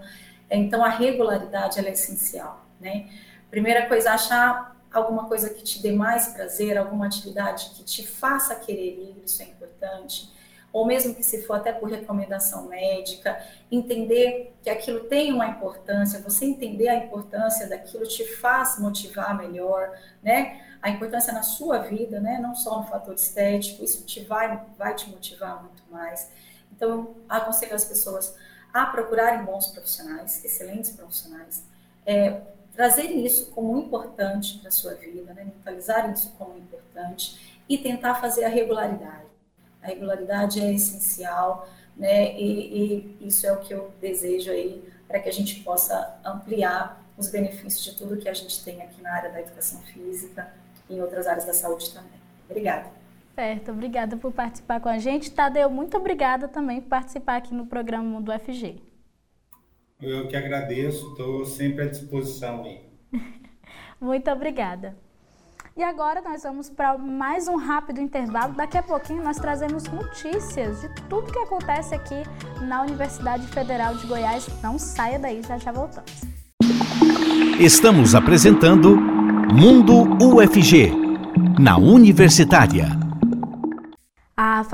Então 0.50 0.84
a 0.84 0.90
regularidade 0.90 1.80
é 1.80 1.92
essencial, 1.92 2.66
né? 2.80 3.10
Primeira 3.50 3.88
coisa, 3.88 4.12
achar 4.12 4.75
alguma 4.96 5.28
coisa 5.28 5.50
que 5.50 5.62
te 5.62 5.82
dê 5.82 5.92
mais 5.92 6.30
prazer, 6.30 6.78
alguma 6.78 7.06
atividade 7.06 7.72
que 7.76 7.84
te 7.84 8.08
faça 8.08 8.56
querer 8.56 8.94
ir, 8.94 9.24
isso 9.26 9.42
é 9.42 9.46
importante. 9.46 10.34
Ou 10.72 10.86
mesmo 10.86 11.14
que 11.14 11.24
se 11.24 11.44
for 11.44 11.56
até 11.56 11.72
por 11.72 11.90
recomendação 11.90 12.68
médica, 12.68 13.42
entender 13.72 14.54
que 14.62 14.70
aquilo 14.70 15.02
tem 15.02 15.34
uma 15.34 15.48
importância, 15.48 16.20
você 16.20 16.46
entender 16.46 16.90
a 16.90 16.96
importância 16.96 17.68
daquilo 17.68 18.06
te 18.06 18.26
faz 18.38 18.78
motivar 18.80 19.38
melhor, 19.38 19.98
né? 20.22 20.62
A 20.82 20.90
importância 20.90 21.32
na 21.32 21.44
sua 21.44 21.80
vida, 21.80 22.20
né? 22.20 22.40
Não 22.42 22.56
só 22.56 22.82
no 22.82 22.88
fator 22.88 23.16
estético, 23.16 23.84
isso 23.84 24.06
te 24.06 24.24
vai, 24.26 24.62
vai 24.78 24.94
te 24.96 25.10
motivar 25.10 25.62
muito 25.62 25.84
mais. 25.90 26.30
Então, 26.72 27.16
aconselho 27.30 27.74
as 27.74 27.86
pessoas 27.86 28.36
a 28.74 28.86
procurarem 28.88 29.46
bons 29.46 29.68
profissionais, 29.68 30.44
excelentes 30.44 30.92
profissionais, 30.92 31.64
é, 32.06 32.42
trazer 32.76 33.04
isso 33.04 33.52
como 33.52 33.78
importante 33.78 34.60
para 34.60 34.68
a 34.68 34.72
sua 34.72 34.94
vida, 34.96 35.34
né? 35.34 35.46
mentalizar 35.46 36.12
isso 36.12 36.34
como 36.38 36.58
importante 36.58 37.60
e 37.68 37.78
tentar 37.78 38.16
fazer 38.16 38.44
a 38.44 38.50
regularidade. 38.50 39.26
A 39.82 39.88
regularidade 39.88 40.60
é 40.60 40.74
essencial, 40.74 41.68
né? 41.96 42.38
E, 42.40 43.16
e 43.22 43.28
isso 43.28 43.48
é 43.48 43.54
o 43.54 43.60
que 43.60 43.74
eu 43.74 43.92
desejo 44.02 44.52
aí 44.52 44.84
para 45.08 45.20
que 45.20 45.30
a 45.30 45.32
gente 45.32 45.62
possa 45.64 46.20
ampliar 46.26 47.02
os 47.18 47.30
benefícios 47.30 47.84
de 47.84 47.96
tudo 47.96 48.18
que 48.18 48.28
a 48.28 48.34
gente 48.34 48.64
tem 48.64 48.82
aqui 48.82 49.02
na 49.02 49.14
área 49.14 49.32
da 49.32 49.40
educação 49.40 49.80
física 49.82 50.52
e 50.90 50.96
em 50.96 51.02
outras 51.02 51.28
áreas 51.28 51.46
da 51.46 51.54
saúde 51.54 51.94
também. 51.94 52.20
Obrigada. 52.50 52.90
Certo, 53.36 53.72
obrigada 53.72 54.18
por 54.18 54.32
participar 54.32 54.80
com 54.80 54.90
a 54.90 54.98
gente. 54.98 55.32
Tadeu, 55.32 55.70
muito 55.70 55.98
obrigada 55.98 56.48
também 56.48 56.82
por 56.82 56.90
participar 56.90 57.38
aqui 57.38 57.54
no 57.54 57.66
programa 57.66 58.22
do 58.22 58.32
FG. 58.32 58.82
Eu 60.06 60.28
que 60.28 60.36
agradeço, 60.36 61.10
estou 61.10 61.46
sempre 61.46 61.84
à 61.84 61.88
disposição 61.88 62.64
aí. 62.64 62.80
Muito 64.00 64.30
obrigada. 64.30 64.96
E 65.76 65.84
agora 65.84 66.22
nós 66.22 66.44
vamos 66.44 66.70
para 66.70 66.98
mais 66.98 67.48
um 67.48 67.58
rápido 67.58 68.00
intervalo. 68.00 68.54
Daqui 68.54 68.78
a 68.78 68.84
pouquinho 68.84 69.24
nós 69.24 69.38
trazemos 69.38 69.84
notícias 69.86 70.82
de 70.82 70.90
tudo 71.10 71.34
que 71.34 71.40
acontece 71.40 71.94
aqui 71.94 72.24
na 72.62 72.84
Universidade 72.84 73.46
Federal 73.48 73.96
de 73.96 74.08
Goiás. 74.08 74.48
Não 74.62 74.80
saia 74.80 75.20
daí, 75.20 75.42
já 75.42 75.58
já 75.58 75.72
voltamos. 75.72 76.22
Estamos 77.60 78.16
apresentando 78.16 78.96
Mundo 78.96 80.04
UFG, 80.24 80.92
na 81.60 81.78
Universitária. 81.78 83.05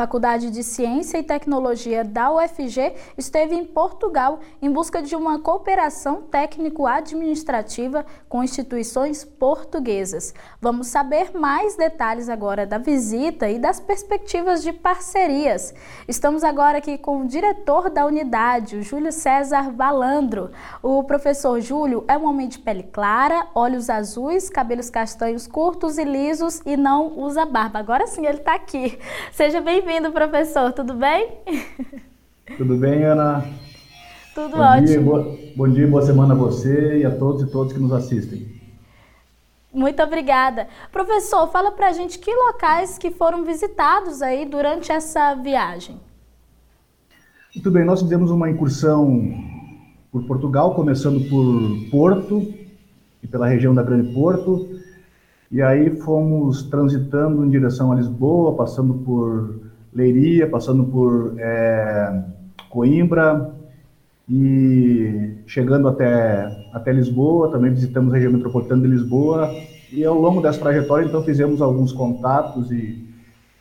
Faculdade 0.02 0.50
de 0.50 0.64
Ciência 0.64 1.20
e 1.20 1.24
Tecnologia 1.24 2.04
da 2.04 2.32
UFG 2.32 2.96
esteve 3.16 3.54
em 3.54 3.64
Portugal 3.64 4.40
em 4.60 4.72
busca 4.72 5.00
de 5.00 5.16
uma 5.16 5.38
cooperação 5.38 6.24
técnico-administrativa 6.24 8.04
com 8.28 8.44
instituições 8.44 9.24
portuguesas. 9.24 10.34
Vamos 10.60 10.88
saber 10.88 11.38
mais 11.38 11.76
detalhes 11.76 12.30
agora 12.30 12.66
da 12.66 12.80
visita 12.80 13.48
e 13.48 13.60
das 13.60 13.80
perspectivas 13.80 14.64
de 14.64 14.74
parcerias. 14.74 15.72
Estamos 16.08 16.44
agora 16.44 16.80
aqui 16.80 16.98
com 16.98 17.22
o 17.22 17.28
diretor 17.28 17.88
da 17.88 18.04
unidade, 18.04 18.78
o 18.78 18.82
Júlio 18.82 19.12
César 19.12 19.72
Valandro. 19.72 20.50
O 20.82 21.04
professor 21.04 21.62
Júlio 21.62 22.04
é 22.08 22.18
um 22.18 22.28
homem 22.28 22.48
de 22.48 22.58
pele 22.58 22.82
clara, 22.82 23.46
olhos 23.54 23.88
azuis, 23.88 24.50
cabelos 24.50 24.90
castanhos 24.90 25.46
curtos 25.46 26.00
e 26.00 26.04
lisos 26.04 26.60
e 26.66 26.76
não 26.76 27.20
usa 27.20 27.46
barba. 27.46 27.78
Agora 27.78 28.08
sim 28.08 28.26
ele 28.26 28.40
está 28.40 28.56
aqui. 28.56 28.98
Seja 29.32 29.52
Seja 29.52 29.60
bem-vindo, 29.92 30.14
professor. 30.14 30.72
Tudo 30.72 30.94
bem? 30.94 31.34
Tudo 32.56 32.78
bem, 32.78 33.04
Ana? 33.04 33.44
Tudo 34.34 34.56
bom 34.56 34.64
ótimo. 34.64 34.88
Dia, 34.88 35.02
boa, 35.02 35.38
bom 35.54 35.68
dia, 35.68 35.86
boa 35.86 36.02
semana 36.02 36.34
a 36.34 36.38
você 36.38 37.00
e 37.00 37.06
a 37.06 37.12
todos 37.12 37.44
e 37.44 37.52
todos 37.52 37.74
que 37.74 37.80
nos 37.80 37.92
assistem. 37.92 38.48
Muito 39.74 40.02
obrigada. 40.02 40.70
Professor, 40.94 41.46
fala 41.50 41.74
pra 41.74 41.92
gente 41.92 42.20
que 42.20 42.34
locais 42.34 42.98
que 42.98 43.12
foram 43.12 43.44
visitados 43.44 44.22
aí 44.22 44.46
durante 44.46 44.94
essa 44.94 45.36
viagem. 45.36 46.00
Muito 47.54 47.70
bem, 47.70 47.84
nós 47.84 48.02
fizemos 48.02 48.32
uma 48.32 48.50
incursão 48.50 49.30
por 50.10 50.24
Portugal, 50.24 50.74
começando 50.74 51.20
por 51.30 51.92
Porto 51.92 52.48
e 53.22 53.28
pela 53.28 53.46
região 53.46 53.76
da 53.76 53.84
Grande 53.84 54.14
Porto, 54.14 54.70
e 55.52 55.62
aí 55.62 55.98
fomos 55.98 56.64
transitando 56.64 57.44
em 57.44 57.50
direção 57.50 57.92
a 57.92 57.96
Lisboa, 57.96 58.56
passando 58.56 58.94
por 58.94 59.70
Leiria, 59.94 60.48
passando 60.48 60.86
por 60.86 61.36
é, 61.38 62.24
Coimbra 62.70 63.54
e 64.30 65.34
chegando 65.46 65.90
até, 65.90 66.70
até 66.74 66.94
Lisboa, 66.94 67.52
também 67.52 67.72
visitamos 67.72 68.14
a 68.14 68.16
região 68.16 68.32
metropolitana 68.32 68.82
de 68.82 68.88
Lisboa. 68.88 69.54
E 69.92 70.06
ao 70.06 70.18
longo 70.18 70.42
dessa 70.42 70.60
trajetória 70.60 71.06
então 71.06 71.22
fizemos 71.24 71.62
alguns 71.62 71.92
contatos 71.92 72.72
e, 72.72 73.06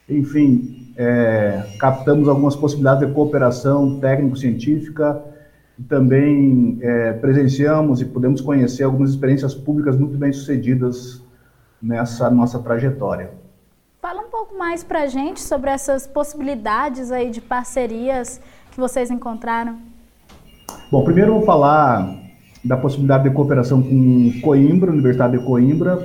enfim, 0.08 0.92
é, 0.96 1.64
captamos 1.78 2.28
algumas 2.28 2.54
possibilidades 2.54 3.08
de 3.08 3.12
cooperação 3.12 3.98
técnico-científica. 3.98 5.20
E 5.76 5.82
também 5.82 6.78
é, 6.80 7.14
presenciamos 7.14 8.00
e 8.00 8.04
pudemos 8.04 8.40
conhecer 8.40 8.84
algumas 8.84 9.10
experiências 9.10 9.54
públicas 9.54 9.96
muito 9.96 10.16
bem 10.16 10.32
sucedidas 10.32 11.20
nessa 11.82 12.30
nossa 12.30 12.60
trajetória. 12.60 13.39
Fala 14.00 14.22
um 14.22 14.30
pouco 14.30 14.56
mais 14.56 14.82
para 14.82 15.02
a 15.02 15.06
gente 15.06 15.42
sobre 15.42 15.68
essas 15.68 16.06
possibilidades 16.06 17.12
aí 17.12 17.28
de 17.28 17.38
parcerias 17.38 18.40
que 18.70 18.80
vocês 18.80 19.10
encontraram. 19.10 19.76
Bom, 20.90 21.04
primeiro 21.04 21.32
eu 21.32 21.34
vou 21.36 21.44
falar 21.44 22.16
da 22.64 22.78
possibilidade 22.78 23.28
de 23.28 23.34
cooperação 23.34 23.82
com 23.82 24.40
Coimbra, 24.40 24.90
Universidade 24.90 25.36
de 25.36 25.44
Coimbra. 25.44 25.98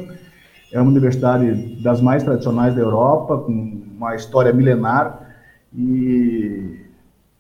É 0.74 0.82
uma 0.82 0.92
universidade 0.92 1.82
das 1.82 2.02
mais 2.02 2.22
tradicionais 2.22 2.76
da 2.76 2.82
Europa, 2.82 3.38
com 3.38 3.82
uma 3.96 4.14
história 4.14 4.52
milenar 4.52 5.34
e, 5.74 6.82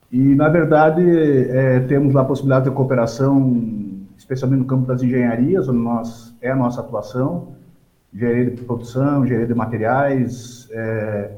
e 0.10 0.18
na 0.36 0.48
verdade, 0.48 1.04
é, 1.50 1.82
temos 1.82 2.14
lá 2.14 2.22
a 2.22 2.26
possibilidade 2.26 2.70
de 2.70 2.72
cooperação, 2.72 3.62
especialmente 4.18 4.60
no 4.60 4.66
campo 4.66 4.88
das 4.88 5.04
engenharias, 5.04 5.68
onde 5.68 5.80
nós, 5.80 6.34
é 6.42 6.50
a 6.50 6.56
nossa 6.56 6.80
atuação 6.80 7.55
engenharia 8.16 8.46
de 8.46 8.62
produção, 8.62 9.26
engenharia 9.26 9.48
de 9.48 9.54
materiais, 9.54 10.70
é, 10.72 11.32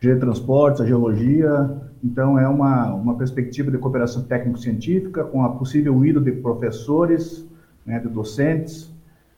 de 0.00 0.14
transportes, 0.16 0.80
a 0.80 0.86
geologia. 0.86 1.70
Então, 2.02 2.38
é 2.38 2.48
uma, 2.48 2.94
uma 2.94 3.14
perspectiva 3.16 3.70
de 3.70 3.78
cooperação 3.78 4.22
técnico-científica 4.22 5.24
com 5.24 5.44
a 5.44 5.50
possível 5.50 6.04
ida 6.04 6.20
de 6.20 6.30
professores, 6.30 7.44
né, 7.84 7.98
de 7.98 8.08
docentes, 8.08 8.90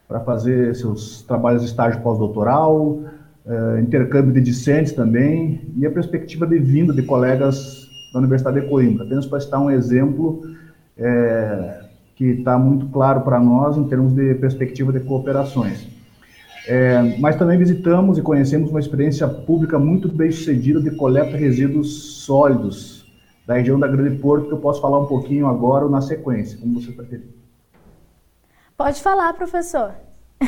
para 0.06 0.20
fazer 0.20 0.74
seus 0.74 1.22
trabalhos 1.22 1.62
de 1.62 1.68
estágio 1.68 2.00
pós-doutoral, 2.02 2.76
uh, 2.80 3.78
intercâmbio 3.80 4.32
de 4.34 4.40
discentes 4.42 4.92
também, 4.92 5.62
e 5.76 5.86
a 5.86 5.90
perspectiva 5.90 6.46
de 6.46 6.58
vinda 6.58 6.92
de 6.92 7.02
colegas 7.02 7.88
da 8.12 8.18
Universidade 8.18 8.60
de 8.60 8.68
Coimbra. 8.68 9.04
Apenas 9.04 9.26
para 9.26 9.40
citar 9.40 9.60
um 9.60 9.70
exemplo 9.70 10.42
é, 10.96 11.80
que 12.14 12.26
está 12.26 12.58
muito 12.58 12.86
claro 12.86 13.22
para 13.22 13.40
nós 13.40 13.76
em 13.76 13.84
termos 13.84 14.12
de 14.12 14.34
perspectiva 14.34 14.92
de 14.92 15.00
cooperações. 15.00 15.93
É, 16.66 17.18
mas 17.18 17.36
também 17.36 17.58
visitamos 17.58 18.16
e 18.16 18.22
conhecemos 18.22 18.70
uma 18.70 18.80
experiência 18.80 19.28
pública 19.28 19.78
muito 19.78 20.08
bem 20.08 20.30
sucedida 20.30 20.80
de 20.80 20.90
coleta 20.92 21.32
de 21.32 21.36
resíduos 21.36 22.22
sólidos 22.24 23.04
da 23.46 23.54
região 23.54 23.78
da 23.78 23.86
Grande 23.86 24.16
Porto, 24.16 24.46
que 24.46 24.52
eu 24.52 24.58
posso 24.58 24.80
falar 24.80 24.98
um 24.98 25.06
pouquinho 25.06 25.46
agora 25.46 25.84
ou 25.84 25.90
na 25.90 26.00
sequência, 26.00 26.58
como 26.58 26.80
você 26.80 26.92
preferir. 26.92 27.26
Pode 28.76 29.02
falar, 29.02 29.32
professor. 29.34 29.92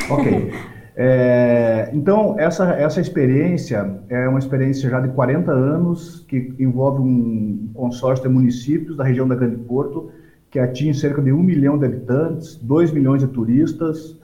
Ok. 0.09 0.51
É, 0.99 1.91
então, 1.93 2.39
essa, 2.39 2.71
essa 2.71 2.99
experiência 2.99 4.01
é 4.09 4.27
uma 4.27 4.39
experiência 4.39 4.89
já 4.89 4.99
de 4.99 5.09
40 5.09 5.51
anos, 5.51 6.25
que 6.27 6.55
envolve 6.57 6.99
um 6.99 7.69
consórcio 7.71 8.27
de 8.27 8.33
municípios 8.33 8.97
da 8.97 9.03
região 9.03 9.27
da 9.27 9.35
Grande 9.35 9.57
Porto, 9.57 10.09
que 10.49 10.57
atinge 10.57 10.99
cerca 10.99 11.21
de 11.21 11.31
um 11.31 11.43
milhão 11.43 11.77
de 11.77 11.85
habitantes, 11.85 12.55
2 12.55 12.89
milhões 12.89 13.21
de 13.21 13.27
turistas, 13.27 14.17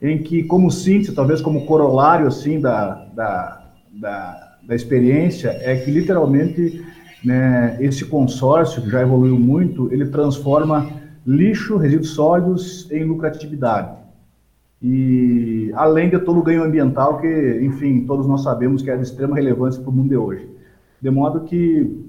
em 0.00 0.18
que, 0.18 0.42
como 0.42 0.70
síntese, 0.70 1.14
talvez 1.14 1.40
como 1.40 1.66
corolário 1.66 2.26
assim 2.26 2.60
da, 2.60 3.06
da, 3.14 3.62
da, 3.92 4.56
da 4.66 4.74
experiência, 4.74 5.50
é 5.60 5.76
que 5.76 5.90
literalmente 5.90 6.84
né, 7.24 7.76
esse 7.80 8.04
consórcio, 8.04 8.82
que 8.82 8.90
já 8.90 9.02
evoluiu 9.02 9.38
muito, 9.38 9.92
ele 9.92 10.06
transforma 10.06 10.88
lixo, 11.26 11.76
resíduos 11.76 12.10
sólidos 12.10 12.90
em 12.90 13.04
lucratividade. 13.04 14.00
E 14.82 15.70
além 15.74 16.08
de 16.08 16.18
todo 16.18 16.40
o 16.40 16.42
ganho 16.42 16.64
ambiental 16.64 17.18
que, 17.18 17.60
enfim, 17.62 18.06
todos 18.06 18.26
nós 18.26 18.42
sabemos 18.42 18.80
que 18.80 18.90
é 18.90 18.96
de 18.96 19.02
extrema 19.02 19.36
relevância 19.36 19.82
para 19.82 19.90
o 19.90 19.92
mundo 19.92 20.08
de 20.08 20.16
hoje. 20.16 20.48
De 21.00 21.10
modo 21.10 21.40
que 21.40 22.06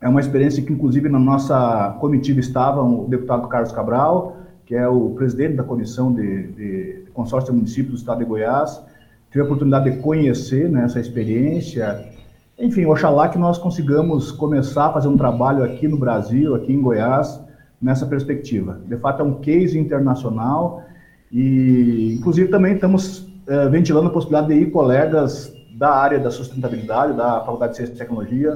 é 0.00 0.08
uma 0.08 0.20
experiência 0.20 0.62
que, 0.62 0.72
inclusive, 0.72 1.08
na 1.08 1.20
nossa 1.20 1.96
comitiva 2.00 2.40
estava 2.40 2.82
o 2.82 3.06
deputado 3.08 3.46
Carlos 3.46 3.70
Cabral, 3.70 4.36
que 4.66 4.74
é 4.74 4.86
o 4.88 5.10
presidente 5.10 5.56
da 5.56 5.62
comissão 5.62 6.12
de, 6.12 6.46
de 6.48 7.04
consórcio 7.12 7.52
de 7.52 7.56
municípios 7.56 7.94
do 7.94 7.96
estado 7.98 8.18
de 8.18 8.24
Goiás. 8.24 8.82
Tive 9.30 9.42
a 9.42 9.44
oportunidade 9.44 9.90
de 9.90 9.98
conhecer 9.98 10.68
né, 10.68 10.84
essa 10.84 11.00
experiência. 11.00 12.12
Enfim, 12.58 12.84
oxalá 12.86 13.28
que 13.28 13.38
nós 13.38 13.58
consigamos 13.58 14.30
começar 14.30 14.86
a 14.86 14.92
fazer 14.92 15.08
um 15.08 15.16
trabalho 15.16 15.64
aqui 15.64 15.88
no 15.88 15.96
Brasil, 15.96 16.54
aqui 16.54 16.72
em 16.72 16.80
Goiás, 16.80 17.40
nessa 17.80 18.06
perspectiva. 18.06 18.80
De 18.86 18.96
fato, 18.96 19.22
é 19.22 19.24
um 19.24 19.34
case 19.34 19.78
internacional 19.78 20.82
e, 21.30 22.16
inclusive, 22.18 22.48
também 22.48 22.74
estamos 22.74 23.26
é, 23.48 23.68
ventilando 23.68 24.08
a 24.08 24.10
possibilidade 24.10 24.54
de 24.54 24.60
ir 24.60 24.70
colegas 24.70 25.52
da 25.74 25.90
área 25.90 26.18
da 26.18 26.30
sustentabilidade, 26.30 27.16
da 27.16 27.40
Faculdade 27.40 27.72
de 27.72 27.78
Ciência 27.78 27.94
e 27.94 27.96
Tecnologia, 27.96 28.52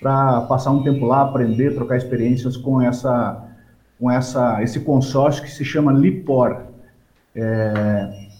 para 0.00 0.42
passar 0.42 0.70
um 0.70 0.82
tempo 0.82 1.04
lá, 1.06 1.22
aprender, 1.22 1.74
trocar 1.74 1.96
experiências 1.96 2.56
com 2.56 2.80
essa 2.80 3.49
com 4.00 4.10
essa 4.10 4.62
esse 4.62 4.80
consórcio 4.80 5.42
que 5.42 5.50
se 5.50 5.64
chama 5.64 5.92
Lipor. 5.92 6.62
É, 7.36 8.30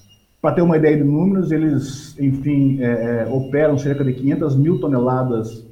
para 0.40 0.54
ter 0.54 0.62
uma 0.62 0.78
ideia 0.78 0.96
de 0.96 1.04
números, 1.04 1.52
eles, 1.52 2.18
enfim, 2.18 2.78
é, 2.80 3.26
é 3.26 3.28
operam 3.30 3.76
cerca 3.76 4.02
de 4.02 4.14
500 4.14 4.56
mil 4.56 4.80
toneladas 4.80 5.66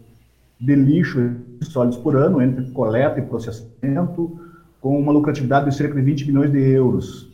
de 0.60 0.74
lixo 0.74 1.36
sólidos 1.62 1.96
por 1.98 2.14
ano, 2.16 2.42
entre 2.42 2.70
coleta 2.72 3.18
e 3.18 3.22
processamento, 3.22 4.38
com 4.80 4.98
uma 5.00 5.10
lucratividade 5.10 5.70
de 5.70 5.74
cerca 5.74 5.94
de 5.94 6.02
20 6.02 6.26
milhões 6.26 6.52
de 6.52 6.58
euros. 6.58 7.26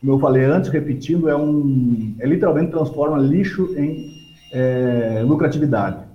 Como 0.00 0.12
eu 0.12 0.18
falei 0.18 0.44
antes, 0.44 0.70
repetindo, 0.70 1.28
é 1.28 1.36
um, 1.36 2.14
é 2.18 2.26
literalmente 2.26 2.72
transforma 2.72 3.18
lixo 3.18 3.72
em 3.76 4.10
é, 4.52 5.22
lucratividade. 5.24 6.09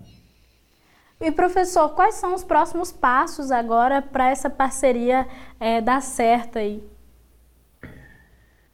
E 1.19 1.31
professor, 1.31 1.89
quais 1.89 2.15
são 2.15 2.35
os 2.35 2.43
próximos 2.43 2.91
passos 2.91 3.49
agora 3.49 4.01
para 4.01 4.29
essa 4.29 4.49
parceria 4.49 5.25
é, 5.59 5.79
dar 5.79 6.01
certo 6.01 6.59
aí? 6.59 6.83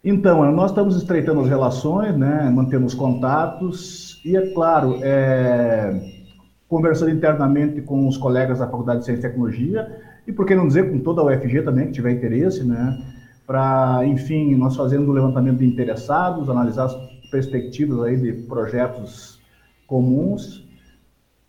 Então, 0.04 0.52
nós 0.52 0.72
estamos 0.72 0.96
estreitando 0.96 1.42
as 1.42 1.48
relações, 1.48 2.18
né, 2.18 2.50
mantemos 2.50 2.96
contatos 2.96 4.20
e, 4.26 4.36
é 4.36 4.52
claro, 4.52 4.98
é, 5.04 6.24
conversando 6.68 7.12
internamente 7.12 7.82
com 7.84 8.08
os 8.08 8.18
colegas 8.18 8.58
da 8.58 8.66
Faculdade 8.66 9.02
de 9.02 9.06
Ciência 9.06 9.28
e 9.28 9.30
Tecnologia 9.30 10.02
e, 10.26 10.32
por 10.32 10.48
que 10.48 10.56
não 10.56 10.68
dizer, 10.68 10.90
com 10.90 10.98
toda 11.00 11.22
a 11.22 11.26
UFG 11.26 11.62
também, 11.62 11.86
que 11.86 11.92
tiver 11.92 12.14
interesse, 12.14 12.64
né, 12.64 12.98
para, 13.46 14.04
enfim, 14.06 14.56
nós 14.56 14.76
fazendo 14.76 15.08
o 15.08 15.14
levantamento 15.14 15.60
de 15.60 15.68
interessados, 15.68 16.50
analisar 16.50 16.86
as 16.86 16.96
perspectivas 17.30 18.00
aí 18.02 18.18
de 18.18 18.34
projetos 18.48 19.40
comuns 19.86 20.71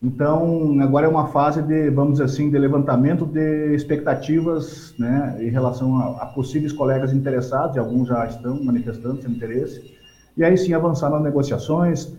então, 0.03 0.81
agora 0.81 1.07
é 1.07 1.09
uma 1.09 1.29
fase 1.29 1.63
de, 1.63 1.89
vamos 1.91 2.15
dizer 2.15 2.25
assim, 2.25 2.51
de 2.51 2.59
levantamento 2.59 3.25
de 3.25 3.73
expectativas 3.73 4.93
né, 4.99 5.39
em 5.41 5.49
relação 5.49 5.97
a, 5.97 6.23
a 6.23 6.27
possíveis 6.27 6.73
colegas 6.73 7.13
interessados, 7.13 7.77
e 7.77 7.79
alguns 7.79 8.09
já 8.09 8.27
estão 8.27 8.63
manifestando 8.65 9.23
seu 9.23 9.31
interesse, 9.31 9.95
e 10.37 10.43
aí 10.43 10.59
sim 10.59 10.75
avançar 10.75 11.09
nas 11.09 11.23
negociações, 11.23 12.13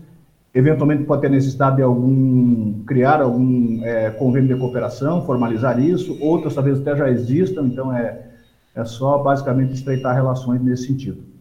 eventualmente 0.54 1.04
pode 1.04 1.20
ter 1.20 1.28
necessidade 1.28 1.76
de 1.76 1.82
algum, 1.82 2.84
criar 2.86 3.20
algum 3.20 3.84
é, 3.84 4.10
convênio 4.12 4.54
de 4.54 4.58
cooperação, 4.58 5.26
formalizar 5.26 5.78
isso, 5.78 6.16
outras 6.22 6.54
talvez 6.54 6.80
até 6.80 6.96
já 6.96 7.10
existam, 7.10 7.66
então 7.66 7.94
é, 7.94 8.18
é 8.74 8.84
só 8.86 9.18
basicamente 9.18 9.74
estreitar 9.74 10.14
relações 10.14 10.62
nesse 10.62 10.86
sentido. 10.86 11.33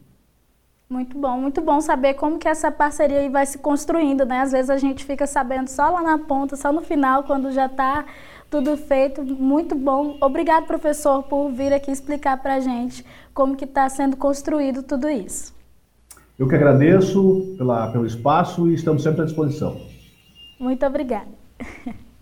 Muito 0.89 1.17
bom, 1.17 1.37
muito 1.37 1.61
bom 1.61 1.81
saber 1.81 2.13
como 2.13 2.37
que 2.37 2.47
essa 2.47 2.71
parceria 2.71 3.19
aí 3.19 3.29
vai 3.29 3.45
se 3.45 3.57
construindo, 3.57 4.25
né? 4.25 4.41
Às 4.41 4.51
vezes 4.51 4.69
a 4.69 4.77
gente 4.77 5.03
fica 5.03 5.25
sabendo 5.25 5.67
só 5.67 5.89
lá 5.89 6.03
na 6.03 6.19
ponta, 6.19 6.55
só 6.55 6.71
no 6.71 6.81
final, 6.81 7.23
quando 7.23 7.51
já 7.51 7.65
está 7.65 8.05
tudo 8.49 8.77
feito. 8.77 9.23
Muito 9.23 9.73
bom. 9.73 10.17
Obrigado, 10.21 10.67
professor, 10.67 11.23
por 11.23 11.49
vir 11.49 11.73
aqui 11.73 11.91
explicar 11.91 12.41
para 12.41 12.55
a 12.55 12.59
gente 12.59 13.03
como 13.33 13.55
que 13.55 13.65
está 13.65 13.89
sendo 13.89 14.15
construído 14.15 14.83
tudo 14.83 15.09
isso. 15.09 15.53
Eu 16.37 16.47
que 16.47 16.55
agradeço 16.55 17.55
pela, 17.57 17.91
pelo 17.91 18.05
espaço 18.05 18.67
e 18.67 18.75
estamos 18.75 19.01
sempre 19.01 19.21
à 19.21 19.25
disposição. 19.25 19.81
Muito 20.59 20.85
obrigada. 20.85 21.31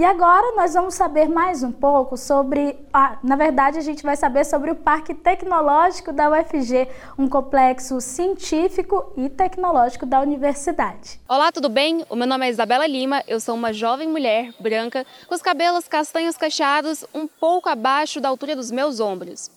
E 0.00 0.04
agora 0.04 0.56
nós 0.56 0.72
vamos 0.72 0.94
saber 0.94 1.28
mais 1.28 1.62
um 1.62 1.70
pouco 1.70 2.16
sobre, 2.16 2.74
ah, 2.90 3.18
na 3.22 3.36
verdade 3.36 3.76
a 3.76 3.82
gente 3.82 4.02
vai 4.02 4.16
saber 4.16 4.46
sobre 4.46 4.70
o 4.70 4.74
Parque 4.74 5.12
Tecnológico 5.12 6.10
da 6.10 6.30
UFG, 6.30 6.88
um 7.18 7.28
complexo 7.28 8.00
científico 8.00 9.12
e 9.14 9.28
tecnológico 9.28 10.06
da 10.06 10.22
universidade. 10.22 11.20
Olá, 11.28 11.52
tudo 11.52 11.68
bem? 11.68 12.02
O 12.08 12.16
meu 12.16 12.26
nome 12.26 12.46
é 12.46 12.48
Isabela 12.48 12.86
Lima, 12.86 13.22
eu 13.28 13.38
sou 13.40 13.54
uma 13.54 13.74
jovem 13.74 14.08
mulher 14.08 14.54
branca 14.58 15.04
com 15.28 15.34
os 15.34 15.42
cabelos 15.42 15.86
castanhos 15.86 16.34
cacheados 16.34 17.04
um 17.12 17.26
pouco 17.26 17.68
abaixo 17.68 18.22
da 18.22 18.30
altura 18.30 18.56
dos 18.56 18.70
meus 18.70 19.00
ombros. 19.00 19.50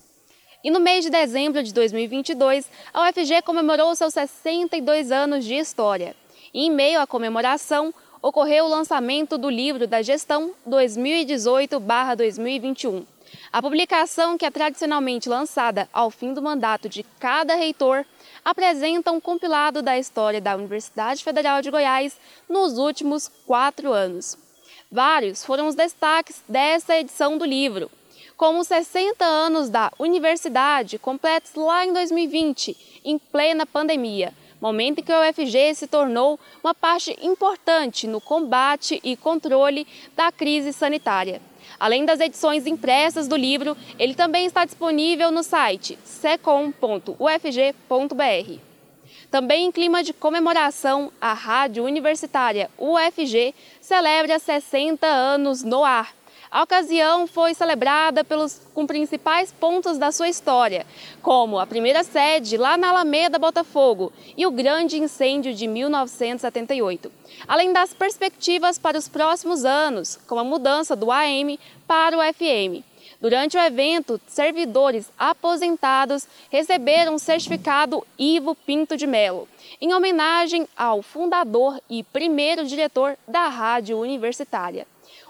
E 0.61 0.69
no 0.69 0.81
mês 0.81 1.05
de 1.05 1.09
dezembro 1.09 1.63
de 1.63 1.73
2022, 1.73 2.69
a 2.93 3.07
UFG 3.07 3.43
comemorou 3.45 3.95
seus 3.95 4.13
62 4.13 5.09
anos 5.09 5.45
de 5.45 5.53
história. 5.53 6.13
E 6.53 6.67
em 6.67 6.69
meio 6.69 6.99
à 6.99 7.07
comemoração, 7.07 7.93
ocorreu 8.23 8.65
o 8.65 8.69
lançamento 8.69 9.37
do 9.37 9.49
livro 9.49 9.85
da 9.85 10.01
gestão 10.01 10.53
2018-2021. 10.67 13.05
A 13.51 13.61
publicação, 13.61 14.35
que 14.37 14.45
é 14.45 14.51
tradicionalmente 14.51 15.27
lançada 15.27 15.89
ao 15.91 16.09
fim 16.09 16.33
do 16.33 16.41
mandato 16.41 16.87
de 16.87 17.03
cada 17.19 17.55
reitor, 17.55 18.05
apresenta 18.45 19.11
um 19.11 19.19
compilado 19.19 19.81
da 19.81 19.99
história 19.99 20.39
da 20.39 20.55
Universidade 20.55 21.21
Federal 21.21 21.61
de 21.61 21.69
Goiás 21.69 22.17
nos 22.47 22.77
últimos 22.77 23.29
quatro 23.45 23.91
anos. 23.91 24.37
Vários 24.89 25.43
foram 25.43 25.67
os 25.67 25.75
destaques 25.75 26.41
dessa 26.47 26.97
edição 26.97 27.37
do 27.37 27.43
livro, 27.43 27.91
como 28.37 28.59
os 28.59 28.67
60 28.67 29.25
anos 29.25 29.69
da 29.69 29.91
universidade, 29.99 30.97
completos 30.97 31.53
lá 31.55 31.85
em 31.85 31.91
2020, 31.91 33.01
em 33.03 33.17
plena 33.17 33.65
pandemia, 33.65 34.33
momento 34.63 34.99
em 34.99 35.03
que 35.03 35.11
o 35.11 35.29
UFG 35.29 35.75
se 35.75 35.87
tornou 35.87 36.39
uma 36.63 36.73
parte 36.73 37.13
importante 37.21 38.07
no 38.07 38.21
combate 38.21 38.97
e 39.03 39.17
controle 39.17 39.85
da 40.15 40.31
crise 40.31 40.71
sanitária. 40.71 41.41
Além 41.77 42.05
das 42.05 42.21
edições 42.21 42.65
impressas 42.65 43.27
do 43.27 43.35
livro, 43.35 43.75
ele 43.99 44.15
também 44.15 44.45
está 44.45 44.63
disponível 44.63 45.31
no 45.31 45.43
site 45.43 45.99
secom.ufg.br. 46.05 46.73
Também 49.29 49.65
em 49.65 49.71
clima 49.71 50.01
de 50.01 50.13
comemoração, 50.13 51.11
a 51.19 51.33
Rádio 51.33 51.83
Universitária 51.83 52.69
UFG 52.77 53.53
celebra 53.81 54.39
60 54.39 55.05
anos 55.05 55.61
no 55.61 55.83
ar. 55.83 56.13
A 56.53 56.61
ocasião 56.61 57.25
foi 57.25 57.55
celebrada 57.55 58.23
pelos, 58.23 58.61
com 58.75 58.85
principais 58.85 59.51
pontos 59.51 59.97
da 59.97 60.11
sua 60.11 60.29
história, 60.29 60.85
como 61.19 61.57
a 61.57 61.65
primeira 61.65 62.03
sede 62.03 62.57
lá 62.57 62.77
na 62.77 62.89
Alameda 62.89 63.39
Botafogo 63.39 64.13
e 64.37 64.45
o 64.45 64.51
grande 64.51 64.99
incêndio 64.99 65.51
de 65.55 65.65
1978, 65.65 67.11
além 67.47 67.73
das 67.73 67.91
perspectivas 67.95 68.77
para 68.77 68.99
os 68.99 69.07
próximos 69.07 69.65
anos, 69.65 70.19
como 70.27 70.41
a 70.41 70.43
mudança 70.43 70.95
do 70.95 71.11
AM 71.11 71.59
para 71.87 72.15
o 72.15 72.21
FM. 72.21 72.85
Durante 73.19 73.57
o 73.57 73.59
evento, 73.59 74.21
servidores 74.27 75.11
aposentados 75.17 76.27
receberam 76.51 77.15
o 77.15 77.19
certificado 77.19 78.05
Ivo 78.15 78.53
Pinto 78.53 78.95
de 78.95 79.07
Melo, 79.07 79.47
em 79.81 79.91
homenagem 79.91 80.67
ao 80.77 81.01
fundador 81.01 81.81
e 81.89 82.03
primeiro 82.03 82.63
diretor 82.63 83.17
da 83.27 83.47
Rádio 83.47 83.97
Universitária 83.97 84.85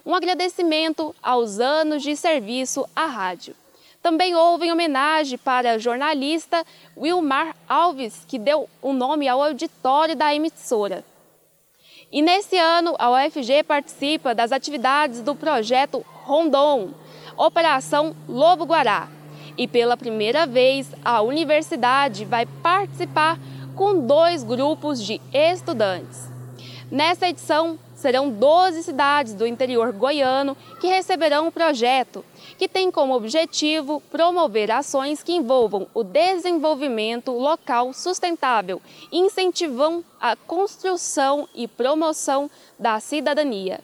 um 0.05 0.13
agradecimento 0.13 1.15
aos 1.21 1.59
anos 1.59 2.03
de 2.03 2.15
serviço 2.15 2.85
à 2.95 3.05
rádio. 3.05 3.55
Também 4.01 4.35
houve 4.35 4.69
homenagem 4.69 5.37
para 5.37 5.71
a 5.71 5.77
jornalista 5.77 6.65
Wilmar 6.97 7.55
Alves, 7.69 8.25
que 8.27 8.37
deu 8.37 8.69
o 8.81 8.89
um 8.89 8.93
nome 8.93 9.29
ao 9.29 9.41
auditório 9.41 10.15
da 10.15 10.35
emissora. 10.35 11.05
E 12.11 12.21
nesse 12.21 12.57
ano, 12.57 12.95
a 12.99 13.09
UFG 13.09 13.63
participa 13.63 14.35
das 14.35 14.51
atividades 14.51 15.21
do 15.21 15.33
projeto 15.33 16.05
Rondon, 16.25 16.91
Operação 17.37 18.15
Lobo 18.27 18.65
Guará. 18.65 19.07
E 19.57 19.67
pela 19.67 19.95
primeira 19.95 20.45
vez, 20.45 20.91
a 21.03 21.21
universidade 21.21 22.25
vai 22.25 22.45
participar 22.45 23.39
com 23.73 24.05
dois 24.05 24.43
grupos 24.43 25.01
de 25.01 25.21
estudantes. 25.33 26.29
Nessa 26.91 27.29
edição, 27.29 27.79
serão 28.03 28.29
12 28.29 28.83
cidades 28.83 29.33
do 29.33 29.47
interior 29.47 29.93
goiano 29.93 30.57
que 30.81 30.87
receberão 30.87 31.47
o 31.47 31.51
projeto, 31.53 32.25
que 32.57 32.67
tem 32.67 32.91
como 32.91 33.15
objetivo 33.15 34.03
promover 34.11 34.69
ações 34.69 35.23
que 35.23 35.31
envolvam 35.31 35.87
o 35.93 36.03
desenvolvimento 36.03 37.31
local 37.31 37.93
sustentável 37.93 38.81
incentivam 39.09 40.03
a 40.19 40.35
construção 40.35 41.47
e 41.55 41.65
promoção 41.65 42.51
da 42.77 42.99
cidadania. 42.99 43.79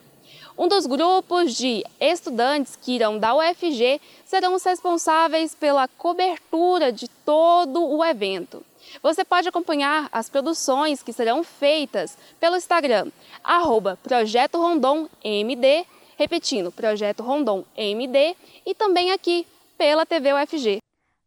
Um 0.58 0.68
dos 0.68 0.86
grupos 0.86 1.56
de 1.56 1.86
estudantes 1.98 2.76
que 2.76 2.92
irão 2.92 3.18
da 3.18 3.34
UFG 3.34 4.02
serão 4.26 4.54
os 4.54 4.66
responsáveis 4.66 5.56
pela 5.56 5.88
cobertura 5.88 6.92
de 6.92 7.08
todo 7.08 7.82
o 7.88 8.04
evento. 8.04 8.66
Você 9.02 9.24
pode 9.24 9.48
acompanhar 9.48 10.10
as 10.12 10.30
produções 10.30 11.02
que 11.04 11.14
serão 11.14 11.44
feitas 11.44 12.18
pelo 12.40 12.58
Instagram, 12.58 13.12
arroba 13.44 13.98
Projeto 14.02 14.58
Rondon 14.58 15.08
MD, 15.24 15.86
repetindo, 16.18 16.72
Projeto 16.72 17.24
Rondon 17.24 17.64
MD, 17.78 18.36
e 18.66 18.76
também 18.76 19.12
aqui 19.12 19.48
pela 19.78 20.06
TV 20.06 20.34
UFG. 20.34 20.80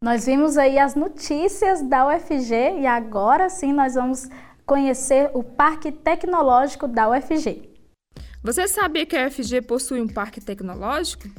Nós 0.03 0.25
vimos 0.25 0.57
aí 0.57 0.77
as 0.77 0.95
notícias 0.95 1.81
da 1.81 2.07
UFG 2.07 2.81
e 2.81 2.85
agora 2.85 3.49
sim 3.49 3.71
nós 3.71 3.95
vamos 3.95 4.27
conhecer 4.65 5.31
o 5.33 5.41
Parque 5.41 5.91
Tecnológico 5.91 6.87
da 6.87 7.09
UFG. 7.09 7.69
Você 8.43 8.67
sabia 8.67 9.05
que 9.05 9.15
a 9.15 9.27
UFG 9.27 9.61
possui 9.61 10.01
um 10.01 10.07
parque 10.07 10.41
tecnológico? 10.41 11.29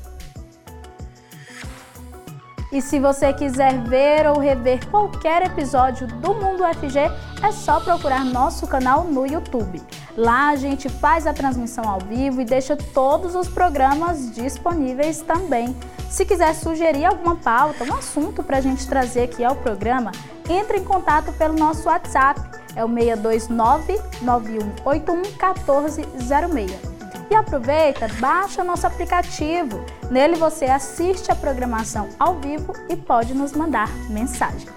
E 2.70 2.82
se 2.82 3.00
você 3.00 3.32
quiser 3.32 3.82
ver 3.84 4.28
ou 4.28 4.40
rever 4.40 4.86
qualquer 4.90 5.46
episódio 5.46 6.06
do 6.06 6.34
Mundo 6.34 6.64
FG, 6.64 7.00
é 7.42 7.52
só 7.52 7.80
procurar 7.80 8.26
nosso 8.26 8.68
canal 8.68 9.06
no 9.06 9.26
YouTube. 9.26 9.82
Lá 10.18 10.50
a 10.50 10.56
gente 10.58 10.90
faz 10.90 11.26
a 11.26 11.34
transmissão 11.34 11.88
ao 11.88 12.00
vivo 12.00 12.42
e 12.42 12.46
deixa 12.46 12.76
todos 12.76 13.36
os 13.36 13.48
programas 13.48 14.36
disponíveis 14.36 15.22
também. 15.22 15.74
Se 16.10 16.26
quiser 16.26 16.54
sugerir 16.54 17.06
alguma 17.06 17.38
pauta, 17.38 17.86
um 17.86 17.94
assunto 17.94 18.44
para 18.44 18.58
a 18.58 18.62
gente 18.62 18.86
trazer 18.88 19.24
aqui 19.24 19.46
ao 19.46 19.56
programa, 19.56 20.12
entre 20.50 20.80
em 20.80 20.84
contato 20.84 21.32
pelo 21.34 21.58
nosso 21.58 21.88
WhatsApp 21.88 22.42
é 22.78 22.86
o 22.86 22.88
629 22.88 24.00
9181 24.22 25.18
1406. 25.18 26.98
E 27.30 27.36
aproveita, 27.36 28.08
baixa 28.20 28.64
nosso 28.64 28.88
aplicativo. 28.88 29.84
Nele 30.10 30.36
você 30.36 30.66
assiste 30.66 31.30
a 31.30 31.36
programação 31.36 32.08
ao 32.18 32.36
vivo 32.36 32.72
e 32.88 32.96
pode 32.96 33.34
nos 33.34 33.52
mandar 33.52 33.90
mensagem. 34.10 34.70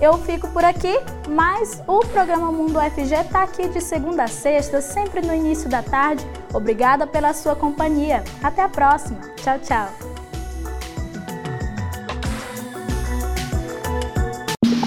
Eu 0.00 0.16
fico 0.18 0.48
por 0.48 0.64
aqui, 0.64 0.94
mas 1.28 1.82
o 1.86 2.00
programa 2.00 2.50
Mundo 2.52 2.80
FG 2.80 3.14
está 3.14 3.42
aqui 3.42 3.68
de 3.68 3.80
segunda 3.80 4.24
a 4.24 4.28
sexta, 4.28 4.80
sempre 4.80 5.20
no 5.20 5.34
início 5.34 5.68
da 5.68 5.82
tarde. 5.82 6.24
Obrigada 6.54 7.06
pela 7.06 7.34
sua 7.34 7.54
companhia. 7.54 8.22
Até 8.42 8.62
a 8.62 8.68
próxima. 8.68 9.20
Tchau, 9.36 9.58
tchau. 9.58 10.07